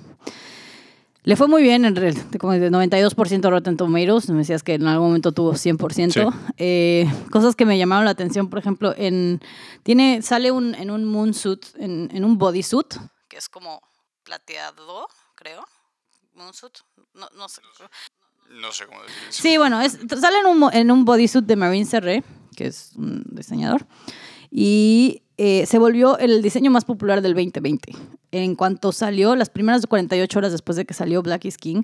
Le 1.22 1.36
fue 1.36 1.48
muy 1.48 1.62
bien, 1.62 1.84
en 1.84 1.96
real- 1.96 2.16
como 2.38 2.54
de 2.54 2.70
92% 2.70 3.50
Rotten 3.50 3.76
Tomatoes, 3.76 4.30
me 4.30 4.38
decías 4.38 4.62
que 4.62 4.74
en 4.74 4.86
algún 4.86 5.08
momento 5.08 5.32
tuvo 5.32 5.52
100%. 5.52 6.12
Sí. 6.32 6.38
Eh, 6.56 7.06
cosas 7.30 7.54
que 7.54 7.66
me 7.66 7.76
llamaron 7.76 8.06
la 8.06 8.12
atención, 8.12 8.48
por 8.48 8.58
ejemplo, 8.58 8.94
en, 8.96 9.38
tiene, 9.82 10.22
sale 10.22 10.50
un, 10.50 10.74
en 10.74 10.90
un 10.90 11.04
moonsuit, 11.04 11.66
en, 11.76 12.08
en 12.14 12.24
un 12.24 12.38
bodysuit, 12.38 12.94
que 13.28 13.36
es 13.36 13.50
como 13.50 13.82
plateado, 14.22 15.08
creo. 15.34 15.62
Moonsuit, 16.34 16.78
no, 17.12 17.28
no 17.36 17.50
sé. 17.50 17.60
No 18.50 18.72
sé 18.72 18.86
cómo 18.86 19.00
decir 19.02 19.16
eso. 19.28 19.42
Sí, 19.42 19.56
bueno, 19.58 19.80
es, 19.80 19.92
sale 20.20 20.38
en 20.40 20.46
un, 20.46 20.72
en 20.72 20.90
un 20.90 21.04
bodysuit 21.04 21.44
de 21.44 21.56
Marine 21.56 21.84
Serré, 21.86 22.22
que 22.56 22.66
es 22.66 22.92
un 22.96 23.24
diseñador, 23.30 23.86
y 24.50 25.22
eh, 25.38 25.64
se 25.66 25.78
volvió 25.78 26.18
el 26.18 26.42
diseño 26.42 26.70
más 26.70 26.84
popular 26.84 27.22
del 27.22 27.34
2020. 27.34 27.92
En 28.32 28.54
cuanto 28.56 28.92
salió, 28.92 29.34
las 29.36 29.50
primeras 29.50 29.86
48 29.86 30.38
horas 30.38 30.52
después 30.52 30.76
de 30.76 30.84
que 30.84 30.94
salió 30.94 31.22
Black 31.22 31.44
is 31.46 31.56
King, 31.58 31.82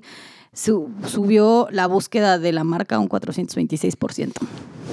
su- 0.53 0.89
subió 1.07 1.67
la 1.71 1.87
búsqueda 1.87 2.37
de 2.39 2.51
la 2.51 2.63
marca 2.63 2.99
un 2.99 3.09
426%. 3.09 4.33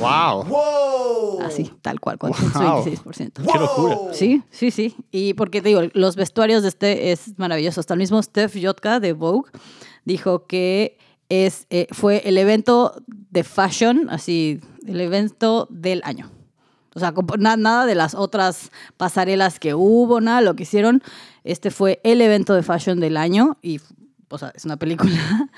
¡Wow! 0.01 1.41
Así, 1.43 1.71
tal 1.83 2.01
cual, 2.01 2.19
426%. 2.19 3.33
¡Qué 3.53 3.59
locura! 3.59 3.97
Sí, 4.13 4.43
sí, 4.51 4.71
sí. 4.71 4.97
Y 5.11 5.35
porque 5.35 5.61
te 5.63 5.69
digo, 5.69 5.83
los 5.93 6.17
vestuarios 6.17 6.63
de 6.63 6.69
este 6.69 7.13
es 7.13 7.39
maravilloso. 7.39 7.81
Hasta 7.81 7.95
el 7.95 8.01
mismo 8.01 8.21
Steph 8.23 8.57
Jotka 8.61 8.99
de 9.01 9.13
Vogue 9.13 9.51
dijo 10.05 10.47
que 10.47 10.99
es, 11.29 11.67
eh, 11.71 11.87
fue 11.93 12.23
el 12.29 12.39
evento 12.39 13.03
de 13.07 13.45
fashion, 13.45 14.09
así, 14.11 14.61
el 14.87 15.01
evento 15.01 15.67
del 15.71 16.01
año. 16.05 16.31
O 16.95 17.01
sea, 17.01 17.13
nada 17.39 17.87
de 17.87 17.95
las 17.97 18.15
otras 18.15 18.71
pasarelas 18.97 19.59
que 19.59 19.75
hubo, 19.75 20.21
nada, 20.21 20.41
lo 20.43 20.55
que 20.55 20.63
hicieron. 20.63 21.03
Este 21.43 21.71
fue 21.71 22.01
el 22.05 22.21
evento 22.21 22.55
de 22.55 22.63
fashion 22.63 23.01
del 23.01 23.17
año 23.17 23.59
y, 23.63 23.81
o 24.29 24.39
sea, 24.39 24.53
es 24.55 24.65
una 24.65 24.77
película. 24.77 25.13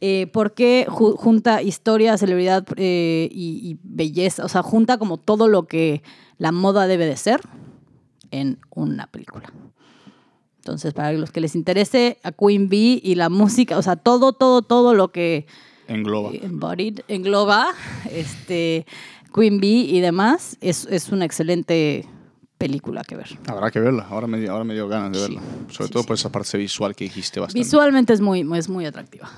Eh, 0.00 0.28
porque 0.32 0.86
ju- 0.88 1.16
junta 1.16 1.60
historia, 1.60 2.16
celebridad 2.16 2.64
eh, 2.76 3.28
y, 3.32 3.68
y 3.68 3.78
belleza, 3.82 4.44
o 4.44 4.48
sea, 4.48 4.62
junta 4.62 4.96
como 4.96 5.16
todo 5.16 5.48
lo 5.48 5.66
que 5.66 6.04
la 6.36 6.52
moda 6.52 6.86
debe 6.86 7.04
de 7.04 7.16
ser 7.16 7.40
en 8.30 8.60
una 8.70 9.08
película. 9.08 9.52
Entonces, 10.58 10.92
para 10.92 11.12
los 11.12 11.30
que 11.30 11.40
les 11.40 11.54
interese 11.54 12.18
a 12.22 12.32
Queen 12.32 12.68
Bee 12.68 13.00
y 13.02 13.14
la 13.14 13.28
música, 13.28 13.78
o 13.78 13.82
sea, 13.82 13.96
todo, 13.96 14.32
todo, 14.32 14.62
todo 14.62 14.92
lo 14.94 15.08
que 15.08 15.46
Engloba. 15.86 16.30
embodied, 16.42 17.00
engloba 17.08 17.68
este, 18.10 18.84
Queen 19.34 19.60
Bee 19.60 19.84
y 19.88 20.00
demás, 20.00 20.56
es, 20.60 20.86
es 20.90 21.08
una 21.10 21.24
excelente 21.24 22.04
película 22.58 23.04
que 23.04 23.16
ver. 23.16 23.28
Habrá 23.46 23.70
que 23.70 23.80
verla. 23.80 24.06
Ahora 24.10 24.26
me, 24.26 24.40
dio- 24.40 24.50
ahora 24.52 24.64
me 24.64 24.74
dio 24.74 24.88
ganas 24.88 25.12
de 25.12 25.18
Sí. 25.18 25.22
verla. 25.36 25.42
Sobre 25.70 25.86
Sí, 25.86 25.92
todo 25.92 26.02
sí. 26.02 26.06
por 26.08 26.14
esa 26.16 26.30
parte 26.32 26.58
visual 26.58 26.94
que 26.94 27.04
dijiste 27.04 27.40
bastante. 27.40 27.60
Visualmente 27.60 28.12
es 28.12 28.20
muy, 28.20 28.44
es 28.58 28.68
muy 28.68 28.84
atractiva. 28.84 29.30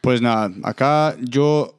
Pues 0.00 0.22
nada, 0.22 0.50
acá 0.62 1.16
yo 1.20 1.74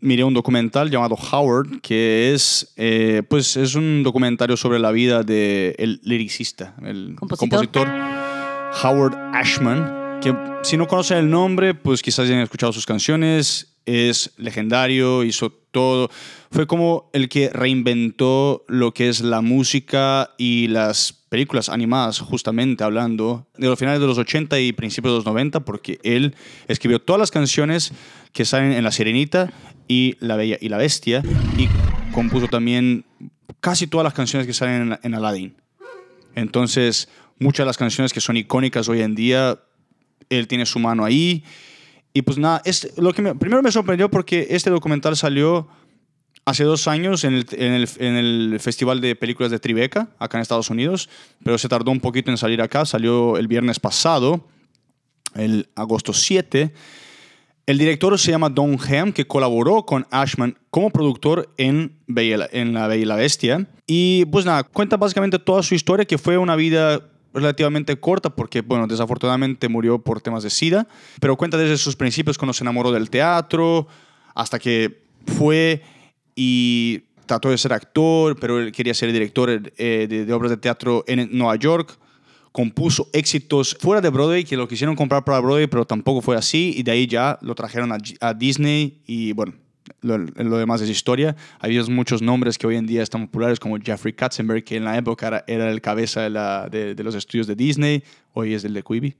miré 0.00 0.24
un 0.24 0.34
documental 0.34 0.90
llamado 0.90 1.16
Howard, 1.16 1.80
que 1.80 2.32
es, 2.32 2.72
eh, 2.76 3.22
pues 3.28 3.56
es 3.56 3.74
un 3.74 4.02
documentario 4.02 4.56
sobre 4.56 4.78
la 4.78 4.90
vida 4.92 5.22
del 5.22 5.74
el 5.78 6.00
liricista, 6.02 6.74
el 6.82 7.14
Compositor. 7.16 7.86
compositor. 7.86 7.88
Howard 8.82 9.16
Ashman, 9.34 10.20
que 10.20 10.34
si 10.62 10.76
no 10.76 10.86
conocen 10.86 11.18
el 11.18 11.30
nombre, 11.30 11.74
pues 11.74 12.02
quizás 12.02 12.28
ya 12.28 12.34
han 12.34 12.42
escuchado 12.42 12.72
sus 12.72 12.86
canciones, 12.86 13.70
es 13.86 14.32
legendario, 14.36 15.24
hizo 15.24 15.50
todo. 15.50 16.10
Fue 16.50 16.66
como 16.66 17.10
el 17.12 17.28
que 17.28 17.50
reinventó 17.50 18.64
lo 18.68 18.92
que 18.92 19.08
es 19.08 19.20
la 19.20 19.40
música 19.40 20.30
y 20.38 20.68
las 20.68 21.12
películas 21.28 21.68
animadas, 21.68 22.18
justamente 22.18 22.84
hablando 22.84 23.46
de 23.56 23.68
los 23.68 23.78
finales 23.78 24.00
de 24.00 24.06
los 24.06 24.18
80 24.18 24.58
y 24.60 24.72
principios 24.72 25.12
de 25.12 25.18
los 25.18 25.26
90, 25.26 25.60
porque 25.60 25.98
él 26.02 26.34
escribió 26.66 27.00
todas 27.00 27.20
las 27.20 27.30
canciones 27.30 27.92
que 28.32 28.44
salen 28.44 28.72
en 28.72 28.84
La 28.84 28.92
Sirenita 28.92 29.52
y 29.88 30.16
La 30.20 30.36
Bella 30.36 30.56
y 30.60 30.68
la 30.68 30.76
Bestia, 30.76 31.22
y 31.58 31.68
compuso 32.12 32.48
también 32.48 33.04
casi 33.60 33.86
todas 33.86 34.04
las 34.04 34.14
canciones 34.14 34.46
que 34.46 34.52
salen 34.52 34.98
en, 35.02 35.14
Aladdin. 35.14 35.56
Entonces, 36.34 37.08
muchas 37.38 37.64
de 37.64 37.66
las 37.66 37.76
canciones 37.76 38.12
que 38.12 38.20
son 38.20 38.36
icónicas 38.36 38.88
hoy 38.88 39.02
en 39.02 39.14
día, 39.14 39.58
él 40.28 40.46
tiene 40.46 40.64
su 40.66 40.78
mano 40.78 41.04
ahí. 41.04 41.44
Y 42.12 42.22
pues 42.22 42.38
nada, 42.38 42.62
este, 42.64 42.92
lo 43.00 43.12
que 43.12 43.22
me- 43.22 43.34
primero 43.34 43.62
me 43.62 43.70
sorprendió 43.72 44.10
porque 44.10 44.46
este 44.50 44.70
documental 44.70 45.16
salió 45.16 45.68
hace 46.44 46.64
dos 46.64 46.88
años 46.88 47.24
en 47.24 47.34
el, 47.34 47.46
en, 47.52 47.72
el, 47.72 47.88
en 47.98 48.16
el 48.16 48.60
Festival 48.60 49.00
de 49.00 49.14
Películas 49.14 49.50
de 49.50 49.58
Tribeca, 49.58 50.08
acá 50.18 50.38
en 50.38 50.42
Estados 50.42 50.70
Unidos, 50.70 51.08
pero 51.44 51.58
se 51.58 51.68
tardó 51.68 51.90
un 51.90 52.00
poquito 52.00 52.30
en 52.30 52.36
salir 52.38 52.62
acá, 52.62 52.84
salió 52.86 53.36
el 53.36 53.46
viernes 53.46 53.78
pasado, 53.78 54.48
el 55.34 55.68
agosto 55.76 56.12
7. 56.12 56.72
El 57.70 57.78
director 57.78 58.18
se 58.18 58.32
llama 58.32 58.48
Don 58.48 58.76
Ham, 58.80 59.12
que 59.12 59.28
colaboró 59.28 59.86
con 59.86 60.04
Ashman 60.10 60.58
como 60.70 60.90
productor 60.90 61.54
en, 61.56 61.92
Bella- 62.08 62.48
en 62.50 62.74
La 62.74 62.88
Bella 62.88 63.14
Bestia. 63.14 63.64
Y 63.86 64.24
pues 64.24 64.44
nada, 64.44 64.64
cuenta 64.64 64.96
básicamente 64.96 65.38
toda 65.38 65.62
su 65.62 65.76
historia, 65.76 66.04
que 66.04 66.18
fue 66.18 66.36
una 66.36 66.56
vida 66.56 67.08
relativamente 67.32 67.94
corta, 68.00 68.30
porque 68.30 68.62
bueno, 68.62 68.88
desafortunadamente 68.88 69.68
murió 69.68 70.00
por 70.02 70.20
temas 70.20 70.42
de 70.42 70.50
SIDA, 70.50 70.88
pero 71.20 71.36
cuenta 71.36 71.56
desde 71.56 71.76
sus 71.76 71.94
principios 71.94 72.38
cuando 72.38 72.52
se 72.54 72.64
enamoró 72.64 72.90
del 72.90 73.08
teatro, 73.08 73.86
hasta 74.34 74.58
que 74.58 75.04
fue 75.38 75.80
y 76.34 77.04
trató 77.26 77.50
de 77.50 77.58
ser 77.58 77.72
actor, 77.72 78.36
pero 78.40 78.58
él 78.58 78.72
quería 78.72 78.94
ser 78.94 79.12
director 79.12 79.48
eh, 79.76 80.06
de 80.08 80.32
obras 80.32 80.50
de 80.50 80.56
teatro 80.56 81.04
en 81.06 81.28
Nueva 81.38 81.54
York 81.54 81.96
compuso 82.52 83.08
éxitos 83.12 83.76
fuera 83.78 84.00
de 84.00 84.08
Broadway 84.08 84.44
que 84.44 84.56
lo 84.56 84.66
quisieron 84.66 84.96
comprar 84.96 85.24
para 85.24 85.38
Broadway, 85.40 85.66
pero 85.68 85.84
tampoco 85.84 86.20
fue 86.20 86.36
así. 86.36 86.74
Y 86.76 86.82
de 86.82 86.90
ahí 86.92 87.06
ya 87.06 87.38
lo 87.42 87.54
trajeron 87.54 87.92
a, 87.92 88.34
Disney 88.34 89.00
y 89.06 89.32
bueno, 89.32 89.54
lo, 90.02 90.18
lo 90.18 90.58
demás 90.58 90.80
es 90.80 90.88
historia. 90.90 91.36
Hay 91.60 91.78
muchos 91.88 92.22
nombres 92.22 92.58
que 92.58 92.66
hoy 92.66 92.76
en 92.76 92.86
día 92.86 93.02
están 93.02 93.26
populares, 93.26 93.60
como 93.60 93.76
Jeffrey 93.78 94.12
Katzenberg, 94.12 94.64
que 94.64 94.76
en 94.76 94.84
la 94.84 94.96
época 94.96 95.28
era, 95.28 95.44
era 95.46 95.70
el 95.70 95.80
cabeza 95.80 96.22
de, 96.22 96.30
la- 96.30 96.68
de- 96.68 96.94
de 96.94 97.04
los 97.04 97.14
estudios 97.14 97.46
de 97.46 97.54
Disney, 97.54 98.02
hoy 98.32 98.54
es 98.54 98.64
el 98.64 98.74
de 98.74 98.82
Quibi. 98.82 99.14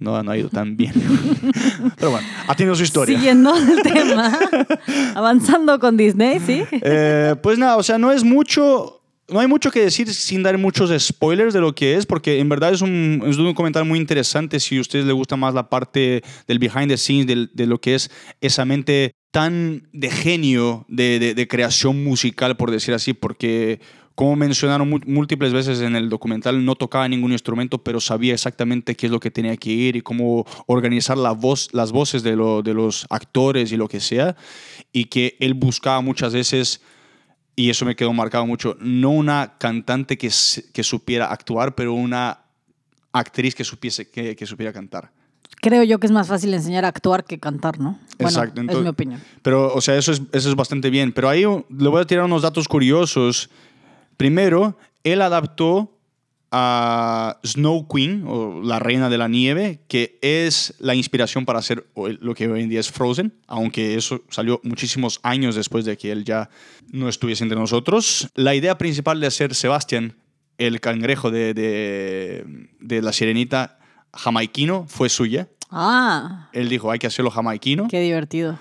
No, 0.00 0.22
no 0.22 0.30
ha 0.32 0.36
ido 0.38 0.48
tan 0.48 0.76
bien. 0.78 0.94
pero 1.98 2.12
bueno, 2.12 2.26
ha 2.48 2.54
tenido 2.56 2.74
su 2.74 2.82
historia. 2.84 3.16
Siguiendo 3.18 3.54
el 3.54 3.82
tema, 3.82 4.38
avanzando 5.14 5.78
con 5.78 5.96
Disney, 5.96 6.40
¿sí? 6.40 6.62
Eh, 6.72 7.34
pues 7.42 7.58
nada, 7.58 7.76
o 7.76 7.82
sea, 7.82 7.98
no 7.98 8.10
es 8.10 8.24
mucho. 8.24 8.99
No 9.30 9.40
hay 9.40 9.46
mucho 9.46 9.70
que 9.70 9.80
decir 9.80 10.12
sin 10.12 10.42
dar 10.42 10.58
muchos 10.58 10.90
spoilers 11.02 11.54
de 11.54 11.60
lo 11.60 11.74
que 11.74 11.94
es, 11.94 12.04
porque 12.04 12.40
en 12.40 12.48
verdad 12.48 12.72
es 12.72 12.80
un, 12.80 13.22
es 13.26 13.36
documental 13.36 13.84
muy 13.84 13.98
interesante 13.98 14.58
si 14.58 14.78
a 14.78 14.80
ustedes 14.80 15.04
les 15.04 15.14
gusta 15.14 15.36
más 15.36 15.54
la 15.54 15.68
parte 15.68 16.22
del 16.48 16.58
behind 16.58 16.88
the 16.88 16.96
scenes, 16.96 17.26
de, 17.26 17.66
lo 17.66 17.80
que 17.80 17.94
es 17.94 18.10
esa 18.40 18.64
mente 18.64 19.12
tan 19.30 19.88
de 19.92 20.10
genio 20.10 20.84
de, 20.88 21.46
creación 21.48 22.02
musical, 22.02 22.56
por 22.56 22.70
decir 22.70 22.92
así, 22.94 23.12
porque 23.12 23.80
como 24.16 24.36
mencionaron 24.36 25.00
múltiples 25.06 25.52
veces 25.52 25.80
en 25.80 25.96
el 25.96 26.08
documental, 26.08 26.62
no 26.64 26.74
tocaba 26.74 27.08
ningún 27.08 27.32
instrumento, 27.32 27.78
pero 27.78 28.00
sabía 28.00 28.34
exactamente 28.34 28.94
qué 28.94 29.06
es 29.06 29.12
lo 29.12 29.20
que 29.20 29.30
tenía 29.30 29.56
que 29.56 29.70
ir 29.70 29.96
y 29.96 30.02
cómo 30.02 30.44
organizar 30.66 31.16
la 31.16 31.32
voz, 31.32 31.70
las 31.72 31.92
voces 31.92 32.22
de 32.22 32.34
los 32.36 33.06
actores 33.08 33.72
y 33.72 33.76
lo 33.76 33.88
que 33.88 34.00
sea. 34.00 34.36
Y 34.92 35.06
que 35.06 35.36
él 35.40 35.54
buscaba 35.54 36.00
muchas 36.02 36.34
veces, 36.34 36.82
y 37.56 37.70
eso 37.70 37.84
me 37.84 37.96
quedó 37.96 38.12
marcado 38.12 38.46
mucho, 38.46 38.76
no 38.80 39.10
una 39.10 39.54
cantante 39.58 40.16
que, 40.16 40.30
que 40.72 40.82
supiera 40.82 41.26
actuar, 41.26 41.74
pero 41.74 41.92
una 41.94 42.40
actriz 43.12 43.54
que, 43.54 43.64
supiese, 43.64 44.08
que, 44.10 44.36
que 44.36 44.46
supiera 44.46 44.72
cantar. 44.72 45.10
Creo 45.62 45.82
yo 45.82 45.98
que 45.98 46.06
es 46.06 46.12
más 46.12 46.26
fácil 46.28 46.54
enseñar 46.54 46.86
a 46.86 46.88
actuar 46.88 47.24
que 47.24 47.38
cantar, 47.38 47.78
¿no? 47.78 47.98
Bueno, 48.18 48.30
Exacto, 48.30 48.60
es 48.60 48.62
entonces- 48.62 48.82
mi 48.82 48.88
opinión. 48.88 49.20
Pero, 49.42 49.74
o 49.74 49.80
sea, 49.82 49.96
eso 49.96 50.12
es, 50.12 50.22
eso 50.32 50.48
es 50.48 50.54
bastante 50.54 50.88
bien. 50.88 51.12
Pero 51.12 51.28
ahí 51.28 51.42
le 51.42 51.88
voy 51.88 52.00
a 52.00 52.06
tirar 52.06 52.24
unos 52.24 52.42
datos 52.42 52.66
curiosos. 52.66 53.50
Primero, 54.16 54.78
él 55.04 55.20
adaptó 55.20 55.98
a 56.52 57.38
Snow 57.44 57.86
Queen, 57.86 58.24
o 58.26 58.60
la 58.62 58.78
reina 58.78 59.08
de 59.08 59.18
la 59.18 59.28
nieve, 59.28 59.80
que 59.88 60.18
es 60.20 60.74
la 60.78 60.94
inspiración 60.94 61.44
para 61.44 61.60
hacer 61.60 61.86
lo 61.94 62.34
que 62.34 62.48
hoy 62.48 62.62
en 62.62 62.68
día 62.68 62.80
es 62.80 62.90
Frozen, 62.90 63.32
aunque 63.46 63.94
eso 63.94 64.22
salió 64.30 64.60
muchísimos 64.64 65.20
años 65.22 65.54
después 65.54 65.84
de 65.84 65.96
que 65.96 66.10
él 66.10 66.24
ya 66.24 66.50
no 66.90 67.08
estuviese 67.08 67.44
entre 67.44 67.58
nosotros. 67.58 68.28
La 68.34 68.54
idea 68.54 68.76
principal 68.78 69.20
de 69.20 69.28
hacer 69.28 69.54
Sebastián, 69.54 70.16
el 70.58 70.80
cangrejo 70.80 71.30
de, 71.30 71.54
de, 71.54 72.68
de 72.80 73.02
la 73.02 73.12
sirenita 73.12 73.78
jamaiquino, 74.12 74.86
fue 74.88 75.08
suya. 75.08 75.48
Ah, 75.70 76.48
Él 76.52 76.68
dijo, 76.68 76.90
hay 76.90 76.98
que 76.98 77.06
hacerlo 77.06 77.30
jamaiquino 77.30 77.86
qué 77.88 78.00
divertido. 78.00 78.58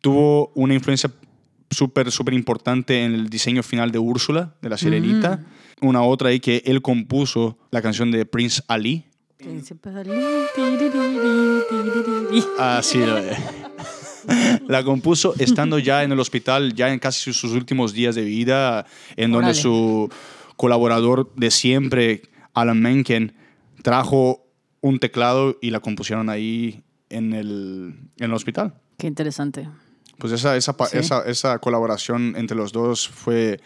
tuvo 0.00 0.50
una 0.56 0.74
influencia 0.74 1.08
súper, 1.70 2.10
súper 2.10 2.34
importante 2.34 3.04
en 3.04 3.14
el 3.14 3.28
diseño 3.28 3.62
final 3.62 3.90
de 3.90 3.98
Úrsula, 3.98 4.54
de 4.62 4.68
la 4.68 4.76
sirenita. 4.76 5.44
Una 5.80 6.02
otra 6.02 6.30
ahí 6.30 6.40
que 6.40 6.62
él 6.66 6.82
compuso 6.82 7.58
la 7.70 7.82
canción 7.82 8.10
de 8.10 8.26
Prince 8.26 8.62
Ali. 8.68 9.04
Príncipe 9.36 9.90
Ali, 9.90 10.10
lo 13.06 13.18
es. 13.18 13.38
La 14.66 14.84
compuso 14.84 15.34
estando 15.38 15.78
ya 15.78 16.02
en 16.02 16.12
el 16.12 16.20
hospital, 16.20 16.74
ya 16.74 16.92
en 16.92 16.98
casi 16.98 17.32
sus 17.32 17.52
últimos 17.52 17.94
días 17.94 18.14
de 18.14 18.24
vida, 18.24 18.84
en 19.16 19.32
donde 19.32 19.54
su 19.54 20.10
colaborador 20.56 21.32
de 21.34 21.50
siempre, 21.50 22.22
Alan 22.52 22.78
Menken, 22.78 23.32
trajo 23.82 24.44
un 24.82 24.98
teclado 24.98 25.56
y 25.62 25.70
la 25.70 25.80
compusieron 25.80 26.28
ahí 26.28 26.82
en 27.08 27.32
el, 27.32 27.94
en 28.18 28.24
el 28.24 28.34
hospital. 28.34 28.74
Qué 28.98 29.06
interesante. 29.06 29.68
Pues 30.18 30.32
esa, 30.32 30.56
esa, 30.56 30.74
Sí. 30.90 30.98
esa, 30.98 31.22
esa 31.22 31.58
colaboración 31.58 32.34
entre 32.36 32.56
los 32.56 32.72
dos 32.72 33.08
fue 33.08 33.60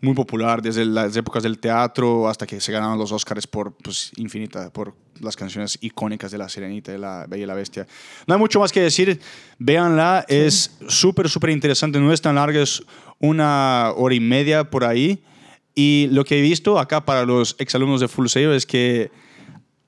muy 0.00 0.14
popular 0.14 0.62
desde 0.62 0.84
las 0.84 1.16
épocas 1.16 1.42
del 1.42 1.58
teatro 1.58 2.28
hasta 2.28 2.46
que 2.46 2.60
se 2.60 2.70
ganaron 2.70 2.98
los 2.98 3.10
Oscars 3.10 3.46
por 3.46 3.72
pues, 3.72 4.12
infinita, 4.16 4.70
por 4.72 4.94
las 5.20 5.34
canciones 5.34 5.76
icónicas 5.80 6.30
de 6.30 6.38
La 6.38 6.48
Sirenita 6.48 6.94
y 6.94 6.98
La 6.98 7.26
Bella 7.28 7.42
y 7.42 7.46
la 7.46 7.54
Bestia. 7.54 7.86
No 8.26 8.34
hay 8.34 8.40
mucho 8.40 8.60
más 8.60 8.70
que 8.70 8.80
decir, 8.80 9.20
véanla, 9.58 10.24
es 10.28 10.76
súper, 10.86 11.28
súper 11.28 11.50
interesante, 11.50 11.98
no 11.98 12.12
es 12.12 12.20
tan 12.20 12.36
larga, 12.36 12.62
es 12.62 12.82
una 13.18 13.92
hora 13.96 14.14
y 14.14 14.20
media 14.20 14.70
por 14.70 14.84
ahí. 14.84 15.22
Y 15.74 16.08
lo 16.12 16.24
que 16.24 16.38
he 16.38 16.42
visto 16.42 16.78
acá 16.78 17.04
para 17.04 17.24
los 17.24 17.56
exalumnos 17.58 18.00
de 18.00 18.08
Full 18.08 18.28
Sail 18.28 18.50
es 18.50 18.66
que 18.66 19.10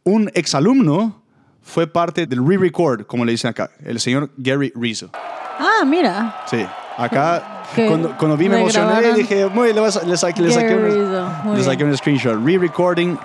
un 0.02 0.30
exalumno 0.34 1.22
fue 1.62 1.86
parte 1.86 2.26
del 2.26 2.44
re-record, 2.46 3.06
como 3.06 3.24
le 3.24 3.32
dicen 3.32 3.50
acá, 3.50 3.70
el 3.84 4.00
señor 4.00 4.32
Gary 4.36 4.72
Rizzo. 4.74 5.12
Ah, 5.61 5.84
mira. 5.84 6.42
Sí, 6.46 6.66
acá 6.96 7.42
Que 7.74 7.86
cuando, 7.86 8.16
cuando 8.16 8.36
vi 8.36 8.48
me 8.48 8.58
emocioné 8.58 8.86
regrabaron 8.86 9.16
dije, 9.16 9.46
muy, 9.46 9.72
le, 9.72 9.80
le 9.80 10.16
saqué, 10.16 10.42
le 10.42 10.50
saqué, 10.50 10.74
un, 10.74 11.56
le 11.56 11.62
saqué 11.62 11.84
un 11.84 11.96
screenshot. 11.96 12.36
Re-recording 12.44 13.16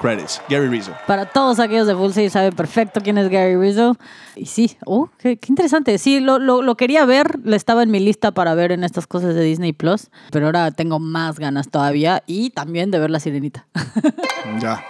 credits, 0.00 0.40
Gary 0.48 0.68
Rizzo. 0.68 0.92
Para 1.06 1.26
todos 1.26 1.60
aquellos 1.60 1.86
de 1.86 1.94
Full 1.94 2.12
Sail 2.12 2.30
saben 2.30 2.54
perfecto 2.54 3.00
quién 3.02 3.18
es 3.18 3.28
Gary 3.28 3.56
Rizzo. 3.56 3.96
Y 4.34 4.46
sí, 4.46 4.78
oh, 4.86 5.10
qué, 5.18 5.36
qué 5.36 5.46
interesante. 5.50 5.98
Sí, 5.98 6.20
lo, 6.20 6.38
lo, 6.38 6.62
lo 6.62 6.76
quería 6.76 7.04
ver, 7.04 7.38
le 7.44 7.54
estaba 7.56 7.82
en 7.82 7.90
mi 7.90 8.00
lista 8.00 8.32
para 8.32 8.54
ver 8.54 8.72
en 8.72 8.82
estas 8.82 9.06
cosas 9.06 9.34
de 9.34 9.42
Disney 9.42 9.74
Plus, 9.74 10.08
pero 10.30 10.46
ahora 10.46 10.70
tengo 10.70 10.98
más 10.98 11.38
ganas 11.38 11.68
todavía 11.68 12.22
y 12.26 12.50
también 12.50 12.90
de 12.90 12.98
ver 12.98 13.10
La 13.10 13.20
Sirenita. 13.20 13.66
Ya. 14.60 14.82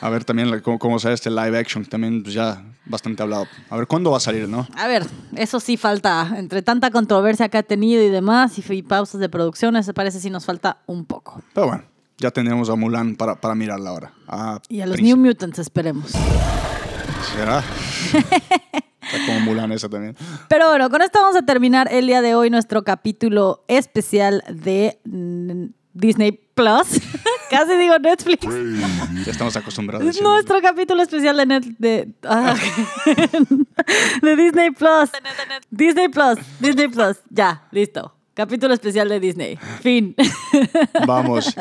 A 0.00 0.08
ver 0.08 0.24
también 0.24 0.60
cómo, 0.60 0.78
cómo 0.78 0.98
sale 0.98 1.14
este 1.14 1.30
live 1.30 1.58
action, 1.58 1.84
también 1.84 2.22
pues, 2.22 2.34
ya 2.34 2.64
bastante 2.86 3.22
hablado. 3.22 3.46
A 3.68 3.76
ver 3.76 3.86
cuándo 3.86 4.10
va 4.10 4.16
a 4.16 4.20
salir, 4.20 4.48
¿no? 4.48 4.66
A 4.74 4.86
ver, 4.86 5.06
eso 5.36 5.60
sí 5.60 5.76
falta. 5.76 6.34
Entre 6.36 6.62
tanta 6.62 6.90
controversia 6.90 7.48
que 7.48 7.58
ha 7.58 7.62
tenido 7.62 8.02
y 8.02 8.08
demás, 8.08 8.58
y, 8.58 8.72
y 8.72 8.82
pausas 8.82 9.20
de 9.20 9.28
producciones, 9.28 9.90
parece 9.94 10.20
sí 10.20 10.30
nos 10.30 10.46
falta 10.46 10.78
un 10.86 11.04
poco. 11.04 11.42
Pero 11.52 11.66
bueno, 11.66 11.84
ya 12.18 12.30
tendremos 12.30 12.70
a 12.70 12.76
Mulan 12.76 13.16
para, 13.16 13.40
para 13.40 13.54
mirarla 13.54 13.90
ahora. 13.90 14.12
A 14.26 14.60
Y 14.68 14.80
a 14.80 14.86
los 14.86 14.96
Príncipe. 14.96 15.16
New 15.16 15.26
Mutants 15.26 15.58
esperemos. 15.58 16.12
¿Será? 17.34 17.62
Está 19.02 19.26
como 19.26 19.40
Mulan 19.40 19.72
esa 19.72 19.88
también. 19.88 20.16
Pero 20.48 20.68
bueno, 20.68 20.88
con 20.88 21.02
esto 21.02 21.18
vamos 21.20 21.36
a 21.36 21.42
terminar 21.42 21.88
el 21.92 22.06
día 22.06 22.22
de 22.22 22.34
hoy 22.34 22.48
nuestro 22.48 22.84
capítulo 22.84 23.64
especial 23.68 24.44
de 24.48 25.00
mm, 25.04 25.64
Disney 25.92 26.32
Plus. 26.54 27.00
Casi 27.50 27.76
digo 27.76 27.98
Netflix. 27.98 28.46
Ya 29.26 29.32
estamos 29.32 29.56
acostumbrados. 29.56 30.06
Es 30.06 30.22
nuestro 30.22 30.60
capítulo 30.62 31.02
especial 31.02 31.36
de, 31.36 31.46
Net- 31.46 31.76
de, 31.78 32.08
ah, 32.22 32.54
de 34.22 34.36
Disney 34.36 34.70
Plus. 34.70 35.10
Disney 35.70 36.08
Plus, 36.08 36.38
Disney 36.60 36.88
Plus. 36.88 37.16
Ya, 37.28 37.66
listo. 37.72 38.14
Capítulo 38.34 38.72
especial 38.72 39.08
de 39.08 39.18
Disney. 39.20 39.58
Fin. 39.82 40.14
Vamos. 41.06 41.54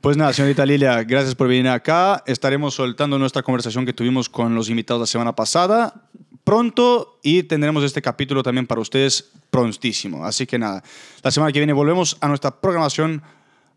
Pues 0.00 0.16
nada, 0.16 0.32
señorita 0.32 0.64
Lilia, 0.64 1.02
gracias 1.02 1.34
por 1.34 1.48
venir 1.48 1.68
acá. 1.68 2.22
Estaremos 2.26 2.74
soltando 2.74 3.18
nuestra 3.18 3.42
conversación 3.42 3.84
que 3.84 3.92
tuvimos 3.92 4.28
con 4.28 4.54
los 4.54 4.70
invitados 4.70 5.00
la 5.00 5.06
semana 5.06 5.34
pasada 5.34 5.92
pronto 6.44 7.18
y 7.22 7.44
tendremos 7.44 7.84
este 7.84 8.02
capítulo 8.02 8.42
también 8.42 8.66
para 8.66 8.80
ustedes 8.80 9.30
prontísimo. 9.50 10.24
Así 10.24 10.46
que 10.46 10.58
nada, 10.58 10.82
la 11.22 11.30
semana 11.30 11.52
que 11.52 11.60
viene 11.60 11.72
volvemos 11.72 12.16
a 12.20 12.28
nuestra 12.28 12.50
programación 12.60 13.22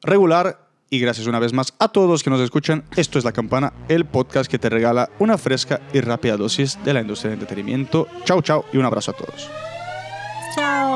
regular 0.01 0.64
y 0.89 0.99
gracias 0.99 1.27
una 1.27 1.39
vez 1.39 1.53
más 1.53 1.73
a 1.79 1.87
todos 1.87 2.09
los 2.09 2.23
que 2.23 2.29
nos 2.29 2.41
escuchan. 2.41 2.83
Esto 2.95 3.17
es 3.19 3.25
La 3.25 3.31
Campana, 3.31 3.73
el 3.89 4.05
podcast 4.05 4.49
que 4.49 4.59
te 4.59 4.69
regala 4.69 5.09
una 5.19 5.37
fresca 5.37 5.81
y 5.93 6.01
rápida 6.01 6.37
dosis 6.37 6.77
de 6.83 6.93
la 6.93 7.01
industria 7.01 7.31
del 7.31 7.39
entretenimiento. 7.39 8.07
Chao, 8.23 8.41
chao 8.41 8.65
y 8.71 8.77
un 8.77 8.85
abrazo 8.85 9.11
a 9.11 9.13
todos. 9.15 9.49
Chao. 10.55 10.94